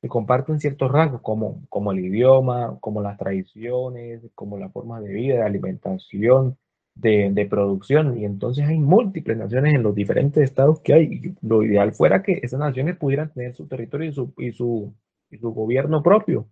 que 0.00 0.08
comparten 0.08 0.60
ciertos 0.60 0.90
rasgos, 0.90 1.20
como, 1.20 1.62
como 1.68 1.92
el 1.92 2.00
idioma, 2.00 2.78
como 2.80 3.02
las 3.02 3.18
tradiciones, 3.18 4.22
como 4.34 4.58
la 4.58 4.70
forma 4.70 5.00
de 5.00 5.12
vida, 5.12 5.34
de 5.36 5.42
alimentación, 5.42 6.56
de, 6.94 7.30
de, 7.32 7.46
producción. 7.46 8.18
Y 8.18 8.24
entonces 8.24 8.66
hay 8.66 8.78
múltiples 8.78 9.36
naciones 9.36 9.74
en 9.74 9.82
los 9.82 9.94
diferentes 9.94 10.42
estados 10.42 10.80
que 10.80 10.94
hay. 10.94 11.04
Y 11.04 11.46
lo 11.46 11.62
ideal 11.62 11.92
fuera 11.92 12.22
que 12.22 12.40
esas 12.42 12.60
naciones 12.60 12.96
pudieran 12.96 13.32
tener 13.32 13.54
su 13.54 13.66
territorio 13.66 14.08
y 14.08 14.12
su, 14.14 14.32
y 14.38 14.52
su, 14.52 14.94
y 15.30 15.38
su 15.38 15.52
gobierno 15.52 16.02
propio. 16.02 16.48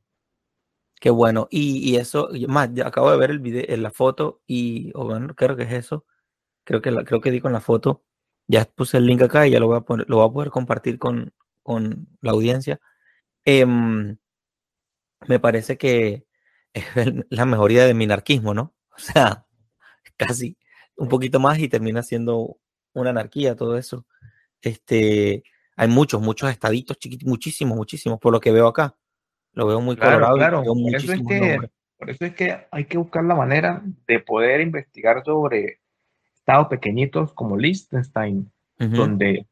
Qué 1.00 1.10
bueno. 1.10 1.48
Y, 1.50 1.90
y 1.90 1.96
eso, 1.96 2.28
más, 2.48 2.70
acabo 2.84 3.10
de 3.10 3.18
ver 3.18 3.30
el 3.30 3.38
video, 3.38 3.64
la 3.76 3.90
foto 3.90 4.42
y, 4.46 4.90
o 4.94 5.06
bueno, 5.06 5.34
creo 5.34 5.56
que 5.56 5.62
es 5.62 5.72
eso. 5.72 6.04
Creo 6.64 6.82
que, 6.82 6.90
la, 6.90 7.04
creo 7.04 7.20
que 7.20 7.30
di 7.30 7.40
con 7.40 7.52
la 7.52 7.60
foto 7.60 8.02
ya 8.46 8.64
puse 8.64 8.98
el 8.98 9.06
link 9.06 9.22
acá 9.22 9.46
y 9.46 9.50
ya 9.50 9.60
lo 9.60 9.68
voy 9.68 9.78
a, 9.78 9.80
poner, 9.80 10.08
lo 10.08 10.16
voy 10.16 10.28
a 10.28 10.32
poder 10.32 10.50
compartir 10.50 10.98
con, 10.98 11.32
con 11.62 12.08
la 12.20 12.32
audiencia. 12.32 12.80
Em, 13.44 14.16
me 15.26 15.38
parece 15.38 15.76
que 15.78 16.26
es 16.72 16.84
la 17.30 17.44
mejoría 17.44 17.86
de 17.86 17.94
minarquismo, 17.94 18.54
¿no? 18.54 18.74
O 18.96 18.98
sea, 18.98 19.44
casi 20.16 20.56
un 20.96 21.08
poquito 21.08 21.40
más 21.40 21.58
y 21.58 21.68
termina 21.68 22.02
siendo 22.02 22.58
una 22.92 23.10
anarquía 23.10 23.56
todo 23.56 23.76
eso. 23.76 24.06
Este, 24.62 25.42
Hay 25.76 25.88
muchos, 25.88 26.22
muchos 26.22 26.50
estaditos 26.50 26.98
chiquitos, 26.98 27.28
muchísimos, 27.28 27.76
muchísimos, 27.76 28.18
por 28.20 28.32
lo 28.32 28.40
que 28.40 28.52
veo 28.52 28.68
acá. 28.68 28.96
Lo 29.52 29.66
veo 29.66 29.80
muy 29.80 29.96
Claro, 29.96 30.26
colorado 30.26 30.36
claro. 30.36 30.64
Por 30.64 30.94
eso 30.94 31.12
es 31.12 31.20
que, 31.26 31.58
por 31.98 32.10
eso 32.10 32.24
es 32.24 32.34
que 32.34 32.66
hay 32.70 32.84
que 32.84 32.98
buscar 32.98 33.24
la 33.24 33.34
manera 33.34 33.82
de 34.06 34.20
poder 34.20 34.60
investigar 34.60 35.24
sobre 35.24 35.80
estados 36.44 36.68
pequeñitos 36.68 37.32
como 37.32 37.56
Liechtenstein, 37.56 38.52
Ujú, 38.80 38.94
donde 38.94 39.46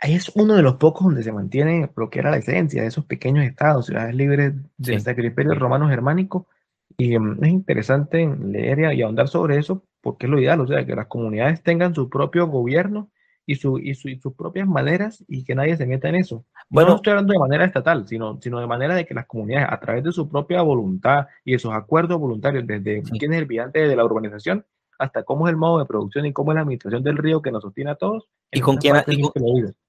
ahí 0.00 0.14
es 0.14 0.30
uno 0.36 0.54
de 0.56 0.62
los 0.62 0.76
pocos 0.76 1.04
donde 1.04 1.22
se 1.22 1.32
mantiene 1.32 1.90
lo 1.96 2.10
que 2.10 2.18
era 2.20 2.30
la 2.30 2.38
esencia 2.38 2.82
de 2.82 2.88
esos 2.88 3.06
pequeños 3.06 3.44
estados, 3.44 3.86
ciudades 3.86 4.14
libres 4.14 4.54
del 4.76 5.00
Sí, 5.00 5.00
Sacro 5.00 5.24
Imperio 5.26 5.54
Romano 5.54 5.88
Germánico. 5.88 6.48
Y 6.96 7.18
mm, 7.18 7.44
es 7.44 7.50
interesante 7.50 8.26
leer 8.26 8.94
y, 8.94 9.02
ahondar 9.02 9.28
sobre 9.28 9.58
eso 9.58 9.84
porque 10.00 10.26
es 10.26 10.30
lo 10.30 10.38
ideal, 10.40 10.60
o 10.60 10.66
sea, 10.66 10.84
que 10.86 10.94
las 10.94 11.06
comunidades 11.06 11.62
tengan 11.62 11.94
su 11.94 12.10
propio 12.10 12.46
gobierno 12.48 13.10
y, 13.46 13.56
su, 13.56 13.78
y, 13.78 13.94
su- 13.94 14.08
y 14.10 14.18
sus 14.20 14.34
propias 14.34 14.68
maneras 14.68 15.24
y 15.28 15.44
que 15.44 15.54
nadie 15.54 15.76
se 15.76 15.86
meta 15.86 16.08
en 16.10 16.16
eso. 16.16 16.44
No 16.70 16.70
Bueno, 16.74 16.96
estoy 16.96 17.12
hablando 17.12 17.32
de 17.32 17.38
manera 17.38 17.64
estatal, 17.64 18.06
sino, 18.06 18.38
sino 18.40 18.60
de 18.60 18.66
manera 18.66 18.94
de 18.94 19.06
que 19.06 19.14
las 19.14 19.26
comunidades, 19.26 19.68
a 19.70 19.80
través 19.80 20.04
de 20.04 20.12
su 20.12 20.28
propia 20.28 20.62
voluntad 20.62 21.26
y 21.44 21.52
de 21.52 21.58
sus 21.58 21.72
acuerdos 21.72 22.18
voluntarios, 22.20 22.66
desde 22.66 23.02
sí. 23.02 23.18
quién 23.18 23.32
es 23.32 23.38
el 23.40 23.46
vigilante 23.46 23.80
de 23.88 23.96
la 23.96 24.04
urbanización 24.04 24.64
hasta 24.98 25.22
cómo 25.24 25.46
es 25.46 25.52
el 25.52 25.56
modo 25.56 25.78
de 25.78 25.86
producción 25.86 26.26
y 26.26 26.32
cómo 26.32 26.52
es 26.52 26.54
la 26.56 26.62
administración 26.62 27.02
del 27.02 27.16
río 27.18 27.42
que 27.42 27.50
nos 27.50 27.62
sostiene 27.62 27.90
a 27.90 27.94
todos, 27.96 28.28
¿Y 28.52 28.60
con 28.60 28.76
quién, 28.78 28.94
y 29.18 29.22
con, 29.32 29.42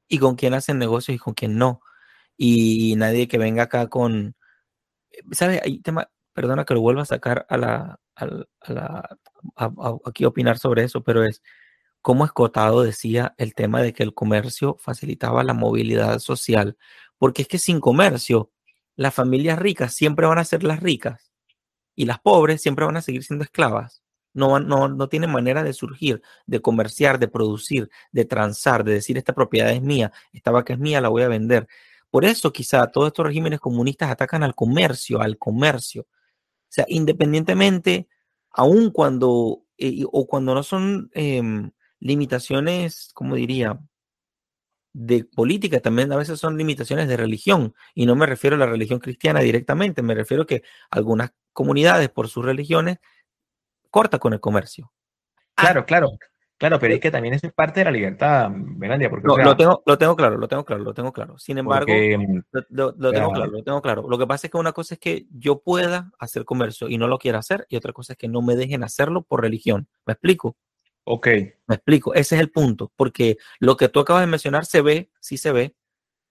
y 0.07 0.35
quién 0.37 0.53
hacen 0.53 0.79
negocios 0.79 1.15
y 1.15 1.19
con 1.19 1.33
quién 1.33 1.57
no? 1.57 1.81
Y 2.37 2.95
nadie 2.97 3.27
que 3.27 3.37
venga 3.37 3.63
acá 3.63 3.87
con, 3.87 4.35
¿sabes? 5.31 5.61
Hay 5.63 5.79
tema, 5.79 6.09
perdona 6.33 6.65
que 6.65 6.73
lo 6.73 6.81
vuelva 6.81 7.03
a 7.03 7.05
sacar 7.05 7.45
a 7.49 7.57
la, 7.57 7.99
al- 8.15 8.49
a, 8.61 8.73
la, 8.73 9.17
a- 9.55 9.65
a- 9.65 9.97
aquí 10.05 10.23
a 10.23 10.27
opinar 10.29 10.57
sobre 10.57 10.83
eso, 10.83 11.03
pero 11.03 11.23
es 11.23 11.41
cómo 12.01 12.25
Escotado 12.25 12.83
decía 12.83 13.33
el 13.37 13.55
tema 13.55 13.81
de 13.81 13.93
que 13.93 14.03
el 14.03 14.13
comercio 14.13 14.77
facilitaba 14.79 15.43
la 15.43 15.53
movilidad 15.53 16.19
social, 16.19 16.77
porque 17.17 17.43
es 17.43 17.47
que 17.47 17.57
sin 17.57 17.79
comercio, 17.79 18.51
las 18.95 19.13
familias 19.13 19.57
ricas 19.59 19.93
siempre 19.93 20.25
van 20.27 20.37
a 20.37 20.43
ser 20.45 20.63
las 20.63 20.81
ricas 20.81 21.31
y 21.95 22.05
las 22.05 22.19
pobres 22.19 22.61
siempre 22.61 22.85
van 22.85 22.97
a 22.97 23.01
seguir 23.01 23.23
siendo 23.23 23.43
esclavas. 23.43 24.03
No, 24.35 24.59
no, 24.59 24.89
no 24.89 25.09
tienen 25.09 25.31
manera 25.31 25.63
de 25.63 25.73
surgir, 25.73 26.21
de 26.45 26.61
comerciar, 26.61 27.19
de 27.19 27.27
producir, 27.27 27.89
de 28.11 28.25
transar, 28.25 28.83
de 28.83 28.93
decir 28.93 29.17
esta 29.17 29.33
propiedad 29.33 29.71
es 29.71 29.81
mía, 29.81 30.11
esta 30.33 30.51
vaca 30.51 30.73
es 30.73 30.79
mía, 30.79 31.01
la 31.01 31.09
voy 31.09 31.23
a 31.23 31.29
vender. 31.29 31.67
Por 32.11 32.25
eso 32.25 32.53
quizá 32.53 32.87
todos 32.91 33.07
estos 33.07 33.25
regímenes 33.25 33.59
comunistas 33.59 34.11
atacan 34.11 34.43
al 34.43 34.53
comercio, 34.53 35.21
al 35.21 35.37
comercio. 35.37 36.03
O 36.03 36.07
sea, 36.69 36.85
independientemente, 36.89 38.07
aun 38.51 38.91
cuando, 38.91 39.63
eh, 39.77 40.03
o 40.11 40.27
cuando 40.27 40.53
no 40.53 40.63
son 40.63 41.09
em, 41.13 41.71
limitaciones, 41.99 43.11
¿cómo 43.13 43.35
diría? 43.35 43.79
de 44.97 45.25
política, 45.25 45.81
también 45.81 46.11
a 46.13 46.15
veces 46.15 46.39
son 46.39 46.57
limitaciones 46.57 47.09
de 47.09 47.17
religión, 47.17 47.75
y 47.93 48.05
no 48.05 48.15
me 48.15 48.25
refiero 48.25 48.55
a 48.55 48.59
la 48.59 48.65
religión 48.65 48.99
cristiana 48.99 49.41
directamente, 49.41 50.01
me 50.01 50.15
refiero 50.15 50.43
a 50.43 50.47
que 50.47 50.63
algunas 50.89 51.31
comunidades 51.51 52.09
por 52.09 52.29
sus 52.29 52.45
religiones 52.45 52.99
corta 53.95 54.19
con 54.19 54.33
el 54.33 54.41
comercio. 54.41 54.91
Ah, 55.55 55.61
Claro, 55.63 55.85
claro, 55.85 56.11
claro, 56.57 56.79
pero 56.79 56.93
es 56.95 56.99
que 56.99 57.11
también 57.11 57.33
eso 57.33 57.47
es 57.47 57.53
parte 57.53 57.79
de 57.79 57.85
la 57.85 57.91
libertad, 57.91 58.49
Melandia, 58.49 59.09
porque, 59.09 59.25
o 59.29 59.37
lo 59.37 59.55
tengo, 59.55 59.83
lo 59.85 59.97
tengo 59.97 60.17
claro, 60.17 60.37
lo 60.37 60.49
tengo 60.49 60.65
claro, 60.65 60.83
lo 60.83 60.93
tengo 60.93 61.13
claro. 61.13 61.37
Sin 61.37 61.57
embargo, 61.57 61.87
porque, 61.87 62.17
lo, 62.51 62.61
lo- 62.69 62.87
o 62.89 62.93
lo 62.99 63.13
tengo 63.13 63.31
claro, 63.31 63.51
lo 63.51 63.63
tengo 63.63 63.81
claro. 63.81 64.05
Lo 64.09 64.17
que 64.17 64.27
pasa 64.27 64.47
es 64.47 64.51
que 64.51 64.57
una 64.57 64.73
cosa 64.73 64.95
es 64.95 64.99
que 64.99 65.27
yo 65.31 65.61
pueda 65.61 66.11
hacer 66.19 66.43
comercio 66.43 66.89
y 66.89 66.97
no 66.97 67.07
lo 67.07 67.19
quiera 67.19 67.39
hacer, 67.39 67.65
y 67.69 67.77
otra 67.77 67.93
cosa 67.93 68.13
es 68.13 68.17
que 68.17 68.27
no 68.27 68.41
me 68.41 68.57
dejen 68.57 68.83
hacerlo 68.83 69.21
por 69.21 69.41
religión. 69.41 69.87
¿Me 70.05 70.11
explico? 70.11 70.57
ok, 71.05 71.27
Me 71.67 71.75
explico. 71.75 72.13
Ese 72.13 72.35
es 72.35 72.41
el 72.41 72.51
punto, 72.51 72.91
porque 72.97 73.37
lo 73.59 73.77
que 73.77 73.87
tú 73.87 74.01
acabas 74.01 74.23
de 74.23 74.27
mencionar 74.27 74.65
se 74.65 74.81
ve, 74.81 75.09
sí 75.21 75.37
se 75.37 75.53
ve, 75.53 75.73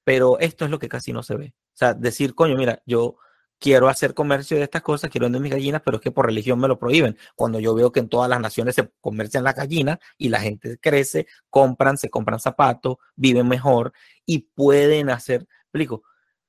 pero 0.04 0.38
esto 0.38 0.66
es 0.66 0.70
lo 0.70 0.78
que 0.78 0.90
casi 0.90 1.14
no 1.14 1.22
se 1.22 1.36
ve. 1.36 1.54
O 1.72 1.76
sea, 1.76 1.94
decir, 1.94 2.34
coño, 2.34 2.56
mira, 2.56 2.82
yo 2.84 3.16
quiero 3.64 3.88
hacer 3.88 4.12
comercio 4.12 4.58
de 4.58 4.64
estas 4.64 4.82
cosas, 4.82 5.08
quiero 5.08 5.24
vender 5.24 5.40
mis 5.40 5.50
gallinas, 5.50 5.80
pero 5.82 5.96
es 5.96 6.02
que 6.02 6.10
por 6.10 6.26
religión 6.26 6.60
me 6.60 6.68
lo 6.68 6.78
prohíben. 6.78 7.16
Cuando 7.34 7.58
yo 7.60 7.74
veo 7.74 7.90
que 7.92 8.00
en 8.00 8.10
todas 8.10 8.28
las 8.28 8.38
naciones 8.38 8.74
se 8.74 8.90
comercian 9.00 9.42
las 9.42 9.54
gallinas 9.54 9.98
y 10.18 10.28
la 10.28 10.38
gente 10.40 10.76
crece, 10.76 11.26
compran, 11.48 11.96
se 11.96 12.10
compran 12.10 12.38
zapatos, 12.40 12.96
viven 13.16 13.48
mejor 13.48 13.94
y 14.26 14.50
pueden 14.54 15.08
hacer, 15.08 15.46
explico, 15.62 16.02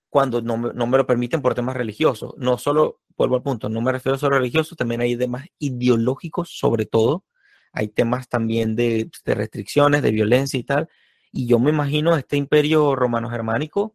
cuando 0.09 0.41
no 0.41 0.57
no 0.57 0.87
me 0.87 0.97
lo 0.97 1.07
permiten 1.07 1.41
por 1.41 1.55
temas 1.55 1.77
religiosos. 1.77 2.33
No 2.37 2.57
solo, 2.57 2.99
vuelvo 3.15 3.37
al 3.37 3.43
punto, 3.43 3.69
no 3.69 3.79
me 3.79 3.93
refiero 3.93 4.17
solo 4.17 4.35
a 4.35 4.39
religiosos, 4.39 4.77
también 4.77 4.99
hay 4.99 5.15
temas 5.15 5.45
ideológicos 5.57 6.49
sobre 6.49 6.85
todo. 6.85 7.23
Hay 7.71 7.87
temas 7.87 8.27
también 8.27 8.75
de, 8.75 9.09
de 9.23 9.35
restricciones, 9.35 10.01
de 10.01 10.11
violencia 10.11 10.59
y 10.59 10.63
tal. 10.63 10.89
Y 11.31 11.47
yo 11.47 11.59
me 11.59 11.69
imagino 11.71 12.17
este 12.17 12.35
imperio 12.35 12.93
romano-germánico 12.93 13.93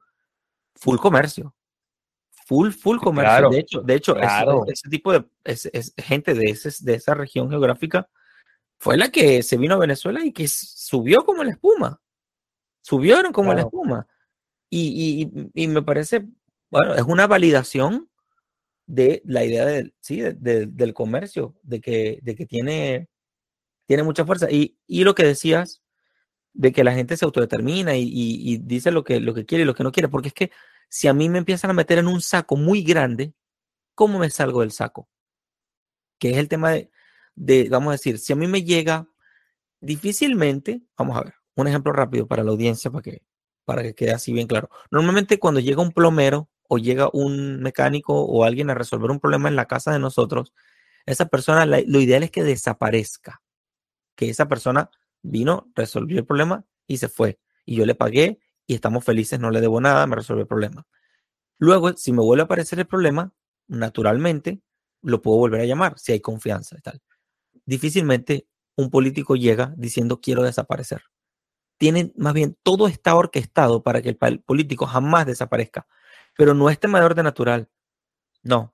full 0.74 0.96
comercio, 0.98 1.54
full, 2.50 2.70
full 2.72 2.98
comercio. 2.98 3.32
De 3.32 3.38
claro, 3.38 3.54
hecho, 3.54 3.80
de 3.80 3.94
hecho, 3.94 4.14
claro, 4.14 4.64
ese 4.66 4.88
tipo 4.88 5.12
de 5.12 5.24
es- 5.44 5.70
es 5.72 5.94
gente 5.96 6.34
de, 6.34 6.46
ese, 6.46 6.70
de 6.84 6.94
esa 6.94 7.14
región 7.14 7.48
geográfica 7.48 8.08
fue 8.76 8.96
la 8.96 9.08
que 9.12 9.44
se 9.44 9.56
vino 9.56 9.74
a 9.76 9.78
Venezuela 9.78 10.24
y 10.24 10.32
que 10.32 10.48
subió 10.48 11.24
como 11.24 11.44
la 11.44 11.52
espuma, 11.52 12.00
subieron 12.82 13.32
como 13.32 13.50
la 13.50 13.54
claro, 13.62 13.68
espuma. 13.68 14.06
Y, 14.68 15.30
y- 15.54 15.62
y 15.62 15.68
me 15.68 15.82
parece, 15.82 16.26
bueno, 16.70 16.94
es 16.96 17.02
una 17.02 17.28
validación 17.28 18.08
de 18.86 19.22
la 19.24 19.44
idea 19.44 19.64
del, 19.64 19.94
sí, 20.00 20.20
de- 20.20 20.32
de- 20.34 20.66
del 20.66 20.92
comercio, 20.92 21.54
de 21.62 21.80
que, 21.80 22.18
de 22.22 22.34
que 22.34 22.46
tiene, 22.46 23.08
tiene 23.86 24.02
mucha 24.02 24.24
fuerza. 24.24 24.50
Y, 24.50 24.76
y 24.88 25.04
lo 25.04 25.14
que 25.14 25.22
decías 25.24 25.82
de 26.52 26.72
que 26.72 26.82
la 26.82 26.94
gente 26.94 27.16
se 27.16 27.24
autodetermina 27.24 27.96
y, 27.96 28.02
y- 28.02 28.54
y 28.54 28.58
dice 28.58 28.90
lo 28.90 29.04
que, 29.04 29.20
lo 29.20 29.34
que 29.34 29.44
quiere 29.46 29.62
y 29.62 29.66
lo 29.66 29.74
que 29.76 29.84
no 29.84 29.92
quiere, 29.92 30.08
porque 30.08 30.28
es 30.28 30.34
que 30.34 30.50
si 30.90 31.06
a 31.08 31.14
mí 31.14 31.28
me 31.28 31.38
empiezan 31.38 31.70
a 31.70 31.74
meter 31.74 31.98
en 31.98 32.08
un 32.08 32.20
saco 32.20 32.56
muy 32.56 32.82
grande, 32.82 33.32
¿cómo 33.94 34.18
me 34.18 34.28
salgo 34.28 34.60
del 34.60 34.72
saco? 34.72 35.08
Que 36.18 36.32
es 36.32 36.36
el 36.36 36.48
tema 36.48 36.72
de, 37.36 37.68
vamos 37.70 37.88
a 37.88 37.92
decir, 37.92 38.18
si 38.18 38.32
a 38.32 38.36
mí 38.36 38.48
me 38.48 38.64
llega 38.64 39.08
difícilmente, 39.80 40.82
vamos 40.98 41.16
a 41.16 41.22
ver, 41.22 41.34
un 41.54 41.68
ejemplo 41.68 41.92
rápido 41.92 42.26
para 42.26 42.42
la 42.42 42.50
audiencia 42.50 42.90
para 42.90 43.02
que, 43.02 43.22
para 43.64 43.82
que 43.82 43.94
quede 43.94 44.10
así 44.10 44.32
bien 44.32 44.48
claro. 44.48 44.68
Normalmente 44.90 45.38
cuando 45.38 45.60
llega 45.60 45.80
un 45.80 45.92
plomero 45.92 46.50
o 46.68 46.78
llega 46.78 47.08
un 47.12 47.60
mecánico 47.60 48.20
o 48.20 48.44
alguien 48.44 48.68
a 48.68 48.74
resolver 48.74 49.12
un 49.12 49.20
problema 49.20 49.48
en 49.48 49.56
la 49.56 49.66
casa 49.66 49.92
de 49.92 50.00
nosotros, 50.00 50.52
esa 51.06 51.26
persona, 51.26 51.66
lo 51.66 52.00
ideal 52.00 52.24
es 52.24 52.32
que 52.32 52.42
desaparezca, 52.42 53.42
que 54.16 54.28
esa 54.28 54.48
persona 54.48 54.90
vino, 55.22 55.70
resolvió 55.76 56.18
el 56.18 56.26
problema 56.26 56.64
y 56.88 56.96
se 56.96 57.08
fue. 57.08 57.38
Y 57.64 57.76
yo 57.76 57.86
le 57.86 57.94
pagué 57.94 58.40
y 58.70 58.74
estamos 58.74 59.04
felices, 59.04 59.40
no 59.40 59.50
le 59.50 59.60
debo 59.60 59.80
nada, 59.80 60.06
me 60.06 60.14
resolvió 60.14 60.42
el 60.42 60.46
problema. 60.46 60.86
Luego, 61.58 61.92
si 61.96 62.12
me 62.12 62.22
vuelve 62.22 62.42
a 62.42 62.44
aparecer 62.44 62.78
el 62.78 62.86
problema, 62.86 63.32
naturalmente 63.66 64.62
lo 65.02 65.22
puedo 65.22 65.38
volver 65.38 65.62
a 65.62 65.64
llamar 65.64 65.98
si 65.98 66.12
hay 66.12 66.20
confianza 66.20 66.76
y 66.78 66.80
tal. 66.80 67.02
Difícilmente 67.66 68.46
un 68.76 68.88
político 68.88 69.34
llega 69.34 69.74
diciendo 69.76 70.20
quiero 70.20 70.44
desaparecer. 70.44 71.02
Tienen, 71.78 72.12
más 72.16 72.32
bien, 72.32 72.56
todo 72.62 72.86
está 72.86 73.16
orquestado 73.16 73.82
para 73.82 74.02
que 74.02 74.10
el 74.10 74.16
político 74.16 74.86
jamás 74.86 75.26
desaparezca. 75.26 75.88
Pero 76.36 76.54
no 76.54 76.70
es 76.70 76.78
tema 76.78 77.00
de 77.00 77.06
orden 77.06 77.24
natural. 77.24 77.68
No. 78.44 78.72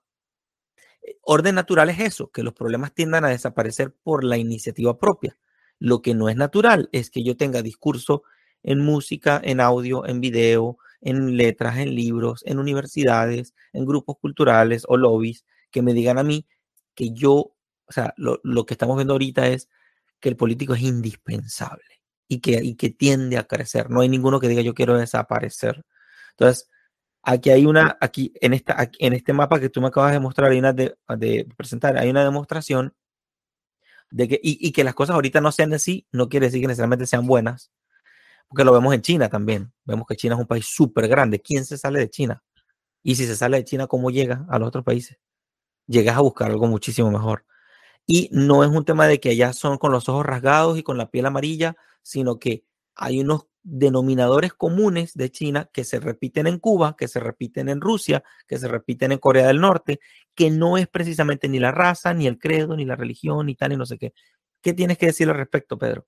Eh, 1.01 1.17
Orden 1.23 1.55
natural 1.55 1.89
es 1.89 2.01
eso, 2.01 2.31
que 2.31 2.43
los 2.43 2.53
problemas 2.53 2.93
tiendan 2.93 3.25
a 3.25 3.29
desaparecer 3.29 3.95
por 4.03 4.25
la 4.25 4.37
iniciativa 4.37 4.99
propia. 4.99 5.39
Lo 5.79 6.03
que 6.03 6.15
no 6.15 6.29
es 6.29 6.37
natural 6.37 6.91
es 6.93 7.11
que 7.11 7.25
yo 7.25 7.39
tenga 7.39 7.63
discurso 7.63 8.25
en 8.67 8.81
música, 8.81 9.41
en 9.43 9.61
audio, 9.61 10.05
en 10.07 10.21
video, 10.21 10.77
en 11.01 11.37
letras, 11.37 11.79
en 11.79 11.95
libros, 11.95 12.43
en 12.45 12.59
universidades, 12.59 13.55
en 13.73 13.87
grupos 13.87 14.17
culturales 14.21 14.85
o 14.89 14.97
lobbies 14.97 15.47
que 15.71 15.83
me 15.83 15.95
digan 15.95 16.19
a 16.19 16.25
mí 16.25 16.47
que 16.95 17.13
yo, 17.13 17.33
o 17.33 17.93
sea, 17.93 18.13
lo, 18.17 18.41
lo 18.43 18.67
que 18.67 18.75
estamos 18.75 18.97
viendo 18.97 19.15
ahorita 19.15 19.47
es 19.49 19.69
que 20.19 20.29
el 20.29 20.37
político 20.37 20.75
es 20.75 20.83
indispensable 20.83 22.03
y 22.27 22.41
que, 22.41 22.63
y 22.63 22.75
que 22.75 22.91
tiende 22.91 23.39
a 23.39 23.45
crecer. 23.45 23.89
No 23.89 24.01
hay 24.01 24.09
ninguno 24.09 24.41
que 24.41 24.49
diga 24.49 24.63
yo 24.63 24.75
quiero 24.75 24.99
desaparecer. 24.99 25.85
Entonces, 26.31 26.69
aquí 27.23 27.51
hay 27.51 27.67
una, 27.67 27.97
aquí 28.01 28.33
en, 28.41 28.53
esta, 28.53 28.81
aquí, 28.81 28.99
en 29.07 29.13
este 29.13 29.33
mapa 29.33 29.61
que 29.61 29.69
tú 29.69 29.81
me 29.81 29.89
acabas 29.89 30.13
de 30.13 30.21
mostrar, 30.21 30.51
hay 30.51 30.61
de, 30.61 30.97
de 31.17 31.49
presentar, 31.57 31.97
hay 31.99 32.11
una 32.11 32.25
demostración 32.25 32.95
de 34.11 34.29
que, 34.29 34.41
y, 34.43 34.59
y, 34.67 34.73
que 34.73 34.85
las 34.85 34.95
cosas 34.95 35.15
ahorita 35.15 35.41
no 35.41 35.53
sean 35.53 35.73
así, 35.73 36.07
no 36.11 36.29
quiere 36.29 36.47
decir 36.47 36.61
que 36.61 36.69
necesariamente 36.69 37.07
sean 37.07 37.27
buenas, 37.27 37.71
porque 38.49 38.65
lo 38.65 38.73
vemos 38.73 38.95
en 38.95 39.03
China 39.03 39.29
también. 39.29 39.73
Vemos 39.85 40.07
que 40.07 40.17
China 40.17 40.35
es 40.35 40.41
un 40.41 40.47
país 40.47 40.67
súper 40.67 41.09
grande. 41.09 41.41
¿Quién 41.41 41.65
se 41.65 41.79
sale 41.79 41.99
de 41.99 42.11
China? 42.11 42.43
Y 43.03 43.17
si 43.17 43.27
se 43.27 43.37
sale 43.37 43.59
de 43.59 43.65
China, 43.65 43.87
¿cómo 43.87 44.11
llega 44.11 44.47
a 44.49 44.59
los 44.59 44.69
otros 44.69 44.85
países? 44.85 45.19
Llegas 45.87 46.17
a 46.17 46.21
buscar 46.21 46.51
algo 46.51 46.67
muchísimo 46.67 47.11
mejor. 47.11 47.45
Y 48.07 48.29
no 48.33 48.65
es 48.65 48.71
un 48.71 48.85
tema 48.85 49.07
de 49.09 49.21
que 49.21 49.31
allá 49.31 49.53
son 49.53 49.79
con 49.79 49.93
los 49.93 50.09
ojos 50.09 50.27
rasgados 50.27 50.79
y 50.79 50.83
con 50.83 50.99
la 50.99 51.11
piel 51.11 51.27
amarilla, 51.27 51.77
sino 52.03 52.39
que 52.39 52.65
hay 52.95 53.21
unos 53.21 53.47
denominadores 53.63 54.55
comunes 54.55 55.15
de 55.15 55.31
China 55.31 55.69
que 55.73 55.85
se 55.85 55.99
repiten 55.99 56.47
en 56.47 56.61
Cuba, 56.61 56.97
que 56.97 57.09
se 57.09 57.19
repiten 57.19 57.69
en 57.69 57.81
Rusia, 57.81 58.23
que 58.47 58.59
se 58.59 58.69
repiten 58.69 59.11
en 59.11 59.19
Corea 59.19 59.49
del 59.49 59.61
Norte, 59.61 59.99
que 60.37 60.51
no 60.51 60.79
es 60.79 60.87
precisamente 60.87 61.49
ni 61.49 61.59
la 61.59 61.73
raza, 61.73 62.15
ni 62.15 62.29
el 62.29 62.39
credo, 62.39 62.77
ni 62.77 62.85
la 62.85 62.95
religión, 62.95 63.47
ni 63.47 63.57
tal, 63.57 63.73
y 63.73 63.77
no 63.77 63.85
sé 63.85 63.99
qué. 63.99 64.15
¿Qué 64.63 64.73
tienes 64.73 64.99
que 64.99 65.07
decir 65.07 65.29
al 65.29 65.37
respecto, 65.37 65.79
Pedro? 65.79 66.07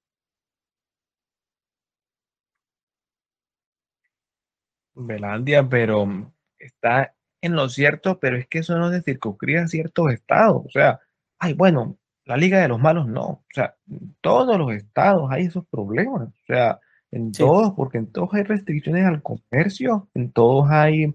Belandia, 4.99 5.69
pero 5.69 6.33
está 6.59 7.15
en 7.41 7.55
lo 7.55 7.69
cierto, 7.69 8.19
pero 8.19 8.37
es 8.37 8.47
que 8.49 8.59
eso 8.61 8.77
no 8.79 8.91
se 8.91 9.03
circunscribe 9.03 9.61
a 9.61 9.69
ciertos 9.69 10.13
estados. 10.13 10.65
O 10.67 10.71
sea, 10.71 11.01
ay, 11.39 11.55
bueno, 11.55 11.99
la 12.25 12.37
Liga 12.37 12.61
de 12.61 12.69
los 12.69 12.81
Malos 12.81 13.07
no. 13.07 13.23
O 13.27 13.45
sea, 13.55 13.77
en 13.89 14.17
todos 14.21 14.59
los 14.59 14.73
estados 14.73 15.31
hay 15.31 15.45
esos 15.47 15.67
problemas. 15.69 16.29
O 16.29 16.45
sea, 16.47 16.81
en 17.11 17.33
Sí, 17.33 17.43
todos, 17.43 17.73
porque 17.75 17.99
en 17.99 18.13
todos 18.13 18.35
hay 18.35 18.43
restricciones 18.43 19.05
al 19.07 19.23
comercio, 19.23 20.09
en 20.15 20.33
todos 20.33 20.69
hay, 20.71 21.15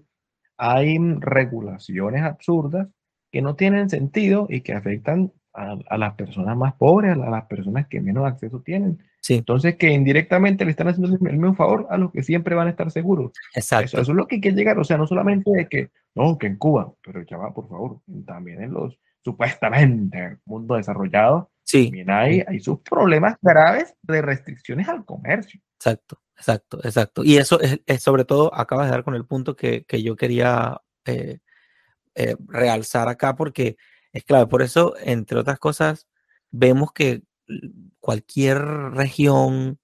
hay 0.56 0.98
regulaciones 1.20 2.22
absurdas 2.22 2.88
que 3.30 3.42
no 3.42 3.54
tienen 3.56 3.90
sentido 3.90 4.46
y 4.48 4.62
que 4.62 4.72
afectan 4.72 5.32
a, 5.52 5.76
a 5.88 5.98
las 5.98 6.14
personas 6.14 6.56
más 6.56 6.74
pobres, 6.74 7.12
a 7.12 7.16
las 7.30 7.46
personas 7.46 7.86
que 7.88 8.00
menos 8.00 8.26
acceso 8.26 8.60
tienen. 8.62 8.98
Sí, 9.24 9.34
Entonces, 9.36 9.76
que 9.76 9.90
indirectamente 9.90 10.66
le 10.66 10.70
están 10.70 10.88
haciendo 10.88 11.14
el 11.14 11.38
mismo 11.38 11.54
favor 11.54 11.86
a 11.88 11.96
los 11.96 12.12
que 12.12 12.22
siempre 12.22 12.54
van 12.54 12.66
a 12.66 12.70
estar 12.70 12.90
seguros. 12.90 13.32
Exacto. 13.54 14.00
eso 14.00 14.12
es 14.12 14.16
lo 14.16 14.26
que 14.26 14.36
hay 14.36 14.40
que 14.42 14.52
llegar, 14.52 14.78
o 14.78 14.84
sea, 14.84 14.98
no 14.98 15.06
solamente 15.06 15.50
de 15.50 15.66
que, 15.66 15.90
no, 16.14 16.36
que 16.36 16.46
en 16.46 16.56
Cuba, 16.56 16.92
pero 17.02 17.22
ya 17.22 17.38
va, 17.38 17.54
por 17.54 17.68
favor, 17.68 18.00
también 18.26 18.62
en 18.62 18.72
los, 18.72 18.98
supuestamente, 19.22 20.18
en 20.18 20.24
el 20.24 20.38
mundo 20.44 20.74
desarrollado, 20.74 21.50
Sí, 21.66 21.84
también 21.84 22.10
hay, 22.10 22.44
hay 22.46 22.60
sus 22.60 22.80
problemas 22.80 23.36
graves 23.40 23.94
de 24.02 24.20
restricciones 24.20 24.86
al 24.86 25.06
comercio. 25.06 25.58
exacto, 25.78 26.20
exacto, 26.36 26.78
exacto. 26.84 27.24
Y 27.24 27.38
eso 27.38 27.58
es, 27.58 27.80
es 27.86 28.02
sobre 28.02 28.26
todo, 28.26 28.54
acabas 28.54 28.86
de 28.86 28.90
dar 28.90 29.02
con 29.02 29.14
el 29.14 29.24
punto 29.24 29.56
que, 29.56 29.84
que 29.84 30.02
yo 30.02 30.14
quería 30.14 30.78
eh, 31.06 31.38
eh, 32.14 32.36
realzar 32.48 33.08
acá, 33.08 33.34
porque 33.34 33.78
es 34.12 34.24
clave. 34.24 34.46
Por 34.46 34.60
eso, 34.60 34.94
entre 35.02 35.38
otras 35.38 35.58
cosas, 35.58 36.06
vemos 36.50 36.92
que 36.92 37.22
cualquier 38.00 38.58
región 38.92 39.78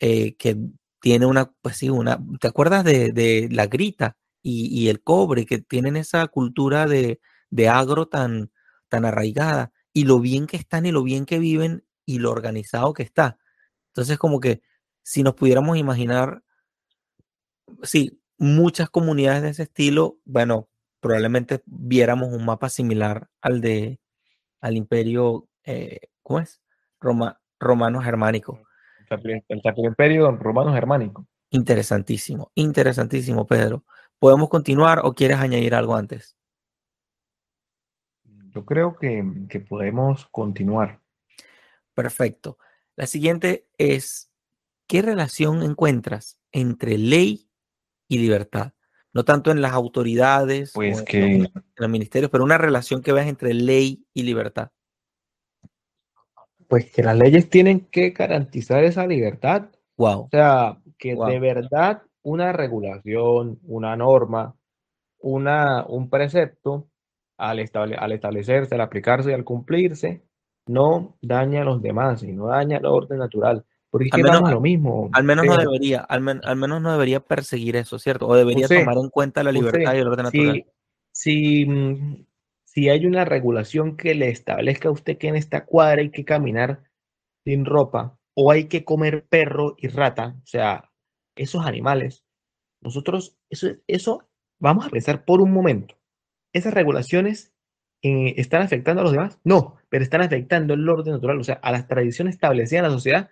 eh, 0.00 0.36
que 0.36 0.56
tiene 1.00 1.26
una, 1.26 1.52
pues 1.62 1.76
sí, 1.78 1.90
una, 1.90 2.18
¿te 2.40 2.48
acuerdas 2.48 2.84
de, 2.84 3.12
de 3.12 3.48
la 3.50 3.66
grita 3.66 4.16
y, 4.42 4.88
el 4.88 5.02
cobre 5.02 5.44
que 5.46 5.58
tienen 5.58 5.96
esa 5.96 6.26
cultura 6.28 6.86
de, 6.86 7.20
de 7.50 7.68
agro 7.68 8.06
tan, 8.06 8.52
tan 8.88 9.04
arraigada 9.04 9.72
y 9.92 10.04
lo 10.04 10.20
bien 10.20 10.46
que 10.46 10.56
están 10.56 10.86
y 10.86 10.92
lo 10.92 11.02
bien 11.02 11.26
que 11.26 11.38
viven 11.40 11.84
y 12.04 12.18
lo 12.18 12.30
organizado 12.30 12.92
que 12.94 13.02
está? 13.02 13.38
Entonces, 13.88 14.18
como 14.18 14.40
que 14.40 14.62
si 15.02 15.22
nos 15.22 15.34
pudiéramos 15.34 15.76
imaginar, 15.78 16.42
sí, 17.82 18.20
muchas 18.38 18.90
comunidades 18.90 19.42
de 19.42 19.50
ese 19.50 19.62
estilo, 19.64 20.18
bueno, 20.24 20.68
probablemente 21.00 21.62
viéramos 21.66 22.32
un 22.32 22.44
mapa 22.44 22.68
similar 22.68 23.28
al 23.40 23.60
de, 23.60 24.00
al 24.60 24.76
imperio, 24.76 25.48
eh, 25.64 26.00
¿cómo 26.22 26.40
es? 26.40 26.60
Roma, 27.00 27.40
romano 27.58 28.00
germánico. 28.00 28.60
El 29.08 29.62
Sacro, 29.62 29.84
Imperio 29.84 30.30
Romano 30.32 30.72
Germánico. 30.72 31.26
Interesantísimo, 31.50 32.50
interesantísimo, 32.54 33.46
Pedro. 33.46 33.84
¿Podemos 34.18 34.48
continuar 34.48 35.00
o 35.04 35.14
quieres 35.14 35.38
añadir 35.38 35.74
algo 35.74 35.94
antes? 35.94 36.36
Yo 38.50 38.64
creo 38.64 38.96
que, 38.96 39.24
que 39.48 39.60
podemos 39.60 40.26
continuar. 40.32 41.00
Perfecto. 41.94 42.58
La 42.96 43.06
siguiente 43.06 43.68
es, 43.78 44.32
¿qué 44.88 45.02
relación 45.02 45.62
encuentras 45.62 46.40
entre 46.50 46.98
ley 46.98 47.48
y 48.08 48.18
libertad? 48.18 48.72
No 49.12 49.24
tanto 49.24 49.50
en 49.50 49.60
las 49.60 49.72
autoridades 49.72 50.70
o 50.70 50.74
Pues 50.74 50.98
en, 50.98 51.04
que, 51.04 51.34
en 51.36 51.52
los 51.76 51.90
ministerios, 51.90 52.30
pero 52.30 52.44
una 52.44 52.58
relación 52.58 53.02
que 53.02 53.12
veas 53.12 53.28
entre 53.28 53.54
ley 53.54 54.06
y 54.12 54.22
libertad. 54.24 54.72
Pues 56.68 56.90
que 56.92 57.02
las 57.02 57.16
leyes 57.16 57.48
tienen 57.48 57.80
que 57.80 58.10
garantizar 58.10 58.84
esa 58.84 59.06
libertad. 59.06 59.66
Wow, 59.96 60.22
O 60.22 60.28
sea, 60.30 60.78
que 60.98 61.14
de 61.14 61.38
verdad 61.40 62.02
una 62.22 62.52
regulación, 62.52 63.58
una 63.64 63.96
norma, 63.96 64.54
una, 65.20 65.84
un 65.86 66.10
precepto, 66.10 66.88
al, 67.38 67.58
estable- 67.60 67.96
al 67.98 68.12
establecerse, 68.12 68.74
al 68.74 68.80
aplicarse 68.80 69.30
y 69.30 69.34
al 69.34 69.44
cumplirse, 69.44 70.22
no 70.66 71.16
daña 71.22 71.62
a 71.62 71.64
los 71.64 71.80
demás 71.80 72.22
y 72.22 72.32
no 72.32 72.46
daña 72.46 72.78
el 72.78 72.86
orden 72.86 73.18
natural. 73.18 73.64
Porque 73.90 74.08
Al 74.12 74.22
menos, 74.22 74.50
lo 74.50 74.60
mismo, 74.60 75.08
al 75.12 75.24
menos 75.24 75.46
no 75.46 75.56
debería, 75.56 76.00
al, 76.00 76.20
men- 76.20 76.40
al 76.44 76.56
menos 76.56 76.82
no 76.82 76.92
debería 76.92 77.20
perseguir 77.20 77.76
eso, 77.76 77.98
¿cierto? 77.98 78.26
O 78.26 78.34
debería 78.34 78.66
tomar 78.68 78.96
en 78.98 79.08
cuenta 79.08 79.42
la 79.42 79.52
libertad 79.52 79.94
y 79.94 79.98
el 79.98 80.08
orden 80.08 80.24
natural. 80.24 80.64
si, 81.12 81.64
si, 81.64 81.66
mm, 81.66 82.26
si 82.76 82.90
hay 82.90 83.06
una 83.06 83.24
regulación 83.24 83.96
que 83.96 84.14
le 84.14 84.28
establezca 84.28 84.90
a 84.90 84.92
usted 84.92 85.16
que 85.16 85.28
en 85.28 85.36
esta 85.36 85.64
cuadra 85.64 86.02
hay 86.02 86.10
que 86.10 86.26
caminar 86.26 86.84
sin 87.42 87.64
ropa 87.64 88.18
o 88.34 88.50
hay 88.50 88.66
que 88.66 88.84
comer 88.84 89.24
perro 89.26 89.76
y 89.78 89.88
rata, 89.88 90.36
o 90.42 90.46
sea, 90.46 90.92
esos 91.36 91.64
animales, 91.64 92.26
nosotros, 92.82 93.38
eso, 93.48 93.68
eso, 93.86 94.28
vamos 94.58 94.84
a 94.84 94.90
pensar 94.90 95.24
por 95.24 95.40
un 95.40 95.52
momento, 95.52 95.96
¿esas 96.52 96.74
regulaciones 96.74 97.54
eh, 98.02 98.34
están 98.36 98.60
afectando 98.60 99.00
a 99.00 99.04
los 99.04 99.12
demás? 99.12 99.40
No, 99.42 99.76
pero 99.88 100.04
están 100.04 100.20
afectando 100.20 100.74
el 100.74 100.86
orden 100.86 101.14
natural, 101.14 101.40
o 101.40 101.44
sea, 101.44 101.54
a 101.62 101.72
las 101.72 101.88
tradiciones 101.88 102.34
establecidas 102.34 102.80
en 102.80 102.90
la 102.90 102.94
sociedad 102.94 103.30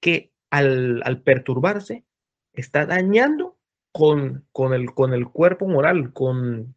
que 0.00 0.32
al, 0.48 1.02
al 1.04 1.20
perturbarse 1.20 2.06
está 2.54 2.86
dañando 2.86 3.58
con, 3.92 4.46
con, 4.52 4.72
el, 4.72 4.94
con 4.94 5.12
el 5.12 5.28
cuerpo 5.28 5.68
moral, 5.68 6.14
con, 6.14 6.74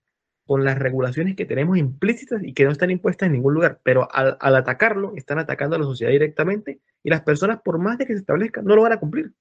con 0.50 0.66
las 0.66 0.80
regulaciones 0.80 1.36
que 1.36 1.45
tenemos 1.45 1.78
implícitas 1.78 2.43
y 2.43 2.56
que 2.56 2.66
no 2.66 2.72
están 2.72 2.89
impuestas 2.89 3.28
en 3.28 3.34
ningún 3.34 3.54
lugar, 3.54 3.82
pero 3.84 4.08
al, 4.12 4.36
atacarlo 4.41 5.14
están 5.16 5.38
atacando 5.38 5.76
a 5.76 5.80
la 5.80 5.86
sociedad 5.86 6.12
directamente 6.12 6.82
y 7.04 7.12
las 7.12 7.22
personas, 7.22 7.62
por 7.64 7.78
más 7.78 8.00
de 8.00 8.08
que 8.08 8.14
se 8.14 8.22
establezca, 8.22 8.64
no 8.64 8.76
lo 8.76 8.82
van 8.82 8.93
a 8.93 9.00
cumplir. 9.00 9.32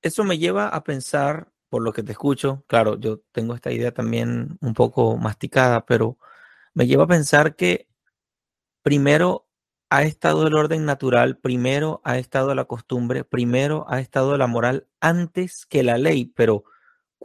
Eso 0.00 0.24
me 0.24 0.38
lleva 0.38 0.68
a 0.68 0.82
pensar, 0.82 1.52
por 1.68 1.82
lo 1.82 1.92
que 1.92 2.02
te 2.02 2.12
escucho, 2.12 2.64
claro, 2.66 2.98
yo 2.98 3.20
tengo 3.32 3.54
esta 3.54 3.70
idea 3.70 3.92
también 3.92 4.56
un 4.62 4.72
poco 4.72 5.18
masticada, 5.18 5.84
pero 5.84 6.16
me 6.72 6.86
lleva 6.86 7.04
a 7.04 7.08
pensar 7.08 7.54
que 7.54 7.86
primero 8.80 9.46
ha 9.90 10.04
estado 10.04 10.46
el 10.46 10.54
orden 10.54 10.86
natural, 10.86 11.36
primero 11.36 12.00
ha 12.02 12.16
estado 12.16 12.54
la 12.54 12.64
costumbre, 12.64 13.24
primero 13.24 13.84
ha 13.90 14.00
estado 14.00 14.38
la 14.38 14.46
moral 14.46 14.86
antes 15.00 15.66
que 15.66 15.82
la 15.82 15.98
ley, 15.98 16.32
pero 16.34 16.64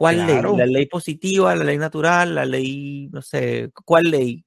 ¿cuál 0.00 0.26
ley? 0.26 0.40
¿La 0.56 0.64
ley 0.64 0.86
positiva, 0.86 1.54
la 1.54 1.62
ley 1.62 1.76
natural, 1.76 2.34
la 2.34 2.46
ley, 2.46 3.10
no 3.12 3.20
sé, 3.20 3.70
cuál 3.84 4.10
ley? 4.10 4.42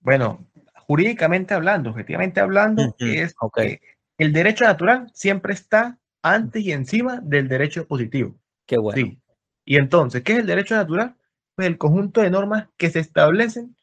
Bueno, 0.00 0.46
jurídicamente 0.86 1.54
hablando, 1.54 1.88
objetivamente 1.88 2.38
hablando, 2.38 2.94
es 2.98 3.34
que 3.56 3.80
el 4.18 4.32
derecho 4.34 4.64
natural 4.66 5.10
siempre 5.14 5.54
está 5.54 5.98
antes 6.20 6.62
y 6.62 6.72
encima 6.72 7.20
del 7.22 7.48
derecho 7.48 7.86
positivo. 7.86 8.38
qué 8.66 8.76
bueno. 8.76 8.96
Sí. 9.02 9.18
Y 9.64 9.76
entonces, 9.76 10.22
¿qué 10.22 10.34
es 10.34 10.40
el 10.40 10.46
derecho 10.46 10.74
natural? 10.74 11.16
Pues 11.54 11.66
el 11.66 11.78
conjunto 11.78 12.20
de 12.20 12.28
normas 12.28 12.68
que 12.76 12.90
se 12.90 12.98
establecen, 12.98 13.74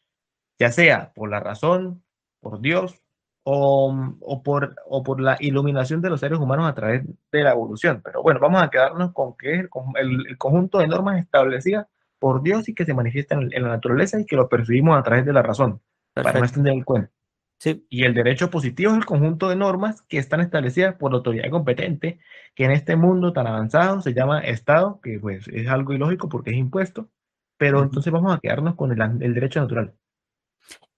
ya 0.56 0.70
sea 0.70 1.12
por 1.14 1.30
la 1.30 1.40
razón, 1.40 2.04
por 2.38 2.60
Dios 2.60 2.94
o, 3.42 3.94
o 4.20 4.42
por, 4.42 4.76
o 4.86 5.02
por 5.02 5.20
la 5.20 5.36
iluminación 5.40 6.00
de 6.02 6.10
los 6.10 6.20
seres 6.20 6.38
humanos 6.38 6.68
a 6.68 6.74
través 6.74 7.04
de 7.32 7.42
la 7.42 7.52
evolución. 7.52 8.00
Pero 8.04 8.22
bueno, 8.22 8.40
vamos 8.40 8.62
a 8.62 8.70
quedarnos 8.70 9.12
con 9.12 9.36
que 9.36 9.54
es 9.54 9.60
el, 9.96 10.26
el- 10.28 10.38
conjunto 10.38 10.78
de 10.78 10.88
normas 10.88 11.18
establecidas 11.20 11.86
por 12.18 12.42
Dios 12.42 12.68
y 12.68 12.74
que 12.74 12.84
se 12.84 12.94
manifiestan 12.94 13.42
en, 13.42 13.52
en 13.54 13.62
la 13.64 13.70
naturaleza 13.70 14.20
y 14.20 14.26
que 14.26 14.36
lo 14.36 14.48
percibimos 14.48 14.98
a 14.98 15.02
través 15.02 15.24
de 15.26 15.32
la 15.32 15.42
razón, 15.42 15.80
para 16.20 16.38
no 16.38 16.44
Perfecto. 16.44 16.44
extender 16.44 16.74
el 16.74 16.84
cuento. 16.84 17.10
Sí, 17.58 17.86
Y 17.88 18.04
el 18.04 18.14
derecho 18.14 18.50
positivo 18.50 18.92
es 18.92 18.98
el 18.98 19.04
conjunto 19.06 19.48
de 19.48 19.56
normas 19.56 20.02
que 20.02 20.18
están 20.18 20.40
establecidas 20.40 20.94
por 20.96 21.10
la 21.10 21.18
autoridad 21.18 21.50
competente, 21.50 22.20
que 22.54 22.64
en 22.64 22.70
este 22.70 22.96
mundo 22.96 23.32
tan 23.32 23.46
avanzado 23.48 24.00
se 24.00 24.14
llama 24.14 24.40
Estado, 24.40 25.00
que 25.02 25.18
pues 25.20 25.48
es 25.48 25.68
algo 25.68 25.92
ilógico 25.92 26.28
porque 26.28 26.50
es 26.50 26.56
impuesto, 26.56 27.10
pero 27.56 27.82
entonces 27.82 28.12
vamos 28.12 28.34
a 28.34 28.38
quedarnos 28.40 28.76
con 28.76 28.92
el, 28.92 29.22
el 29.22 29.34
derecho 29.34 29.60
natural. 29.60 29.94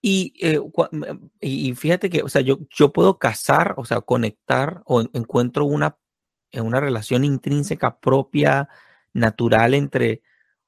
Y, 0.03 0.35
eh, 0.41 0.59
cua- 0.61 0.89
m- 0.93 1.31
y 1.41 1.71
y 1.71 1.75
fíjate 1.75 2.11
que, 2.11 2.23
o 2.23 2.29
sea, 2.29 2.43
yo, 2.43 2.59
yo 2.71 2.93
puedo 2.93 3.19
casar, 3.19 3.75
o 3.79 3.85
sea, 3.85 4.01
conectar 4.01 4.83
o 4.87 5.01
en- 5.03 5.11
encuentro 5.13 5.65
una, 5.65 5.97
una 6.55 6.81
relación 6.81 7.25
intrínseca 7.25 7.99
propia, 8.01 8.69
natural 9.15 9.75
entre 9.75 10.23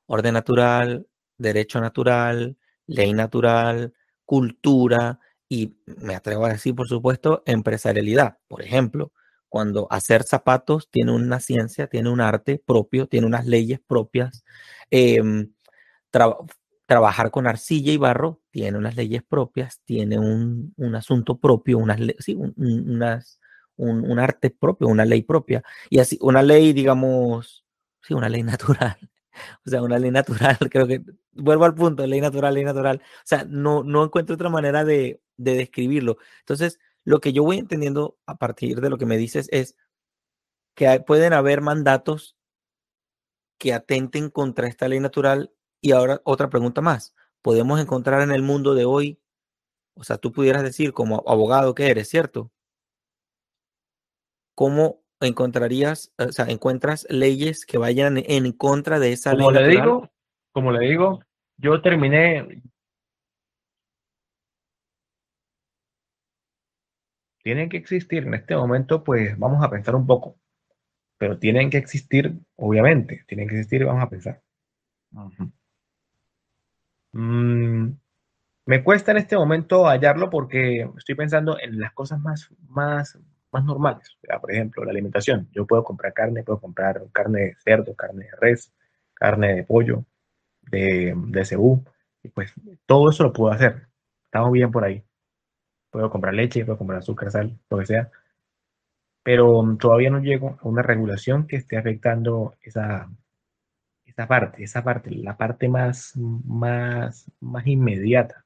orden 0.06 0.34
natural, 0.34 1.06
derecho 1.38 1.80
natural, 1.80 2.56
ley 2.86 3.12
natural, 3.14 3.94
cultura 4.24 5.18
y 5.48 5.76
me 5.86 6.14
atrevo 6.16 6.46
a 6.46 6.50
decir, 6.50 6.74
por 6.74 6.88
supuesto, 6.88 7.42
empresarialidad. 7.46 8.38
Por 8.48 8.62
ejemplo, 8.62 9.12
cuando 9.48 9.88
hacer 9.90 10.22
zapatos 10.24 10.90
tiene 10.90 11.12
una 11.12 11.40
ciencia, 11.40 11.86
tiene 11.88 12.10
un 12.10 12.20
arte 12.20 12.62
propio, 12.64 13.06
tiene 13.08 13.26
unas 13.26 13.46
leyes 13.46 13.80
propias. 13.86 14.44
em, 14.90 15.52
traba- 16.10 16.38
trabajar 16.86 17.30
con 17.30 17.46
arcilla 17.46 17.92
y 17.92 17.96
barro 17.96 18.40
tiene 18.50 18.78
unas 18.78 18.96
leyes 18.96 19.22
propias, 19.22 19.80
tiene 19.84 20.18
un, 20.18 20.72
un 20.76 20.94
asunto 20.94 21.38
propio, 21.38 21.78
unas, 21.78 21.98
sí, 22.18 22.34
un, 22.34 22.52
un- 22.56 22.90
unas, 22.96 23.40
un, 23.76 24.18
arte 24.18 24.50
propio, 24.50 24.88
una 24.88 25.04
ley 25.04 25.22
propia. 25.22 25.62
Y 25.90 25.98
así, 25.98 26.18
una 26.20 26.42
ley, 26.42 26.72
digamos, 26.72 27.64
sí, 28.02 28.14
una 28.14 28.28
ley 28.28 28.42
natural. 28.44 28.96
O 29.66 29.70
sea, 29.70 29.82
una 29.82 29.98
ley 29.98 30.10
natural, 30.10 30.58
creo 30.70 30.86
que, 30.86 31.02
vuelvo 31.32 31.64
al 31.64 31.74
punto, 31.74 32.06
ley 32.06 32.20
natural, 32.20 32.54
ley 32.54 32.64
natural. 32.64 32.98
O 33.02 33.22
sea, 33.24 33.44
no, 33.48 33.82
no 33.84 34.04
encuentro 34.04 34.34
otra 34.36 34.48
manera 34.50 34.84
de, 34.84 35.20
de 35.36 35.56
describirlo. 35.56 36.18
Entonces, 36.40 36.78
lo 37.04 37.20
que 37.20 37.32
yo 37.32 37.42
voy 37.44 37.58
entendiendo 37.58 38.18
a 38.26 38.36
partir 38.38 38.80
de 38.80 38.90
lo 38.90 38.98
que 38.98 39.06
me 39.06 39.16
dices 39.18 39.48
es 39.52 39.76
que 40.76 41.00
pueden 41.00 41.32
haber 41.32 41.60
mandatos 41.60 42.36
que 43.58 43.72
atenten 43.72 44.30
contra 44.30 44.68
esta 44.68 44.88
ley 44.88 45.00
natural. 45.00 45.52
Y 45.84 45.92
ahora 45.92 46.22
otra 46.24 46.48
pregunta 46.48 46.80
más. 46.80 47.14
¿Podemos 47.42 47.78
encontrar 47.78 48.22
en 48.22 48.30
el 48.30 48.40
mundo 48.40 48.72
de 48.72 48.86
hoy, 48.86 49.20
o 49.92 50.02
sea, 50.02 50.16
tú 50.16 50.32
pudieras 50.32 50.62
decir 50.62 50.94
como 50.94 51.22
abogado 51.26 51.74
que 51.74 51.90
eres, 51.90 52.08
¿cierto? 52.08 52.50
¿Cómo 54.54 55.02
encontrarías, 55.20 56.10
o 56.16 56.32
sea, 56.32 56.46
encuentras 56.46 57.06
leyes 57.10 57.66
que 57.66 57.76
vayan 57.76 58.16
en 58.16 58.50
contra 58.52 58.98
de 58.98 59.12
esa 59.12 59.32
Como 59.32 59.50
ley 59.50 59.60
le 59.60 59.66
natural? 59.66 59.86
digo, 59.86 60.10
como 60.52 60.72
le 60.72 60.88
digo, 60.88 61.20
yo 61.58 61.82
terminé, 61.82 62.62
tienen 67.42 67.68
que 67.68 67.76
existir 67.76 68.26
en 68.26 68.32
este 68.32 68.56
momento, 68.56 69.04
pues 69.04 69.38
vamos 69.38 69.62
a 69.62 69.68
pensar 69.68 69.94
un 69.94 70.06
poco, 70.06 70.38
pero 71.18 71.38
tienen 71.38 71.68
que 71.68 71.76
existir, 71.76 72.38
obviamente, 72.56 73.22
tienen 73.28 73.48
que 73.48 73.56
existir 73.56 73.82
y 73.82 73.84
vamos 73.84 74.02
a 74.02 74.08
pensar. 74.08 74.42
Mm, 77.14 77.92
me 78.66 78.84
cuesta 78.84 79.12
en 79.12 79.18
este 79.18 79.36
momento 79.36 79.86
hallarlo 79.86 80.30
porque 80.30 80.88
estoy 80.98 81.14
pensando 81.14 81.58
en 81.60 81.78
las 81.80 81.92
cosas 81.92 82.20
más, 82.20 82.50
más, 82.68 83.18
más 83.52 83.64
normales. 83.64 84.18
Sea, 84.22 84.40
por 84.40 84.52
ejemplo, 84.52 84.84
la 84.84 84.90
alimentación. 84.92 85.48
Yo 85.52 85.66
puedo 85.66 85.84
comprar 85.84 86.12
carne, 86.12 86.42
puedo 86.44 86.60
comprar 86.60 87.02
carne 87.12 87.40
de 87.40 87.56
cerdo, 87.64 87.94
carne 87.94 88.24
de 88.26 88.36
res, 88.40 88.72
carne 89.14 89.54
de 89.56 89.64
pollo, 89.64 90.04
de, 90.62 91.14
de 91.16 91.44
cebú. 91.44 91.84
Y 92.22 92.28
pues 92.30 92.52
todo 92.86 93.10
eso 93.10 93.24
lo 93.24 93.32
puedo 93.32 93.52
hacer. 93.52 93.88
Estamos 94.24 94.52
bien 94.52 94.70
por 94.72 94.84
ahí. 94.84 95.04
Puedo 95.90 96.10
comprar 96.10 96.34
leche, 96.34 96.64
puedo 96.64 96.78
comprar 96.78 97.00
azúcar, 97.00 97.30
sal, 97.30 97.58
lo 97.70 97.78
que 97.78 97.86
sea. 97.86 98.10
Pero 99.22 99.76
todavía 99.80 100.10
no 100.10 100.20
llego 100.20 100.58
a 100.60 100.68
una 100.68 100.82
regulación 100.82 101.46
que 101.46 101.56
esté 101.56 101.76
afectando 101.78 102.56
esa, 102.62 103.08
esa 104.16 104.28
parte, 104.28 104.62
esa 104.62 104.84
parte, 104.84 105.10
la 105.10 105.36
parte 105.36 105.68
más, 105.68 106.12
más, 106.16 107.30
más 107.40 107.66
inmediata. 107.66 108.44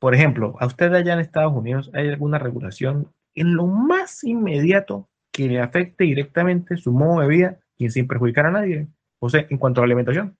Por 0.00 0.14
ejemplo, 0.14 0.56
a 0.58 0.66
usted 0.66 0.92
allá 0.92 1.12
en 1.12 1.20
Estados 1.20 1.52
Unidos 1.52 1.90
hay 1.94 2.08
alguna 2.08 2.38
regulación 2.38 3.12
en 3.34 3.54
lo 3.54 3.66
más 3.66 4.24
inmediato 4.24 5.08
que 5.30 5.46
le 5.46 5.60
afecte 5.60 6.04
directamente 6.04 6.76
su 6.76 6.90
modo 6.90 7.20
de 7.20 7.28
vida 7.28 7.60
y 7.76 7.90
sin 7.90 8.08
perjudicar 8.08 8.46
a 8.46 8.50
nadie. 8.50 8.88
O 9.20 9.28
sea, 9.28 9.46
en 9.48 9.58
cuanto 9.58 9.80
a 9.80 9.82
la 9.82 9.86
alimentación. 9.86 10.36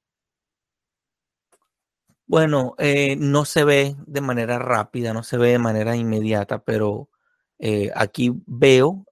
Bueno, 2.26 2.74
eh, 2.78 3.16
no 3.16 3.44
se 3.44 3.64
ve 3.64 3.96
de 4.06 4.20
manera 4.20 4.58
rápida, 4.58 5.12
no 5.12 5.22
se 5.22 5.36
ve 5.36 5.50
de 5.50 5.58
manera 5.58 5.94
inmediata, 5.94 6.64
pero 6.64 7.08
eh, 7.58 7.90
aquí 7.94 8.32
veo, 8.46 9.04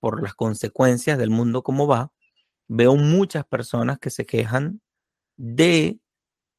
por 0.00 0.22
las 0.22 0.34
consecuencias 0.34 1.18
del 1.18 1.30
mundo 1.30 1.62
como 1.62 1.86
va, 1.86 2.12
veo 2.68 2.96
muchas 2.96 3.44
personas 3.46 3.98
que 3.98 4.10
se 4.10 4.26
quejan 4.26 4.80
de 5.36 6.00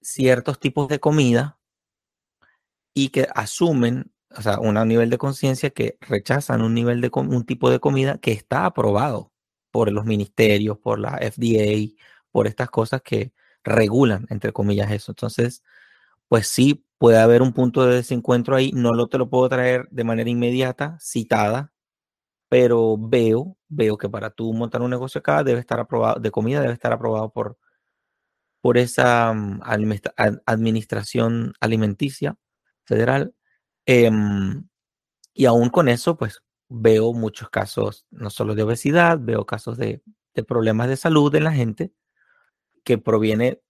ciertos 0.02 0.60
tipos 0.60 0.88
de 0.90 1.00
comida 1.00 1.60
y 2.94 3.10
que 3.10 3.28
asumen, 3.36 4.12
o 4.36 4.42
sea, 4.42 4.60
un 4.60 4.76
nivel 4.88 5.10
de 5.10 5.18
conciencia 5.18 5.70
que 5.70 5.98
rechazan 6.02 6.62
un 6.62 6.74
nivel 6.74 7.02
de 7.02 7.10
un 7.14 7.46
tipo 7.46 7.70
de 7.70 7.80
comida 7.80 8.18
que 8.18 8.32
está 8.32 8.66
aprobado 8.66 9.32
por 9.72 9.92
los 9.92 10.06
ministerios, 10.06 10.78
por 10.80 11.00
la 11.00 11.18
FDA, 11.20 11.96
por 12.32 12.48
estas 12.48 12.70
cosas 12.70 13.02
que 13.02 13.34
regulan, 13.64 14.26
entre 14.30 14.52
comillas, 14.54 14.92
eso. 14.92 15.12
Entonces, 15.12 15.64
pues 16.28 16.48
sí, 16.48 16.86
puede 16.98 17.20
haber 17.20 17.42
un 17.42 17.54
punto 17.54 17.86
de 17.86 17.96
desencuentro 17.96 18.56
ahí. 18.56 18.72
No 18.74 18.94
lo 18.94 19.08
te 19.08 19.18
lo 19.18 19.30
puedo 19.30 19.50
traer 19.50 19.88
de 19.92 20.04
manera 20.04 20.30
inmediata, 20.30 20.98
citada, 21.02 21.74
pero 22.50 22.98
veo, 23.00 23.58
veo 23.70 23.98
que 23.98 24.10
para 24.10 24.32
tú 24.32 24.54
montar 24.54 24.82
un 24.82 24.90
negocio 24.90 25.20
acá 25.20 25.44
debe 25.44 25.60
estar 25.60 25.80
aprobado, 25.80 26.20
de 26.20 26.32
comida 26.32 26.62
debe 26.62 26.74
estar 26.74 26.92
aprobado 26.92 27.32
por, 27.32 27.58
por 28.62 28.78
esa 28.78 29.32
um, 29.32 29.60
administración 30.46 31.54
alimenticia 31.60 32.38
federal. 32.86 33.34
Eh, 33.86 34.12
y 35.34 35.46
aún 35.46 35.70
con 35.70 35.88
eso, 35.88 36.18
pues 36.18 36.42
veo 36.70 37.14
muchos 37.14 37.50
casos, 37.50 38.06
no 38.12 38.30
solo 38.30 38.56
de 38.56 38.64
obesidad, 38.64 39.20
veo 39.22 39.46
casos 39.46 39.78
de, 39.78 40.02
de 40.34 40.44
problemas 40.44 40.90
de 40.90 40.98
salud 40.98 41.34
en 41.36 41.44
la 41.46 41.54
gente 41.54 41.94
que 42.84 42.98
proviene 42.98 43.62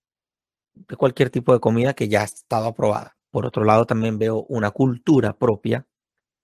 de 0.73 0.95
cualquier 0.95 1.30
tipo 1.30 1.53
de 1.53 1.59
comida 1.59 1.93
que 1.93 2.07
ya 2.07 2.21
ha 2.21 2.25
estado 2.25 2.67
aprobada. 2.67 3.17
Por 3.32 3.45
otro 3.45 3.63
lado, 3.63 3.86
también 3.86 4.17
veo 4.17 4.45
una 4.49 4.71
cultura 4.71 5.38
propia 5.38 5.86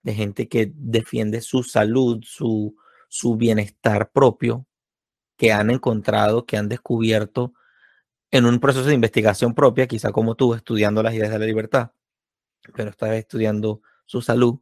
de 0.06 0.14
gente 0.14 0.48
que 0.48 0.72
defiende 0.76 1.42
su 1.42 1.64
salud, 1.64 2.24
su, 2.24 2.78
su 3.10 3.36
bienestar 3.38 4.12
propio, 4.12 4.68
que 5.36 5.52
han 5.52 5.72
encontrado, 5.72 6.46
que 6.46 6.58
han 6.58 6.70
descubierto 6.70 7.56
en 8.30 8.46
un 8.46 8.60
proceso 8.60 8.86
de 8.86 8.94
investigación 8.94 9.56
propia, 9.56 9.88
quizá 9.88 10.12
como 10.12 10.36
tú, 10.36 10.54
estudiando 10.54 11.02
las 11.02 11.16
ideas 11.16 11.32
de 11.32 11.40
la 11.40 11.46
libertad, 11.48 11.92
pero 12.76 12.92
vez 13.02 13.20
estudiando 13.20 13.82
su 14.06 14.22
salud, 14.22 14.60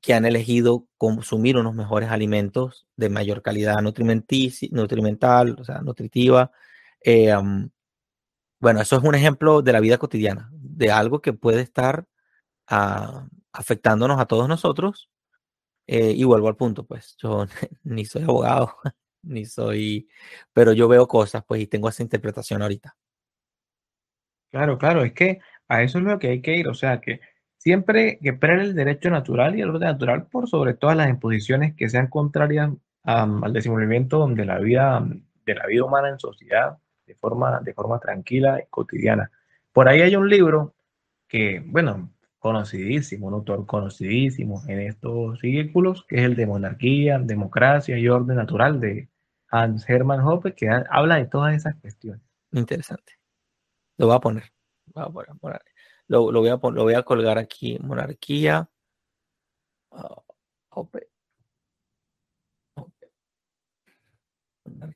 que 0.00 0.14
han 0.14 0.26
elegido 0.26 0.86
consumir 0.96 1.56
unos 1.56 1.74
mejores 1.74 2.10
alimentos 2.10 2.86
de 2.96 3.08
mayor 3.08 3.42
calidad 3.42 3.82
nutrimental, 3.82 5.56
o 5.58 5.64
sea, 5.64 5.80
nutritiva. 5.80 6.52
Eh, 7.04 7.34
bueno, 8.60 8.80
eso 8.80 8.96
es 8.96 9.02
un 9.02 9.16
ejemplo 9.16 9.60
de 9.60 9.72
la 9.72 9.80
vida 9.80 9.98
cotidiana, 9.98 10.50
de 10.52 10.92
algo 10.92 11.20
que 11.20 11.32
puede 11.32 11.62
estar 11.62 12.06
uh, 12.70 13.26
afectándonos 13.52 14.20
a 14.20 14.26
todos 14.26 14.48
nosotros. 14.48 15.10
Eh, 15.86 16.12
y 16.12 16.24
vuelvo 16.24 16.48
al 16.48 16.56
punto, 16.56 16.84
pues 16.84 17.16
yo 17.20 17.46
ni 17.84 18.04
soy 18.04 18.22
abogado, 18.22 18.76
ni 19.22 19.44
soy, 19.44 20.08
pero 20.52 20.72
yo 20.72 20.88
veo 20.88 21.06
cosas, 21.06 21.44
pues, 21.46 21.60
y 21.62 21.66
tengo 21.66 21.88
esa 21.88 22.02
interpretación 22.02 22.62
ahorita. 22.62 22.96
Claro, 24.50 24.78
claro, 24.78 25.02
es 25.02 25.12
que 25.12 25.40
a 25.68 25.82
eso 25.82 25.98
es 25.98 26.04
lo 26.04 26.18
que 26.18 26.28
hay 26.28 26.42
que 26.42 26.56
ir, 26.56 26.68
o 26.68 26.74
sea, 26.74 27.00
que 27.00 27.20
siempre 27.56 28.18
que 28.22 28.32
prene 28.32 28.62
el 28.64 28.74
derecho 28.74 29.08
natural 29.08 29.56
y 29.56 29.62
el 29.62 29.70
orden 29.70 29.88
natural 29.88 30.26
por 30.26 30.48
sobre 30.48 30.74
todas 30.74 30.96
las 30.96 31.08
imposiciones 31.08 31.74
que 31.74 31.88
sean 31.88 32.08
contrarias 32.08 32.68
um, 32.68 33.44
al 33.44 33.52
desenvolvimiento 33.52 34.26
de 34.26 34.44
la 34.44 34.58
vida 34.58 35.02
de 35.44 35.54
la 35.54 35.66
vida 35.66 35.84
humana 35.84 36.08
en 36.08 36.18
sociedad 36.18 36.78
de 37.06 37.14
forma, 37.14 37.60
de 37.60 37.74
forma 37.74 37.98
tranquila 37.98 38.60
y 38.60 38.66
cotidiana. 38.68 39.30
Por 39.72 39.88
ahí 39.88 40.00
hay 40.00 40.16
un 40.16 40.28
libro 40.28 40.74
que, 41.28 41.62
bueno, 41.66 42.11
conocidísimo, 42.42 43.28
un 43.28 43.34
autor 43.34 43.64
conocidísimo 43.66 44.62
en 44.66 44.80
estos 44.80 45.38
círculos, 45.38 46.04
que 46.08 46.16
es 46.16 46.22
el 46.24 46.34
de 46.34 46.46
Monarquía, 46.46 47.20
Democracia 47.20 47.96
y 47.96 48.08
Orden 48.08 48.36
Natural 48.36 48.80
de 48.80 49.08
Hans 49.48 49.88
Hermann 49.88 50.26
Hoppe, 50.26 50.52
que 50.52 50.68
habla 50.68 51.16
de 51.16 51.26
todas 51.26 51.54
esas 51.54 51.76
cuestiones. 51.76 52.20
Interesante. 52.50 53.12
Lo 53.96 54.08
voy 54.08 54.16
a 54.16 54.18
poner. 54.18 54.52
Voy 54.86 55.04
a 55.04 55.34
poner, 55.34 55.62
Lo, 56.08 56.32
lo, 56.32 56.40
voy 56.40 56.48
a, 56.48 56.58
lo, 56.60 56.82
voy 56.82 56.94
a, 56.94 57.04
colgar 57.04 57.38
aquí. 57.38 57.78
Monarquía. 57.80 58.68
Uh, 59.90 60.20
Hoppe. 60.70 61.10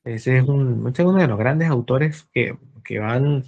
Ese 0.03 0.37
es, 0.39 0.47
un, 0.49 0.85
ese 0.89 1.01
es 1.01 1.07
uno 1.07 1.19
de 1.19 1.27
los 1.27 1.39
grandes 1.39 1.69
autores 1.69 2.27
que, 2.33 2.57
que, 2.83 2.99
van, 2.99 3.45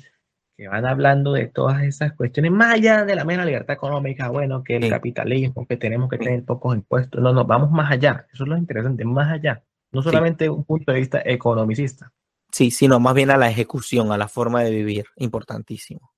que 0.60 0.68
van 0.68 0.86
hablando 0.86 1.32
de 1.32 1.48
todas 1.48 1.84
esas 1.84 2.12
cuestiones, 2.12 2.52
más 2.52 2.74
allá 2.74 3.06
de 3.06 3.16
la 3.16 3.24
mera 3.24 3.46
libertad 3.46 3.74
económica, 3.74 4.28
bueno, 4.28 4.62
que 4.62 4.76
el 4.76 4.84
sí. 4.84 4.90
capitalismo, 4.90 5.66
que 5.66 5.78
tenemos 5.78 6.10
que 6.10 6.18
tener 6.18 6.44
pocos 6.44 6.76
impuestos. 6.76 7.22
No, 7.22 7.32
no, 7.32 7.46
vamos 7.46 7.72
más 7.72 7.90
allá. 7.90 8.28
Eso 8.34 8.44
es 8.44 8.50
lo 8.50 8.58
interesante, 8.58 9.06
más 9.06 9.32
allá. 9.32 9.64
No 9.94 10.02
solamente 10.02 10.44
sí. 10.44 10.50
un 10.50 10.66
punto 10.66 10.92
de 10.92 11.00
vista 11.00 11.22
economicista. 11.24 12.12
Sí, 12.52 12.72
sino 12.72 13.00
más 13.00 13.14
bien 13.16 13.32
a 13.32 13.38
la 13.38 13.50
ejecución, 13.50 14.12
a 14.12 14.18
la 14.18 14.28
forma 14.28 14.62
de 14.62 14.72
vivir. 14.72 15.06
Importantísimo. 15.16 16.12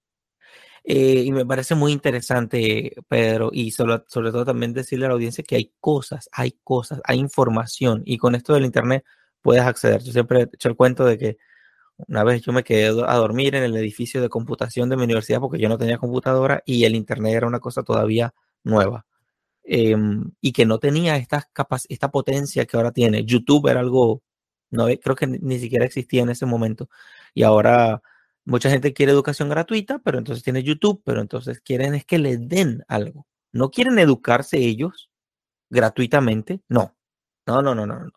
Eh, 0.83 1.21
y 1.23 1.31
me 1.31 1.45
parece 1.45 1.75
muy 1.75 1.91
interesante, 1.91 2.95
Pedro, 3.07 3.51
y 3.53 3.69
sobre, 3.69 4.01
sobre 4.07 4.31
todo 4.31 4.43
también 4.43 4.73
decirle 4.73 5.05
a 5.05 5.09
la 5.09 5.13
audiencia 5.13 5.43
que 5.43 5.55
hay 5.55 5.71
cosas, 5.79 6.27
hay 6.31 6.57
cosas, 6.63 6.99
hay 7.03 7.19
información, 7.19 8.01
y 8.05 8.17
con 8.17 8.33
esto 8.33 8.55
del 8.55 8.65
Internet 8.65 9.05
puedes 9.43 9.61
acceder. 9.61 10.01
Yo 10.01 10.11
siempre 10.11 10.39
he 10.39 10.43
hecho 10.45 10.67
el 10.67 10.75
cuento 10.75 11.05
de 11.05 11.19
que 11.19 11.37
una 11.97 12.23
vez 12.23 12.41
yo 12.41 12.51
me 12.51 12.63
quedé 12.63 12.87
a 12.87 13.15
dormir 13.15 13.55
en 13.55 13.63
el 13.63 13.75
edificio 13.77 14.21
de 14.21 14.29
computación 14.29 14.89
de 14.89 14.97
mi 14.97 15.03
universidad 15.03 15.39
porque 15.39 15.59
yo 15.59 15.69
no 15.69 15.77
tenía 15.77 15.97
computadora 15.97 16.63
y 16.65 16.85
el 16.85 16.95
internet 16.95 17.35
era 17.35 17.47
una 17.47 17.59
cosa 17.59 17.83
todavía 17.83 18.33
nueva. 18.63 19.05
Eh, 19.63 19.95
y 20.41 20.51
que 20.53 20.65
no 20.65 20.79
tenía 20.79 21.17
esta, 21.17 21.47
esta 21.89 22.11
potencia 22.11 22.65
que 22.65 22.77
ahora 22.77 22.91
tiene. 22.91 23.23
YouTube 23.25 23.67
era 23.67 23.79
algo, 23.79 24.23
no 24.71 24.87
creo 25.01 25.15
que 25.15 25.27
ni 25.27 25.59
siquiera 25.59 25.85
existía 25.85 26.23
en 26.23 26.29
ese 26.29 26.45
momento. 26.45 26.89
Y 27.33 27.43
ahora 27.43 28.01
mucha 28.45 28.69
gente 28.69 28.93
quiere 28.93 29.11
educación 29.11 29.49
gratuita, 29.49 29.99
pero 29.99 30.17
entonces 30.17 30.43
tiene 30.43 30.63
YouTube, 30.63 31.01
pero 31.05 31.21
entonces 31.21 31.61
quieren 31.61 31.95
es 31.95 32.05
que 32.05 32.17
le 32.19 32.37
den 32.37 32.83
algo. 32.87 33.27
No 33.51 33.69
quieren 33.71 33.99
educarse 33.99 34.57
ellos 34.57 35.11
gratuitamente, 35.69 36.61
no. 36.69 36.95
No, 37.47 37.61
no, 37.61 37.75
no, 37.75 37.85
no, 37.85 37.99
no 37.99 38.11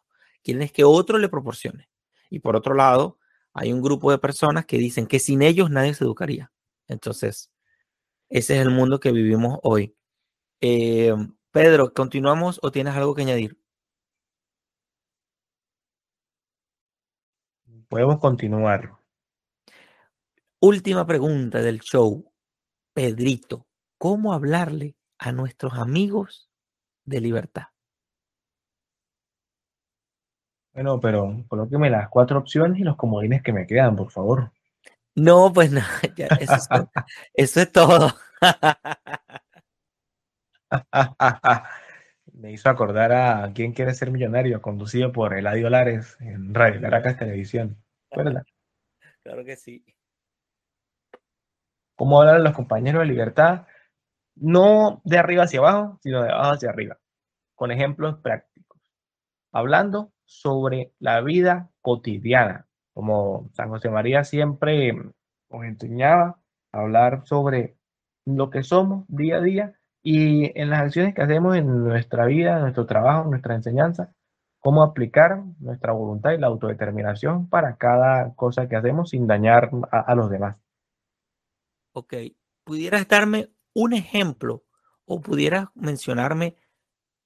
quieren 0.45 0.62
es 0.62 0.70
que 0.70 0.85
otro 0.85 1.18
le 1.18 1.29
proporcione. 1.29 1.89
Y 2.31 2.39
por 2.39 2.55
otro 2.55 2.75
lado, 2.75 3.18
hay 3.55 3.72
un 3.72 3.80
grupo 3.82 4.11
de 4.11 4.18
personas 4.18 4.66
que 4.66 4.78
dicen 4.78 5.07
que 5.07 5.20
sin 5.20 5.42
ellos 5.42 5.70
nadie 5.70 5.94
se 5.94 6.05
educaría. 6.05 6.52
Entonces, 6.88 7.50
ese 8.28 8.57
es 8.57 8.62
el 8.62 8.70
mundo 8.70 9.00
que 9.00 9.12
vivimos 9.12 9.59
hoy. 9.62 9.96
Eh, 10.61 11.14
Pedro, 11.52 11.94
¿continuamos 11.94 12.59
o 12.62 12.70
tienes 12.72 12.94
algo 12.94 13.14
que 13.14 13.22
añadir? 13.22 13.59
podemos 17.94 18.18
continuar. 18.18 18.96
Última 20.59 21.07
pregunta 21.07 21.62
del 21.62 21.78
show. 21.78 22.28
Pedrito, 22.92 23.68
¿cómo 23.98 24.32
hablarle 24.32 24.96
a 25.18 25.30
nuestros 25.30 25.74
amigos 25.74 26.50
de 27.05 27.20
libertad? 27.20 27.74
Bueno, 30.75 31.01
pero 31.01 31.45
colóqueme 31.47 31.89
las 31.89 32.09
cuatro 32.09 32.39
opciones 32.39 32.81
y 32.81 32.83
los 32.83 32.97
comodines 32.97 33.43
que 33.43 33.53
me 33.53 33.66
quedan, 33.66 33.95
por 33.95 34.11
favor. 34.11 34.51
No, 35.14 35.53
pues 35.53 35.70
no, 35.70 35.81
eso, 36.41 36.55
es, 36.55 36.68
eso 37.33 37.61
es 37.61 37.72
todo. 37.72 38.12
Me 42.33 42.51
hizo 42.51 42.68
acordar 42.68 43.12
a 43.12 43.53
¿Quién 43.55 43.72
quiere 43.72 43.95
ser 43.95 44.11
millonario? 44.11 44.61
conducido 44.61 45.12
por 45.12 45.35
Eladio 45.35 45.70
Lares 45.70 46.16
en 46.20 46.53
Radio 46.53 46.81
Caracas 46.81 47.16
Televisión. 47.16 47.81
¿Verdad? 48.14 48.43
Claro 49.22 49.45
que 49.45 49.55
sí. 49.55 49.85
¿Cómo 51.95 52.20
hablan 52.20 52.43
los 52.43 52.55
compañeros 52.55 53.03
de 53.03 53.07
libertad? 53.07 53.68
No 54.35 55.01
de 55.05 55.18
arriba 55.18 55.45
hacia 55.45 55.61
abajo, 55.61 56.01
sino 56.03 56.25
de 56.25 56.33
abajo 56.33 56.55
hacia 56.55 56.70
arriba, 56.70 56.99
con 57.55 57.70
ejemplos 57.70 58.18
prácticos. 58.18 58.81
Hablando 59.53 60.12
sobre 60.25 60.93
la 60.99 61.20
vida 61.20 61.70
cotidiana, 61.81 62.66
como 62.93 63.51
San 63.53 63.68
José 63.68 63.91
María 63.91 64.25
siempre 64.25 64.93
nos 64.93 65.64
enseñaba 65.64 66.41
a 66.72 66.81
hablar 66.81 67.22
sobre 67.27 67.77
lo 68.25 68.51
que 68.51 68.62
somos 68.62 69.05
día 69.09 69.37
a 69.37 69.41
día 69.41 69.75
y 70.03 70.59
en 70.61 70.70
las 70.70 70.83
acciones 70.83 71.14
que 71.14 71.22
hacemos 71.22 71.57
en 71.57 71.85
nuestra 71.85 72.27
vida, 72.27 72.57
en 72.57 72.62
nuestro 72.62 72.87
trabajo, 72.87 73.25
en 73.25 73.31
nuestra 73.31 73.55
enseñanza, 73.55 74.14
cómo 74.61 74.83
aplicar 74.83 75.43
nuestra 75.59 75.93
voluntad 75.93 76.33
y 76.33 76.39
la 76.39 76.47
autodeterminación 76.47 77.49
para 77.49 77.77
cada 77.77 78.35
cosa 78.35 78.68
que 78.68 78.77
hacemos 78.77 79.11
sin 79.11 79.27
dañar 79.27 79.70
a, 79.91 80.14
los 80.14 80.31
demás. 80.31 80.57
Ok, 81.93 82.14
¿pudieras 82.64 83.07
darme 83.07 83.51
un 83.75 83.93
ejemplo 83.93 84.64
o 85.05 85.20
pudieras 85.20 85.66
mencionarme 85.75 86.57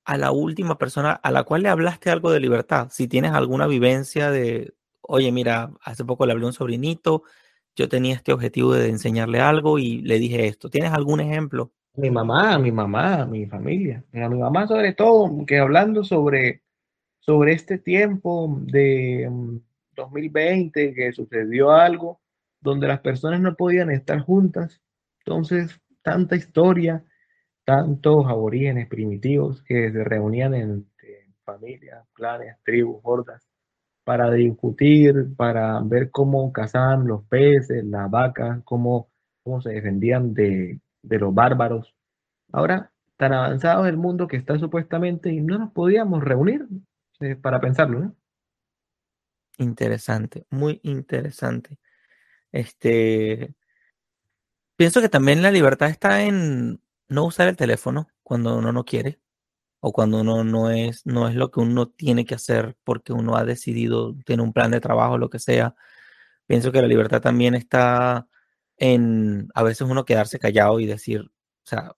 a 0.09 0.17
la 0.17 0.33
última 0.33 0.79
persona 0.79 1.13
a 1.13 1.31
la 1.31 1.45
cual 1.45 1.63
le 1.63 1.69
hablaste 1.69 2.11
algo 2.11 2.31
de 2.31 2.41
libertad? 2.41 2.89
Si 2.91 3.09
tienes 3.09 3.33
alguna 3.33 3.67
vivencia 3.67 4.31
de, 4.31 4.75
oye, 5.03 5.31
mira, 5.33 5.71
hace 5.83 6.05
poco 6.05 6.25
le 6.25 6.33
hablé 6.33 6.45
a 6.45 6.49
un 6.49 6.53
sobrinito, 6.55 7.25
yo 7.77 7.89
tenía 7.89 8.15
este 8.15 8.33
objetivo 8.33 8.73
de 8.73 8.89
enseñarle 8.89 9.41
algo 9.41 9.79
y 9.79 10.01
le 10.03 10.19
dije 10.19 10.47
esto. 10.47 10.71
¿Tienes 10.71 10.93
algún 10.93 11.21
ejemplo? 11.21 11.73
mi 11.99 12.11
mamá, 12.11 12.59
mi 12.59 12.71
mamá, 12.71 13.27
mi 13.27 13.47
familia, 13.47 14.05
a 14.15 14.29
mi 14.29 14.39
mamá 14.39 14.67
sobre 14.69 14.93
todo, 14.95 15.45
que 15.45 15.59
hablando 15.59 16.05
sobre, 16.05 16.63
sobre 17.19 17.53
este 17.53 17.77
tiempo 17.77 18.57
de 18.63 19.29
2020, 19.97 20.91
mm, 20.91 20.95
que 20.95 21.13
sucedió 21.13 21.73
algo 21.73 22.21
donde 22.61 22.87
las 22.87 23.01
personas 23.01 23.41
no 23.41 23.57
podían 23.57 23.91
estar 23.91 24.21
juntas. 24.21 24.81
Entonces, 25.25 25.81
tanta 26.03 26.37
historia, 26.37 27.05
tantos 27.69 28.25
aborígenes 28.27 28.89
primitivos 28.89 29.63
que 29.63 29.93
se 29.93 30.03
reunían 30.03 30.55
en, 30.55 30.91
familias, 31.45 32.03
clanes, 32.15 32.57
tribus, 32.65 32.99
hordas, 33.03 33.47
para 34.05 34.31
discutir, 34.31 35.37
para 35.37 35.79
ver 35.83 36.11
cómo 36.11 36.51
cazaban 36.51 37.07
los 37.07 37.25
peces, 37.25 37.85
las 37.85 38.11
vacas, 38.11 38.63
cómo, 38.65 39.11
cómo 39.43 39.61
se 39.61 39.73
defendían 39.73 40.33
de, 40.33 40.81
de 41.03 41.19
los 41.19 41.35
bárbaros. 41.35 41.95
Ahora, 42.53 42.91
tan 43.19 43.35
avanzado 43.35 43.85
es 43.85 43.91
el 43.91 43.99
mundo 43.99 44.29
que 44.29 44.39
está 44.39 44.59
supuestamente 44.59 45.31
y 45.31 45.43
no 45.43 45.59
nos 45.59 45.71
podíamos 45.73 46.25
reunir 46.25 46.67
eh, 47.21 47.37
para 47.37 47.61
pensarlo, 47.61 48.01
¿no? 48.01 48.17
Interesante, 49.59 50.47
muy 50.49 50.81
interesante. 50.85 51.79
Este, 52.51 53.55
pienso 54.75 55.03
que 55.03 55.11
también 55.11 55.43
la 55.43 55.51
libertad 55.51 55.91
está 55.91 56.23
en 56.23 56.81
no 57.09 57.25
usar 57.25 57.49
el 57.49 57.57
teléfono 57.57 58.09
cuando 58.23 58.57
uno 58.59 58.73
no 58.73 58.85
quiere 58.85 59.21
o 59.81 59.93
cuando 59.93 60.21
uno 60.21 60.45
no 60.45 60.71
es, 60.71 61.07
no 61.07 61.29
es 61.29 61.35
lo 61.37 61.51
que 61.51 61.61
uno 61.61 61.89
tiene 61.89 62.25
que 62.25 62.35
hacer 62.35 62.77
porque 62.85 63.13
uno 63.13 63.37
ha 63.37 63.45
decidido, 63.45 64.15
tiene 64.27 64.43
un 64.43 64.53
plan 64.53 64.71
de 64.71 64.81
trabajo, 64.81 65.19
lo 65.19 65.31
que 65.31 65.39
sea. 65.39 65.75
Pienso 66.47 66.73
que 66.73 66.83
la 66.83 66.89
libertad 66.89 67.21
también 67.23 67.55
está 67.55 68.29
en 68.79 69.49
a 69.55 69.63
veces 69.63 69.83
uno 69.89 70.05
quedarse 70.05 70.39
callado 70.39 70.81
y 70.81 70.87
decir, 70.87 71.23
o 71.23 71.67
sea, 71.67 71.97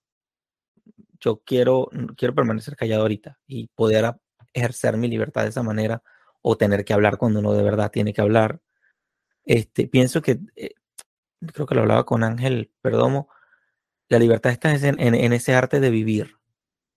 yo 1.19 1.41
quiero, 1.45 1.89
quiero 2.17 2.35
permanecer 2.35 2.75
callado 2.75 3.03
ahorita 3.03 3.39
y 3.47 3.67
poder 3.75 4.15
ejercer 4.53 4.97
mi 4.97 5.07
libertad 5.07 5.43
de 5.43 5.49
esa 5.49 5.63
manera 5.63 6.03
o 6.41 6.57
tener 6.57 6.83
que 6.85 6.93
hablar 6.93 7.17
cuando 7.17 7.39
uno 7.39 7.53
de 7.53 7.63
verdad 7.63 7.91
tiene 7.91 8.13
que 8.13 8.21
hablar. 8.21 8.61
Este, 9.45 9.87
pienso 9.87 10.21
que, 10.21 10.39
eh, 10.55 10.73
creo 11.53 11.65
que 11.67 11.75
lo 11.75 11.81
hablaba 11.81 12.05
con 12.05 12.23
Ángel 12.23 12.71
Perdomo, 12.81 13.29
la 14.11 14.19
libertad 14.19 14.51
está 14.51 14.73
en, 14.73 14.99
en, 14.99 15.33
ese 15.33 15.53
arte 15.53 15.79
de 15.79 15.89
vivir. 15.89 16.37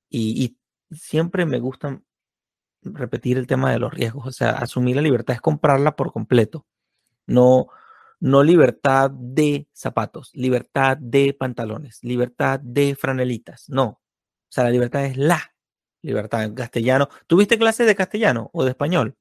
Y, 0.09 0.45
y, 0.45 0.59
siempre 0.95 1.47
me 1.47 1.59
gusta 1.59 2.01
repetir 2.83 3.39
el 3.39 3.47
tema 3.47 3.73
de 3.73 3.79
los 3.79 3.93
riesgos. 3.93 4.27
O 4.27 4.33
sea, 4.33 4.51
asumir 4.51 4.97
la 4.97 5.03
libertad 5.03 5.35
es 5.35 5.41
comprarla 5.41 5.97
por 5.97 6.13
completo. 6.13 6.67
No, 7.27 7.69
no 8.21 8.43
libertad 8.43 9.11
de 9.11 9.69
zapatos, 9.73 10.31
libertad 10.35 10.97
de 10.99 11.35
pantalones, 11.35 12.03
libertad 12.03 12.61
de 12.61 12.95
franelitas. 12.95 13.69
No. 13.69 13.85
O 13.85 14.51
sea, 14.51 14.65
la 14.65 14.71
libertad 14.71 15.05
es 15.05 15.17
la 15.17 15.55
libertad 16.03 16.45
en 16.45 16.55
castellano. 16.55 17.09
¿Tuviste 17.27 17.59
clase 17.59 17.85
de 17.85 17.95
castellano 17.95 18.51
o 18.53 18.65
de 18.65 18.71
español? 18.71 19.17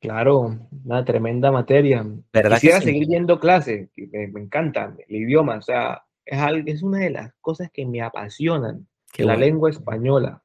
Claro, 0.00 0.58
una 0.84 1.04
tremenda 1.04 1.52
materia. 1.52 2.04
¿Verdad 2.32 2.56
Quisiera 2.56 2.80
seguir 2.80 3.06
yendo 3.06 3.38
clase, 3.38 3.90
me, 3.96 4.26
me, 4.26 4.40
encanta 4.40 4.96
el 5.06 5.16
idioma, 5.16 5.58
o 5.58 5.62
sea, 5.62 6.04
es, 6.24 6.38
algo, 6.38 6.64
es 6.66 6.82
una 6.82 6.98
de 6.98 7.10
las 7.10 7.32
cosas 7.40 7.70
que 7.72 7.86
me 7.86 8.02
apasionan, 8.02 8.86
la 9.18 9.36
lengua 9.36 9.70
española. 9.70 10.42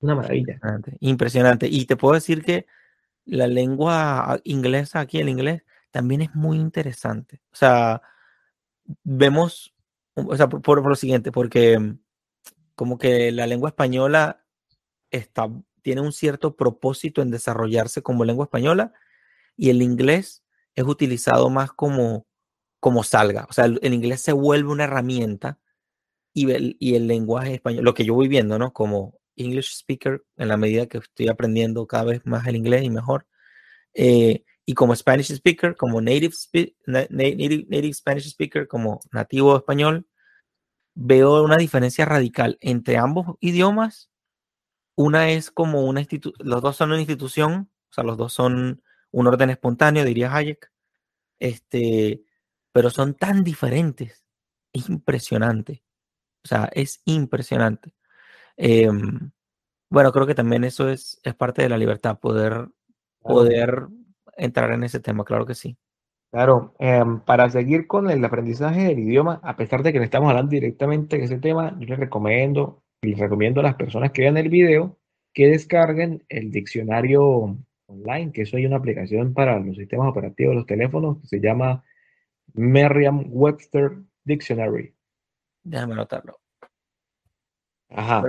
Una 0.00 0.14
maravilla. 0.14 0.54
Impresionante, 0.54 0.96
impresionante. 1.00 1.68
Y 1.68 1.86
te 1.86 1.96
puedo 1.96 2.14
decir 2.14 2.44
que 2.44 2.66
la 3.24 3.46
lengua 3.46 4.40
inglesa, 4.44 5.00
aquí 5.00 5.18
el 5.18 5.28
inglés, 5.28 5.62
también 5.90 6.22
es 6.22 6.34
muy 6.34 6.58
interesante. 6.58 7.40
O 7.52 7.56
sea, 7.56 8.02
vemos, 9.02 9.74
o 10.14 10.36
sea, 10.36 10.48
por, 10.48 10.86
lo 10.86 10.94
siguiente, 10.94 11.32
porque 11.32 11.78
mm, 11.78 11.98
como 12.74 12.98
que 12.98 13.32
la 13.32 13.46
lengua 13.46 13.70
española 13.70 14.44
está, 15.10 15.48
tiene 15.82 16.00
un 16.00 16.12
cierto 16.12 16.56
propósito 16.56 17.22
en 17.22 17.30
desarrollarse 17.30 18.02
como 18.02 18.24
lengua 18.24 18.44
española 18.44 18.92
y 19.56 19.70
el 19.70 19.82
inglés 19.82 20.44
es 20.74 20.84
utilizado 20.84 21.50
más 21.50 21.72
como, 21.72 22.26
como 22.80 23.04
salga. 23.04 23.46
O 23.48 23.52
sea, 23.52 23.66
el, 23.66 23.94
inglés 23.94 24.20
se 24.22 24.32
vuelve 24.32 24.70
una 24.70 24.84
herramienta 24.84 25.58
y 26.32 26.50
el, 26.52 26.76
y 26.80 26.94
el 26.94 27.06
lenguaje 27.08 27.54
español, 27.54 27.84
lo 27.84 27.94
que 27.94 28.04
yo 28.04 28.14
voy 28.14 28.28
viendo, 28.28 28.58
¿no? 28.58 28.72
Como 28.72 29.18
English 29.36 29.72
speaker, 29.72 30.24
en 30.36 30.48
la 30.48 30.56
medida 30.56 30.86
que 30.86 30.98
estoy 30.98 31.28
aprendiendo 31.28 31.86
cada 31.86 32.04
vez 32.04 32.26
más 32.26 32.46
el 32.46 32.56
inglés 32.56 32.84
y 32.84 32.90
mejor, 32.90 33.26
eh, 33.94 34.44
y 34.66 34.74
como 34.74 34.94
Spanish 34.94 35.30
speaker, 35.32 35.76
como 35.76 36.00
native, 36.00 36.34
native, 36.86 37.66
native 37.70 37.94
Spanish 37.94 38.26
speaker, 38.26 38.68
como 38.68 39.00
nativo 39.12 39.56
español, 39.56 40.06
veo 40.94 41.42
una 41.42 41.56
diferencia 41.56 42.04
radical 42.04 42.58
entre 42.60 42.98
ambos 42.98 43.36
idiomas. 43.40 44.10
Una 44.94 45.30
es 45.30 45.50
como 45.50 45.86
una 45.86 46.00
institución, 46.00 46.46
los 46.46 46.60
dos 46.60 46.76
son 46.76 46.90
una 46.90 46.98
institución, 47.00 47.70
o 47.90 47.92
sea, 47.94 48.04
los 48.04 48.18
dos 48.18 48.32
son 48.34 48.82
un 49.10 49.26
orden 49.26 49.50
espontáneo, 49.50 50.04
diría 50.04 50.34
Hayek, 50.34 50.70
este, 51.38 52.22
pero 52.78 52.90
son 52.90 53.14
tan 53.14 53.42
diferentes. 53.42 54.24
Es 54.72 54.88
impresionante. 54.88 55.82
O 56.44 56.46
sea, 56.46 56.70
es 56.72 57.02
impresionante. 57.06 57.92
Em, 58.56 59.32
bueno, 59.90 60.12
creo 60.12 60.28
que 60.28 60.36
también 60.36 60.62
eso 60.62 60.88
es, 60.88 61.18
es 61.24 61.34
parte 61.34 61.62
de 61.62 61.70
la 61.70 61.76
libertad, 61.76 62.20
poder, 62.20 62.68
poder 63.18 63.88
entrar 64.36 64.70
en 64.70 64.84
ese 64.84 65.00
tema, 65.00 65.24
claro 65.24 65.44
que 65.44 65.56
sí. 65.56 65.76
Claro, 66.30 66.76
em, 66.78 67.18
para 67.18 67.50
seguir 67.50 67.88
con 67.88 68.08
el 68.12 68.24
aprendizaje 68.24 68.84
del 68.84 69.00
idioma, 69.00 69.40
a 69.42 69.56
pesar 69.56 69.82
de 69.82 69.92
que 69.92 69.98
no 69.98 70.04
estamos 70.04 70.30
hablando 70.30 70.50
directamente 70.50 71.18
de 71.18 71.24
ese 71.24 71.38
tema, 71.38 71.76
yo 71.80 71.86
les 71.88 71.98
recomiendo, 71.98 72.84
les 73.02 73.18
recomiendo 73.18 73.58
a 73.58 73.64
las 73.64 73.74
personas 73.74 74.12
que 74.12 74.22
vean 74.22 74.36
el 74.36 74.50
video 74.50 74.96
que 75.34 75.48
descarguen 75.48 76.22
el 76.28 76.52
diccionario 76.52 77.58
online, 77.86 78.30
que 78.30 78.42
eso 78.42 78.56
hay 78.56 78.66
una 78.66 78.76
aplicación 78.76 79.34
para 79.34 79.58
los 79.58 79.76
sistemas 79.76 80.06
operativos 80.06 80.52
de 80.52 80.56
los 80.58 80.66
teléfonos 80.66 81.20
que 81.22 81.26
se 81.26 81.40
llama 81.40 81.82
Merriam-Webster 82.58 83.98
Dictionary. 84.24 84.94
Déjame 85.62 85.94
anotarlo. 85.94 86.40
Ajá, 87.90 88.22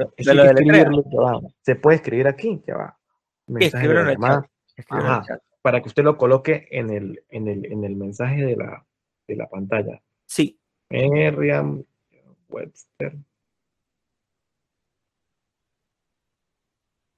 Se 1.61 1.75
puede 1.75 1.97
escribir 1.97 2.27
aquí, 2.27 2.61
ya 2.65 2.77
va. 2.77 2.97
Escribirlo 3.59 4.01
en 4.01 4.09
el 4.09 4.17
chat. 4.17 4.45
Ajá 4.89 5.23
para 5.61 5.81
que 5.81 5.89
usted 5.89 6.03
lo 6.03 6.17
coloque 6.17 6.67
en 6.71 6.89
el, 6.89 7.23
en 7.29 7.47
el, 7.47 7.65
en 7.65 7.83
el 7.83 7.95
mensaje 7.95 8.45
de 8.45 8.55
la, 8.55 8.85
de 9.27 9.35
la 9.35 9.47
pantalla. 9.47 10.01
Sí. 10.25 10.59
Merriam 10.89 11.83
Webster. 12.49 13.15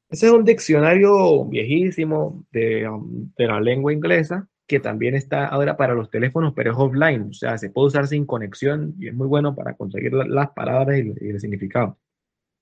Ese 0.09 0.25
es 0.25 0.31
un 0.31 0.43
diccionario 0.43 1.45
viejísimo 1.45 2.45
de, 2.51 2.89
um, 2.89 3.31
de, 3.37 3.47
la 3.47 3.61
lengua 3.61 3.93
inglesa 3.93 4.49
que 4.71 4.79
también 4.79 5.15
está 5.15 5.47
ahora 5.47 5.75
para 5.75 5.93
los 5.93 6.09
teléfonos, 6.09 6.53
pero 6.55 6.71
es 6.71 6.77
offline, 6.79 7.23
o 7.31 7.33
sea, 7.33 7.57
se 7.57 7.69
puede 7.69 7.87
usar 7.87 8.07
sin 8.07 8.25
conexión 8.25 8.95
y 8.97 9.09
es 9.09 9.13
muy 9.13 9.27
bueno 9.27 9.53
para 9.53 9.75
conseguir 9.75 10.13
las 10.13 10.51
palabras 10.51 10.97
y, 10.97 11.13
y 11.19 11.29
el 11.29 11.41
significado. 11.41 11.97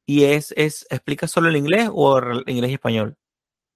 ¿Y 0.07 0.23
es, 0.23 0.51
es, 0.57 0.87
explica 0.89 1.27
solo 1.27 1.49
el 1.49 1.55
inglés 1.55 1.87
o 1.93 2.17
el 2.17 2.43
inglés 2.47 2.71
y 2.71 2.73
español? 2.73 3.15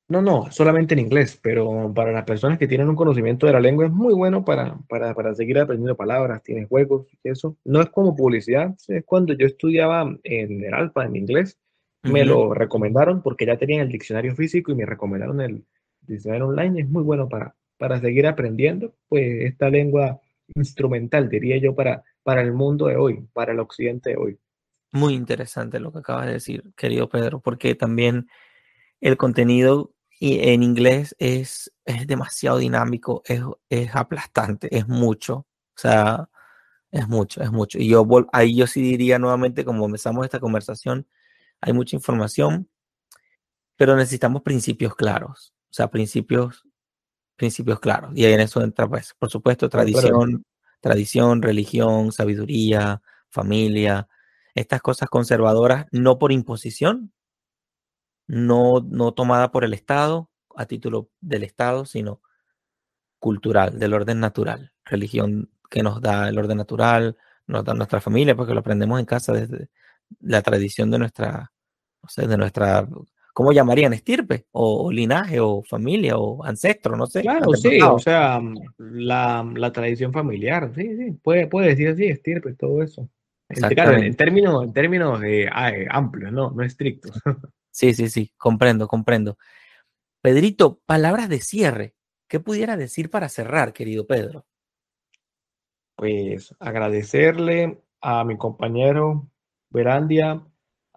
No, 0.08 0.24
no, 0.24 0.50
solamente 0.50 0.96
en 0.96 1.02
inglés, 1.02 1.40
pero 1.44 1.94
para 1.94 2.12
las 2.12 2.24
personas 2.24 2.58
que 2.58 2.68
tienen 2.68 2.90
un 2.90 2.96
conocimiento 2.96 3.46
de 3.46 3.54
la 3.54 3.60
lengua 3.60 3.86
es 3.86 3.92
muy 3.92 4.16
bueno 4.16 4.44
para, 4.44 4.80
para, 4.90 5.14
para 5.14 5.36
seguir 5.36 5.60
aprendiendo 5.60 5.96
palabras, 5.96 6.42
tiene 6.42 6.66
juegos 6.66 7.06
y 7.24 7.30
eso. 7.30 7.56
No 7.64 7.82
es 7.82 7.90
como 7.92 8.16
publicidad, 8.16 8.74
es 8.88 9.04
cuando 9.06 9.34
yo 9.34 9.46
estudiaba 9.46 10.12
en 10.24 10.64
el 10.64 10.74
Alfa, 10.74 11.06
en 11.06 11.18
inglés, 11.18 11.60
me 12.02 12.26
lo 12.26 12.52
recomendaron 12.56 13.22
porque 13.22 13.46
ya 13.46 13.58
tenían 13.58 13.82
el 13.82 13.90
diccionario 13.90 14.36
físico 14.36 14.72
y 14.72 14.76
me 14.76 14.88
recomendaron 14.88 15.40
el 15.40 15.64
diccionario 16.02 16.48
online. 16.48 16.82
Es 16.82 16.90
muy 16.90 17.04
bueno 17.04 17.30
para, 17.30 17.56
para 17.78 18.00
seguir 18.00 18.28
aprendiendo, 18.28 18.94
pues 19.08 19.46
esta 19.46 19.70
lengua 19.70 20.20
instrumental, 20.56 21.30
diría 21.30 21.58
yo, 21.58 21.76
para, 21.76 22.04
para 22.24 22.42
el 22.42 22.54
mundo 22.54 22.88
de 22.88 22.98
hoy, 22.98 23.28
para 23.34 23.54
el 23.54 23.60
occidente 23.60 24.12
de 24.12 24.18
hoy. 24.18 24.40
Muy 24.92 25.14
interesante 25.14 25.80
lo 25.80 25.92
que 25.92 26.00
acabas 26.00 26.28
de 26.28 26.34
decir, 26.34 26.64
querido 26.76 27.10
Pedro, 27.10 27.40
porque 27.40 27.76
también 27.76 28.28
el 29.02 29.18
contenido 29.18 29.94
en 30.20 30.64
inglés 30.64 31.16
es, 31.20 31.74
es 31.86 32.08
demasiado 32.08 32.60
dinámico, 32.60 33.24
es, 33.26 33.42
es 33.70 33.96
aplastante, 33.96 34.76
es 34.76 34.88
mucho. 34.88 35.48
O 35.76 35.80
sea, 35.80 36.30
es 36.92 37.08
mucho, 37.08 37.42
es 37.42 37.52
mucho. 37.52 37.80
Y 37.80 37.90
yo 37.90 38.08
ahí 38.32 38.56
yo 38.56 38.68
sí 38.68 38.82
diría 38.82 39.20
nuevamente, 39.20 39.66
como 39.66 39.86
empezamos 39.86 40.26
esta 40.26 40.40
conversación, 40.40 41.08
hay 41.60 41.74
mucha 41.74 41.96
información, 41.96 42.70
pero 43.76 43.96
necesitamos 43.96 44.44
principios 44.44 44.96
claros, 44.96 45.54
o 45.72 45.74
sea, 45.74 45.90
principios, 45.90 46.64
principios 47.36 47.80
claros. 47.80 48.12
Y 48.16 48.26
en 48.26 48.40
eso 48.40 48.62
entra, 48.62 48.88
pues, 48.88 49.14
por 49.18 49.30
supuesto, 49.30 49.70
tradición, 49.70 50.46
tradición, 50.82 51.42
religión, 51.42 52.12
sabiduría, 52.12 53.02
familia, 53.30 54.08
estas 54.56 54.82
cosas 54.82 55.10
conservadoras, 55.10 55.88
no 55.92 56.20
por 56.20 56.32
imposición, 56.32 57.12
no, 58.28 58.82
no 58.82 59.14
tomada 59.14 59.52
por 59.52 59.64
el 59.64 59.74
Estado, 59.74 60.30
a 60.56 60.66
título 60.66 61.10
del 61.20 61.44
Estado, 61.44 61.86
sino 61.86 62.22
cultural, 63.20 63.80
del 63.80 63.94
orden 63.94 64.20
natural, 64.20 64.74
religión 64.86 65.50
que 65.70 65.82
nos 65.82 66.02
da 66.02 66.30
el 66.30 66.38
orden 66.38 66.58
natural, 66.58 67.18
nos 67.48 67.64
da 67.64 67.74
nuestra 67.74 68.02
familia, 68.02 68.36
porque 68.36 68.54
lo 68.54 68.60
aprendemos 68.60 69.00
en 69.00 69.06
casa 69.06 69.34
desde 69.34 69.70
la 70.20 70.42
tradición 70.42 70.92
de 70.92 71.00
nuestra, 71.00 71.52
no 72.02 72.10
sé, 72.10 72.28
de 72.28 72.38
nuestra, 72.38 72.88
¿cómo 73.34 73.52
llamarían? 73.52 73.94
Estirpe, 73.94 74.46
o, 74.52 74.92
linaje, 74.92 75.40
o 75.40 75.64
familia, 75.64 76.18
o 76.18 76.44
ancestro, 76.46 76.96
no 76.96 77.08
sé. 77.08 77.22
Claro, 77.22 77.52
sí, 77.54 77.82
o 77.82 78.00
sea, 78.00 78.40
la, 78.78 79.52
la, 79.56 79.72
tradición 79.74 80.14
familiar, 80.14 80.72
sí, 80.76 80.96
sí, 80.96 81.12
puede, 81.12 81.48
puede 81.48 81.70
decir 81.70 81.90
así, 81.90 82.06
estirpe, 82.06 82.54
todo 82.54 82.82
eso. 82.82 83.10
En, 83.50 83.64
en, 84.04 84.16
términos, 84.16 84.64
en 84.64 84.74
términos 84.74 85.22
eh, 85.24 85.48
amplios, 85.90 86.32
¿no? 86.32 86.52
No 86.52 86.64
estrictos. 86.64 87.20
Sí, 87.76 87.96
sí, 87.96 88.08
sí, 88.08 88.32
comprendo, 88.38 88.88
comprendo. 88.88 89.40
Pedrito, 90.22 90.80
palabras 90.86 91.28
de 91.28 91.40
cierre. 91.40 91.96
¿Qué 92.28 92.40
pudiera 92.40 92.78
decir 92.78 93.10
para 93.10 93.30
cerrar, 93.30 93.74
querido 93.74 94.06
Pedro? 94.06 94.46
Pues 95.96 96.56
agradecerle 96.60 97.82
a 98.00 98.24
mi 98.26 98.38
compañero 98.38 99.28
Verandia 99.72 100.44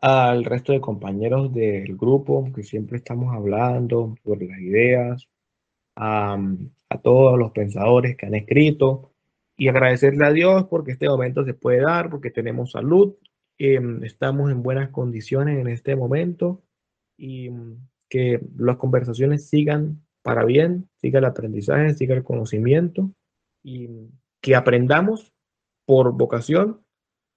al 0.01 0.45
resto 0.45 0.73
de 0.73 0.81
compañeros 0.81 1.53
del 1.53 1.97
grupo 1.97 2.51
que 2.55 2.63
siempre 2.63 2.99
estamos 2.99 3.35
hablando 3.35 4.15
sobre 4.25 4.47
las 4.47 4.61
ideas, 4.61 5.29
a, 5.97 6.39
todos 7.03 7.39
los 7.39 7.53
pensadores 7.53 8.17
que 8.17 8.27
han 8.27 8.35
escrito 8.35 9.13
y 9.57 9.69
agradecerle 9.69 10.25
a 10.25 10.33
Dios 10.33 10.65
porque 10.65 10.93
este 10.93 11.09
momento 11.09 11.45
se 11.45 11.55
puede 11.55 11.81
dar, 11.81 12.11
porque 12.11 12.31
tenemos 12.31 12.73
salud, 12.73 13.17
em, 13.59 14.03
estamos 14.05 14.51
en 14.51 14.63
buenas 14.63 14.91
condiciones 14.91 15.59
en 15.59 15.69
este 15.69 15.95
momento 15.97 16.63
y 17.19 17.51
que 18.09 18.41
las 18.57 18.77
conversaciones 18.77 19.49
sigan 19.49 20.03
para 20.23 20.45
bien, 20.45 20.89
siga 20.97 21.19
el 21.19 21.25
aprendizaje, 21.27 21.95
siga 21.95 22.15
el 22.15 22.25
conocimiento 22.25 23.11
y 23.63 23.89
que 24.41 24.57
aprendamos 24.57 25.33
por 25.87 26.13
vocación, 26.13 26.81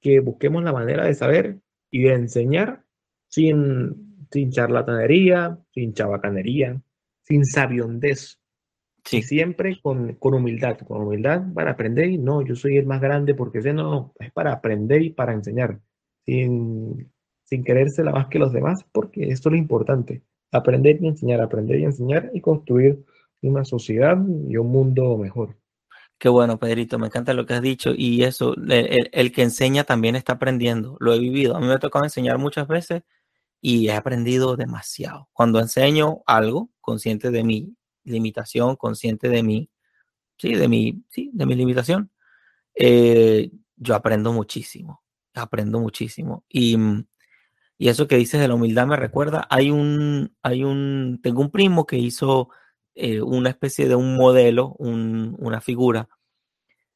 que 0.01 0.19
busquemos 0.21 0.63
la 0.63 0.73
manera 0.73 1.05
de 1.05 1.13
saber 1.13 1.59
y 1.91 2.03
de 2.03 2.13
enseñar 2.13 2.83
sin, 3.27 4.25
sin 4.31 4.51
charlatanería, 4.51 5.59
sin 5.71 5.93
chabacanería, 5.93 6.81
sin 7.23 7.45
sabiondez. 7.45 8.39
Sí. 9.05 9.23
siempre 9.23 9.79
con, 9.81 10.15
con, 10.15 10.33
humildad, 10.33 10.77
con 10.79 11.01
humildad 11.01 11.41
para 11.53 11.71
aprender 11.71 12.09
y 12.09 12.17
no, 12.17 12.45
yo 12.45 12.55
soy 12.55 12.77
el 12.77 12.85
más 12.85 13.01
grande 13.01 13.33
porque 13.33 13.61
sé, 13.61 13.73
no, 13.73 13.89
no, 13.89 14.13
es 14.19 14.31
para 14.31 14.51
aprender 14.51 15.01
y 15.01 15.09
para 15.09 15.33
enseñar, 15.33 15.79
sin, 16.25 17.09
sin 17.45 17.63
querérsela 17.63 18.11
más 18.11 18.27
que 18.27 18.37
los 18.37 18.53
demás, 18.53 18.85
porque 18.91 19.29
esto 19.29 19.49
es 19.49 19.53
lo 19.53 19.57
importante, 19.57 20.21
aprender 20.51 21.01
y 21.01 21.07
enseñar, 21.07 21.41
aprender 21.41 21.79
y 21.79 21.85
enseñar 21.85 22.29
y 22.33 22.41
construir 22.41 23.03
una 23.41 23.63
sociedad 23.63 24.17
y 24.47 24.57
un 24.57 24.67
mundo 24.67 25.17
mejor. 25.17 25.55
Qué 26.19 26.27
bueno, 26.27 26.59
Pedrito, 26.59 26.99
me 26.99 27.07
encanta 27.07 27.33
lo 27.33 27.45
que 27.45 27.53
has 27.53 27.61
dicho 27.61 27.93
y 27.95 28.23
eso, 28.23 28.53
el, 28.67 29.31
que 29.31 29.41
enseña 29.41 29.85
también 29.85 30.17
está 30.17 30.33
aprendiendo, 30.33 30.97
lo 30.99 31.13
he 31.13 31.19
vivido, 31.19 31.55
a 31.55 31.61
mí 31.61 31.67
me 31.67 31.73
ha 31.73 31.79
tocado 31.79 32.03
enseñar 32.03 32.37
muchas 32.37 32.67
veces 32.67 33.03
y 33.61 33.87
he 33.87 33.93
aprendido 33.93 34.57
demasiado. 34.57 35.29
Cuando 35.33 35.61
enseño 35.61 36.23
algo, 36.27 36.71
consciente 36.81 37.31
de 37.31 37.45
mi 37.45 37.77
limitación, 38.03 38.75
consciente 38.75 39.29
de 39.29 39.43
mi, 39.43 39.69
sí, 40.37 40.55
de 40.55 40.67
mi, 40.67 41.05
sí, 41.09 41.31
de 41.33 41.45
mi 41.45 41.55
limitación, 41.55 42.11
eh, 42.75 43.51
yo 43.77 43.95
aprendo 43.95 44.33
muchísimo, 44.33 45.03
aprendo 45.35 45.79
muchísimo. 45.79 46.43
Y, 46.49 46.77
y 47.77 47.89
eso 47.89 48.07
que 48.07 48.17
dices 48.17 48.41
de 48.41 48.49
la 48.49 48.55
humildad 48.55 48.87
me 48.87 48.97
recuerda, 48.97 49.47
hay 49.49 49.71
un, 49.71 50.35
hay 50.43 50.65
un, 50.65 51.21
tengo 51.23 51.41
un 51.41 51.51
primo 51.51 51.85
que 51.85 51.97
hizo 51.97 52.49
eh, 53.01 53.21
una 53.21 53.49
especie 53.49 53.87
de 53.87 53.95
un 53.95 54.17
modelo, 54.17 54.75
una 54.77 55.61
figura 55.61 56.09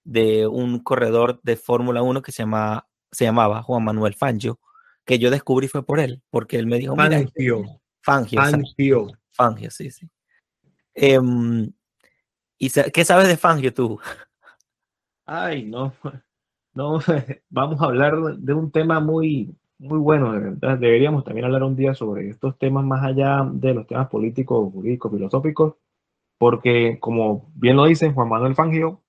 de 0.04 0.47
un 0.47 0.80
corredor 0.80 1.39
de 1.43 1.56
Fórmula 1.56 2.01
1 2.01 2.22
que 2.22 2.34
se, 2.34 2.43
llama, 2.43 2.89
se 3.10 3.24
llamaba 3.24 3.64
Juan 3.64 3.86
Manuel 3.86 4.14
Fangio, 4.14 4.60
que 5.06 5.18
yo 5.18 5.32
descubrí 5.32 5.70
fue 5.70 5.86
por 5.86 6.01
él, 6.01 6.22
porque 6.30 6.58
él 6.58 6.68
me 6.68 6.78
dijo, 6.78 6.93
Fangio. 6.97 7.30
Mira, 7.38 7.80
Fangio. 8.01 8.41
Fangio. 8.41 9.08
Fangio, 9.32 9.72
sí, 9.72 9.91
sí. 9.91 10.10
Em, 10.93 11.72
¿Y 12.58 12.70
qué 12.70 13.06
sabes 13.06 13.30
de 13.30 13.38
Fangio 13.38 13.74
tú? 13.74 13.97
Ay, 15.26 15.64
no, 15.64 15.93
no, 16.74 16.99
vamos 17.49 17.82
a 17.82 17.86
hablar 17.86 18.18
de 18.39 18.54
un 18.54 18.72
tema 18.72 18.99
muy, 18.99 19.56
muy 19.78 19.99
bueno, 19.99 20.34
Deberíamos 20.58 21.24
también 21.24 21.45
hablar 21.45 21.64
un 21.64 21.78
día 21.78 21.93
sobre 21.93 22.28
estos 22.28 22.58
temas 22.58 22.84
más 22.84 23.06
allá 23.06 23.49
de 23.54 23.74
los 23.74 23.88
temas 23.88 24.10
políticos, 24.10 24.70
jurídicos, 24.74 25.14
filosóficos, 25.14 25.76
porque 26.44 26.98
como 27.00 27.50
bien 27.56 27.78
lo 27.78 27.86
dice 27.86 28.12
Juan 28.12 28.28
Manuel 28.28 28.54
Fangio, 28.54 29.02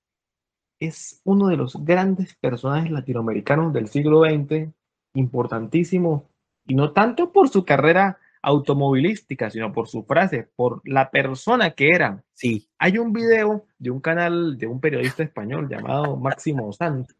es 0.78 1.20
uno 1.24 1.48
de 1.48 1.56
los 1.56 1.74
grandes 1.84 2.36
personajes 2.36 2.92
latinoamericanos 2.92 3.72
del 3.72 3.88
siglo 3.88 4.22
XX, 4.22 4.72
importantísimo, 5.14 6.28
y 6.64 6.76
no 6.76 6.92
tanto 6.92 7.32
por 7.32 7.48
su 7.48 7.64
carrera 7.64 8.20
automovilística, 8.40 9.50
sino 9.50 9.72
por 9.72 9.88
su 9.88 10.04
frase, 10.04 10.48
por 10.54 10.80
la 10.84 11.10
persona 11.10 11.72
que 11.72 11.88
era. 11.88 12.22
Sí. 12.34 12.68
Hay 12.78 12.98
un 12.98 13.12
video 13.12 13.66
de 13.80 13.90
un 13.90 13.98
canal 13.98 14.56
de 14.56 14.68
un 14.68 14.80
periodista 14.80 15.24
español 15.24 15.68
llamado 15.68 16.16
Máximo 16.16 16.72
Sant, 16.72 17.10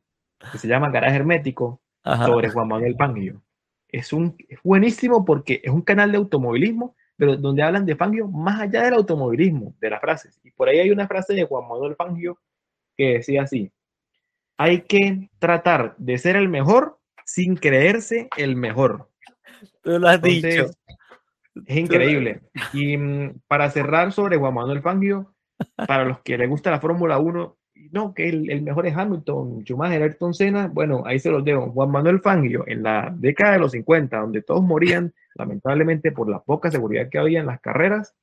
que 0.53 0.59
se 0.59 0.69
llama 0.69 0.93
Garaje 0.93 1.17
Hermético, 1.17 1.81
sobre 2.05 2.51
Juan 2.51 2.69
Manuel 2.69 2.95
Fangio. 2.97 3.43
Es, 3.89 4.13
un, 4.13 4.37
es 4.49 4.61
buenísimo 4.63 5.25
porque 5.25 5.61
es 5.65 5.73
un 5.73 5.83
canal 5.83 6.13
de 6.13 6.19
automovilismo, 6.19 6.95
pero 7.17 7.37
donde 7.37 7.63
hablan 7.63 7.87
de 7.87 7.97
Fangio 7.97 8.29
más 8.29 8.61
allá 8.61 8.83
del 8.83 8.95
automovilismo, 8.95 9.75
de 9.81 9.91
las 9.91 10.01
frases. 10.01 10.41
Y 10.43 10.51
por 10.51 10.69
ahí 10.69 10.79
hay 10.79 10.91
una 10.91 11.07
frase 11.07 11.35
de 11.35 11.45
Juan 11.45 11.69
Manuel 11.69 11.97
Fangio 11.97 12.39
que 12.97 13.15
decía 13.15 13.43
así, 13.43 13.71
hay 14.57 14.83
que 14.83 15.31
tratar 15.39 15.95
de 15.99 16.19
ser 16.19 16.37
el 16.37 16.49
mejor 16.49 16.99
sin 17.25 17.57
creerse 17.57 18.29
el 18.37 18.57
mejor. 18.57 19.09
Tú 19.83 19.99
lo 19.99 20.09
has 20.09 20.21
dicho. 20.23 20.71
Es 21.67 21.77
increíble. 21.77 22.43
Y 22.73 22.97
mm, 22.97 23.41
para 23.47 23.71
cerrar 23.71 24.13
sobre 24.13 24.37
Juan 24.37 24.55
Manuel 24.55 24.83
Fangio, 24.83 25.35
para 25.77 26.05
los 26.05 26.21
que 26.21 26.37
les 26.37 26.49
gusta 26.49 26.71
la 26.71 26.81
Fórmula 26.81 27.19
1, 27.19 27.57
no, 27.93 28.15
que 28.15 28.29
el, 28.29 28.63
mejor 28.63 28.87
es 28.87 28.97
Hamilton, 28.97 29.63
Schumacher, 29.65 30.03
Ayrton 30.03 30.35
Senna, 30.35 30.69
bueno, 30.69 31.03
ahí 31.07 31.19
se 31.19 31.31
los 31.31 31.45
dejo. 31.45 31.71
Juan 31.71 31.91
Manuel 31.91 32.21
Fangio, 32.21 32.65
en 32.67 32.83
la 32.83 33.15
década 33.17 33.55
de 33.55 33.59
los 33.61 33.73
50, 33.73 34.19
donde 34.19 34.43
todos 34.43 34.63
morían, 34.63 35.13
lamentablemente 35.35 36.13
por 36.13 36.29
la 36.29 36.43
poca 36.43 36.71
seguridad 36.71 37.09
que 37.11 37.19
había 37.19 37.41
en 37.41 37.47
las 37.47 37.61
carreras, 37.61 38.15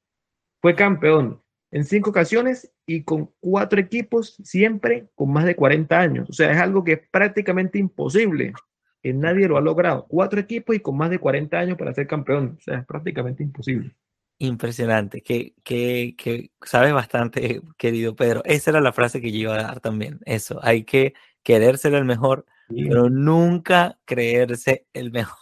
fue 0.62 0.76
campeón 0.76 1.42
en 1.72 1.86
cinco 1.86 2.10
ocasiones 2.10 2.72
y 2.86 3.04
con 3.04 3.32
cuatro 3.40 3.80
equipos, 3.80 4.36
siempre 4.44 5.08
con 5.16 5.32
más 5.32 5.46
de 5.46 5.56
40 5.56 6.00
años. 6.00 6.30
O 6.30 6.34
sea, 6.34 6.52
es 6.52 6.58
algo 6.58 6.84
que 6.84 6.94
es 6.94 7.02
prácticamente 7.10 7.80
imposible 7.80 8.54
que 9.02 9.14
nadie 9.14 9.48
lo 9.48 9.58
ha 9.58 9.62
logrado. 9.62 10.06
Cuatro 10.08 10.40
equipos 10.40 10.76
y 10.76 10.80
con 10.80 10.98
más 10.98 11.10
de 11.10 11.20
40 11.20 11.58
años 11.58 11.78
para 11.78 11.94
ser 11.94 12.08
campeón. 12.08 12.58
O 12.60 12.62
sea, 12.62 12.80
es 12.80 12.86
prácticamente 12.86 13.42
imposible. 13.42 13.96
Impresionante, 14.38 15.22
que, 15.22 15.54
que, 15.64 16.16
que 16.18 16.52
sabes 16.64 16.94
bastante, 16.94 17.62
querido 17.78 18.16
Pedro. 18.16 18.42
Esa 18.44 18.72
era 18.72 18.82
la 18.82 18.92
frase 18.92 19.22
que 19.22 19.32
yo 19.32 19.38
iba 19.38 19.56
a 19.56 19.64
dar 19.64 19.80
también. 19.80 20.20
Eso, 20.26 20.60
hay 20.64 20.84
que 20.84 21.14
querer 21.44 21.78
ser 21.78 21.94
el 21.94 22.06
mejor, 22.06 22.46
Sí, 22.70 22.86
pero 22.86 23.10
nunca 23.10 24.00
creerse 24.06 24.88
el 24.94 25.12
mejor. 25.12 25.41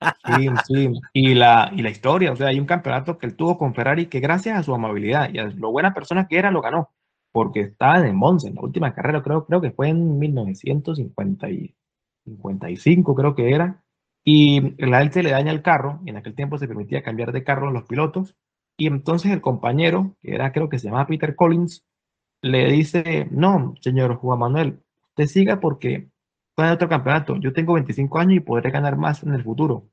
Sí, 0.00 0.48
sí. 0.66 0.92
Y 1.12 1.34
la, 1.34 1.70
y 1.74 1.82
la 1.82 1.90
historia, 1.90 2.32
o 2.32 2.36
sea, 2.36 2.48
hay 2.48 2.60
un 2.60 2.66
campeonato 2.66 3.18
que 3.18 3.26
él 3.26 3.36
tuvo 3.36 3.58
con 3.58 3.74
Ferrari 3.74 4.06
que 4.06 4.20
gracias 4.20 4.58
a 4.58 4.62
su 4.62 4.74
amabilidad 4.74 5.32
y 5.32 5.38
a 5.38 5.46
lo 5.46 5.70
buena 5.70 5.94
persona 5.94 6.26
que 6.28 6.38
era, 6.38 6.50
lo 6.50 6.60
ganó. 6.60 6.90
Porque 7.32 7.60
estaba 7.60 8.06
en 8.06 8.16
Monza, 8.16 8.48
en 8.48 8.54
la 8.54 8.62
última 8.62 8.94
carrera, 8.94 9.22
creo, 9.22 9.44
creo 9.44 9.60
que 9.60 9.72
fue 9.72 9.88
en 9.88 10.18
1950 10.18 11.50
y 11.50 11.74
55, 12.24 13.14
creo 13.14 13.34
que 13.34 13.50
era. 13.52 13.82
Y 14.24 14.74
la 14.78 15.02
él 15.02 15.12
se 15.12 15.22
le 15.22 15.30
daña 15.30 15.52
el 15.52 15.62
carro, 15.62 16.00
y 16.04 16.10
en 16.10 16.16
aquel 16.16 16.34
tiempo 16.34 16.58
se 16.58 16.68
permitía 16.68 17.02
cambiar 17.02 17.32
de 17.32 17.44
carro 17.44 17.68
a 17.68 17.72
los 17.72 17.84
pilotos. 17.84 18.36
Y 18.76 18.86
entonces 18.86 19.32
el 19.32 19.40
compañero, 19.40 20.16
que 20.22 20.34
era, 20.34 20.52
creo 20.52 20.68
que 20.68 20.78
se 20.78 20.86
llamaba 20.86 21.06
Peter 21.06 21.36
Collins, 21.36 21.84
le 22.42 22.70
dice, 22.70 23.28
no, 23.30 23.74
señor 23.80 24.16
Juan 24.16 24.38
Manuel, 24.38 24.82
usted 25.10 25.26
siga 25.26 25.60
porque 25.60 26.10
gana 26.56 26.74
otro 26.74 26.88
campeonato. 26.88 27.36
Yo 27.36 27.52
tengo 27.52 27.74
25 27.74 28.18
años 28.18 28.34
y 28.34 28.40
podré 28.40 28.70
ganar 28.70 28.96
más 28.96 29.22
en 29.22 29.34
el 29.34 29.42
futuro. 29.42 29.88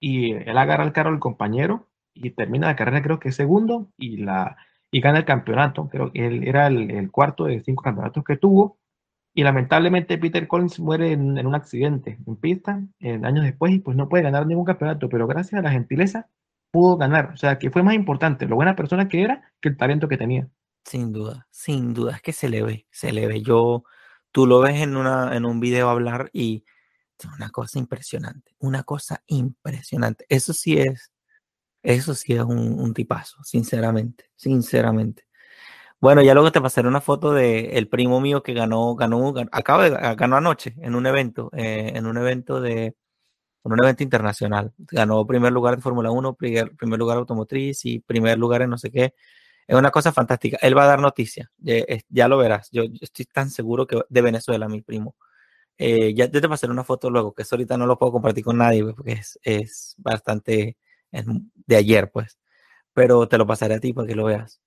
Y 0.00 0.32
él 0.32 0.58
agarra 0.58 0.84
el 0.84 0.92
carro 0.92 1.10
del 1.10 1.20
compañero 1.20 1.88
y 2.14 2.30
termina 2.30 2.68
la 2.68 2.76
carrera, 2.76 3.02
creo 3.02 3.18
que 3.20 3.32
segundo, 3.32 3.90
y, 3.96 4.18
la, 4.18 4.56
y 4.90 5.00
gana 5.00 5.18
el 5.18 5.24
campeonato. 5.24 5.88
Creo 5.88 6.12
que 6.12 6.26
él 6.26 6.46
era 6.48 6.66
el, 6.66 6.90
el 6.90 7.10
cuarto 7.10 7.44
de 7.44 7.60
cinco 7.60 7.82
campeonatos 7.82 8.24
que 8.24 8.36
tuvo. 8.36 8.78
Y 9.34 9.42
lamentablemente 9.42 10.16
Peter 10.16 10.48
Collins 10.48 10.80
muere 10.80 11.12
en, 11.12 11.36
en 11.36 11.46
un 11.46 11.54
accidente 11.54 12.18
en 12.26 12.36
pista 12.36 12.82
en 13.00 13.26
años 13.26 13.44
después 13.44 13.72
y 13.72 13.80
pues 13.80 13.96
no 13.96 14.08
puede 14.08 14.24
ganar 14.24 14.46
ningún 14.46 14.64
campeonato, 14.64 15.10
pero 15.10 15.26
gracias 15.26 15.58
a 15.58 15.62
la 15.62 15.70
gentileza 15.70 16.30
pudo 16.70 16.96
ganar. 16.96 17.32
O 17.32 17.36
sea, 17.36 17.58
que 17.58 17.70
fue 17.70 17.82
más 17.82 17.94
importante 17.94 18.46
lo 18.46 18.56
buena 18.56 18.76
persona 18.76 19.08
que 19.08 19.22
era 19.22 19.52
que 19.60 19.68
el 19.68 19.76
talento 19.76 20.08
que 20.08 20.16
tenía. 20.16 20.48
Sin 20.84 21.12
duda, 21.12 21.46
sin 21.50 21.94
duda, 21.94 22.12
es 22.16 22.22
que 22.22 22.32
se 22.32 22.48
le 22.48 22.62
ve, 22.62 22.86
se 22.90 23.12
le 23.12 23.26
ve. 23.26 23.42
Yo, 23.42 23.84
tú 24.36 24.46
lo 24.46 24.60
ves 24.60 24.82
en, 24.82 24.96
una, 24.98 25.34
en 25.36 25.46
un 25.46 25.60
video 25.60 25.88
hablar 25.90 26.30
y 26.34 26.64
es 27.18 27.26
una 27.26 27.50
cosa 27.50 27.78
impresionante, 27.80 28.54
una 28.60 28.84
cosa 28.84 29.22
impresionante. 29.28 30.26
Eso 30.28 30.52
sí 30.54 30.78
es, 30.78 31.12
eso 31.82 32.14
sí 32.14 32.34
es 32.34 32.42
un, 32.42 32.80
tipazo, 32.94 33.42
sinceramente, 33.44 34.26
sinceramente. 34.36 35.24
Bueno, 36.00 36.22
ya 36.22 36.34
luego 36.34 36.52
te 36.52 36.60
pasaré 36.60 36.88
una 36.88 37.00
foto 37.00 37.32
de 37.32 37.78
el 37.78 37.88
primo 37.88 38.20
mío 38.20 38.42
que 38.42 38.54
ganó, 38.54 38.94
ganó, 38.96 39.32
gan- 39.34 39.48
acaba 39.52 39.84
de, 39.88 39.96
ga- 39.96 40.16
ganó 40.16 40.36
anoche 40.36 40.74
en 40.82 40.94
un 40.94 41.06
evento, 41.06 41.50
eh, 41.54 41.92
en 41.94 42.06
un 42.06 42.18
evento 42.18 42.60
de, 42.60 42.86
en 43.64 43.72
un 43.72 43.82
evento 43.82 44.02
internacional. 44.04 44.72
Ganó 44.78 45.26
primer 45.26 45.52
lugar 45.52 45.76
de 45.76 45.82
Fórmula 45.82 46.10
1, 46.10 46.34
primer, 46.34 46.74
primer 46.76 46.98
lugar 46.98 47.18
automotriz 47.18 47.84
y 47.84 48.00
primer 48.00 48.38
lugar 48.38 48.62
en 48.62 48.70
no 48.70 48.78
sé 48.78 48.90
qué. 48.90 49.14
Es 49.66 49.76
una 49.76 49.90
cosa 49.90 50.12
fantástica. 50.12 50.58
Él 50.62 50.76
va 50.76 50.84
a 50.84 50.86
dar 50.86 51.00
noticias, 51.00 51.48
es- 51.64 52.04
ya 52.08 52.28
lo 52.28 52.38
verás. 52.38 52.68
Yo, 52.72 52.84
estoy 53.00 53.24
tan 53.26 53.50
seguro 53.50 53.86
que 53.86 54.00
de 54.08 54.22
Venezuela, 54.22 54.68
mi 54.68 54.82
primo. 54.82 55.16
Eh, 55.78 56.14
ya 56.14 56.26
yo 56.30 56.40
te 56.40 56.48
pasaré 56.48 56.72
una 56.72 56.84
foto 56.84 57.10
luego, 57.10 57.34
que 57.34 57.42
eso 57.42 57.56
ahorita 57.56 57.76
no 57.78 57.86
lo 57.86 57.98
puedo 57.98 58.12
compartir 58.12 58.44
con 58.44 58.58
nadie, 58.58 58.82
pues, 58.84 58.96
porque 58.96 59.12
es, 59.14 59.38
es 59.44 59.94
bastante 59.98 60.76
de 61.66 61.76
ayer, 61.76 62.10
pues. 62.10 62.38
Pero 62.94 63.28
te 63.28 63.38
lo 63.38 63.46
pasaré 63.46 63.74
a 63.76 63.80
ti 63.80 63.92
para 63.92 64.08
que 64.08 64.14
lo 64.16 64.24
veas. 64.26 64.60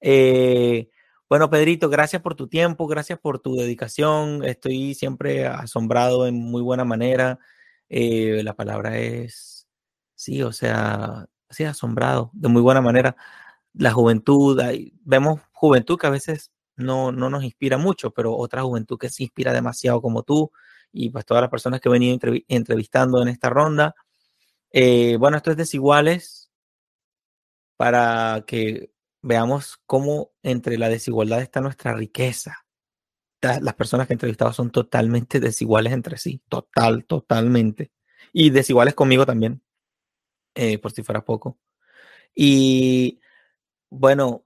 Eh, 0.00 0.90
bueno, 1.28 1.50
Pedrito, 1.50 1.88
gracias 1.90 2.22
por 2.22 2.34
tu 2.34 2.48
tiempo, 2.48 2.86
gracias 2.86 3.18
por 3.18 3.40
tu 3.40 3.56
dedicación. 3.56 4.44
Estoy 4.44 4.94
siempre 4.94 5.46
asombrado 5.46 6.26
en 6.26 6.36
muy 6.36 6.62
buena 6.62 6.84
manera. 6.84 7.38
Eh, 7.88 8.42
la 8.44 8.54
palabra 8.54 8.98
es, 8.98 9.66
sí, 10.14 10.42
o 10.42 10.52
sea, 10.52 11.26
sí, 11.50 11.64
asombrado, 11.64 12.30
de 12.34 12.48
muy 12.48 12.62
buena 12.62 12.80
manera. 12.82 13.16
La 13.74 13.92
juventud, 13.92 14.58
hay- 14.60 14.92
vemos 15.04 15.40
juventud 15.52 15.98
que 15.98 16.06
a 16.06 16.10
veces 16.10 16.52
no, 16.76 17.12
no 17.12 17.30
nos 17.30 17.44
inspira 17.44 17.78
mucho, 17.78 18.12
pero 18.12 18.36
otra 18.36 18.62
juventud 18.62 18.98
que 18.98 19.10
se 19.10 19.24
inspira 19.24 19.52
demasiado 19.52 20.00
como 20.02 20.22
tú 20.22 20.50
y 20.92 21.10
pues 21.10 21.24
todas 21.26 21.40
las 21.42 21.50
personas 21.50 21.80
que 21.80 21.88
he 21.88 21.92
venido 21.92 22.16
entrevi- 22.18 22.44
entrevistando 22.48 23.20
en 23.22 23.28
esta 23.28 23.50
ronda. 23.50 23.94
Eh, 24.72 25.16
bueno, 25.18 25.36
esto 25.38 25.52
es 25.52 25.56
Desiguales 25.58 26.50
para 27.76 28.44
que 28.46 28.90
veamos 29.22 29.78
cómo 29.86 30.32
entre 30.42 30.78
la 30.78 30.88
desigualdad 30.88 31.40
está 31.42 31.60
nuestra 31.60 31.94
riqueza. 31.94 32.58
Las 33.42 33.74
personas 33.74 34.06
que 34.06 34.14
he 34.14 34.16
entrevistado 34.16 34.52
son 34.52 34.70
totalmente 34.70 35.40
desiguales 35.40 35.92
entre 35.92 36.18
sí, 36.18 36.42
total, 36.48 37.04
totalmente. 37.06 37.92
Y 38.32 38.50
desiguales 38.50 38.94
conmigo 38.94 39.26
también, 39.26 39.62
eh, 40.54 40.78
por 40.78 40.92
si 40.92 41.02
fuera 41.02 41.24
poco. 41.24 41.58
Y 42.34 43.20
bueno, 43.98 44.44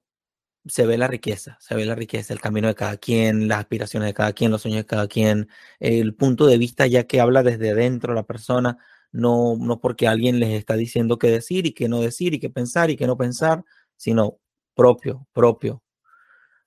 se 0.66 0.86
ve 0.86 0.98
la 0.98 1.08
riqueza, 1.08 1.58
se 1.60 1.74
ve 1.76 1.86
la 1.86 1.94
riqueza, 1.96 2.32
el 2.34 2.40
camino 2.40 2.68
de 2.68 2.74
cada 2.76 2.96
quien, 2.98 3.48
las 3.48 3.60
aspiraciones 3.60 4.08
de 4.08 4.14
cada 4.14 4.32
quien, 4.34 4.50
los 4.52 4.62
sueños 4.62 4.80
de 4.82 4.86
cada 4.86 5.08
quien, 5.08 5.48
el 5.80 6.14
punto 6.14 6.46
de 6.46 6.58
vista 6.58 6.86
ya 6.86 7.04
que 7.06 7.20
habla 7.20 7.42
desde 7.42 7.74
dentro 7.74 8.14
la 8.14 8.24
persona, 8.26 8.78
no, 9.12 9.56
no 9.58 9.80
porque 9.80 10.08
alguien 10.08 10.40
les 10.40 10.50
está 10.50 10.74
diciendo 10.76 11.18
qué 11.18 11.30
decir 11.30 11.66
y 11.66 11.72
qué 11.74 11.88
no 11.88 12.00
decir 12.00 12.34
y 12.34 12.40
qué 12.40 12.50
pensar 12.50 12.90
y 12.90 12.96
qué 12.96 13.06
no 13.06 13.16
pensar, 13.18 13.64
sino 13.96 14.38
propio, 14.74 15.26
propio. 15.32 15.82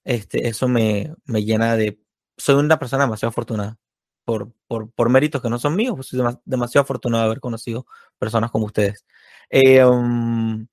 Este, 0.03 0.47
eso 0.47 0.67
me, 0.67 1.13
me 1.25 1.43
llena 1.43 1.75
de... 1.75 1.99
Soy 2.37 2.55
una 2.55 2.79
persona 2.79 3.03
demasiado 3.03 3.29
afortunada 3.29 3.77
por, 4.25 4.51
por, 4.67 4.91
por 4.91 5.09
méritos 5.09 5.41
que 5.41 5.49
no 5.49 5.59
son 5.59 5.75
míos, 5.75 5.95
pues 5.95 6.07
soy 6.07 6.19
dema- 6.19 6.41
demasiado 6.45 6.83
afortunado 6.83 7.23
de 7.23 7.27
haber 7.27 7.39
conocido 7.39 7.85
personas 8.19 8.51
como 8.51 8.65
ustedes. 8.65 9.05
Um, 9.85 10.67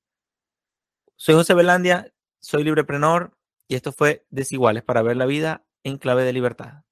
soy 1.18 1.34
José 1.34 1.52
Belandia, 1.54 2.12
soy 2.40 2.62
libreprenor 2.62 3.36
y 3.66 3.74
esto 3.74 3.90
fue 3.92 4.24
Desiguales 4.30 4.84
para 4.84 5.02
ver 5.02 5.16
la 5.16 5.26
vida 5.26 5.64
en 5.82 5.98
clave 5.98 6.22
de 6.22 6.32
libertad. 6.32 6.84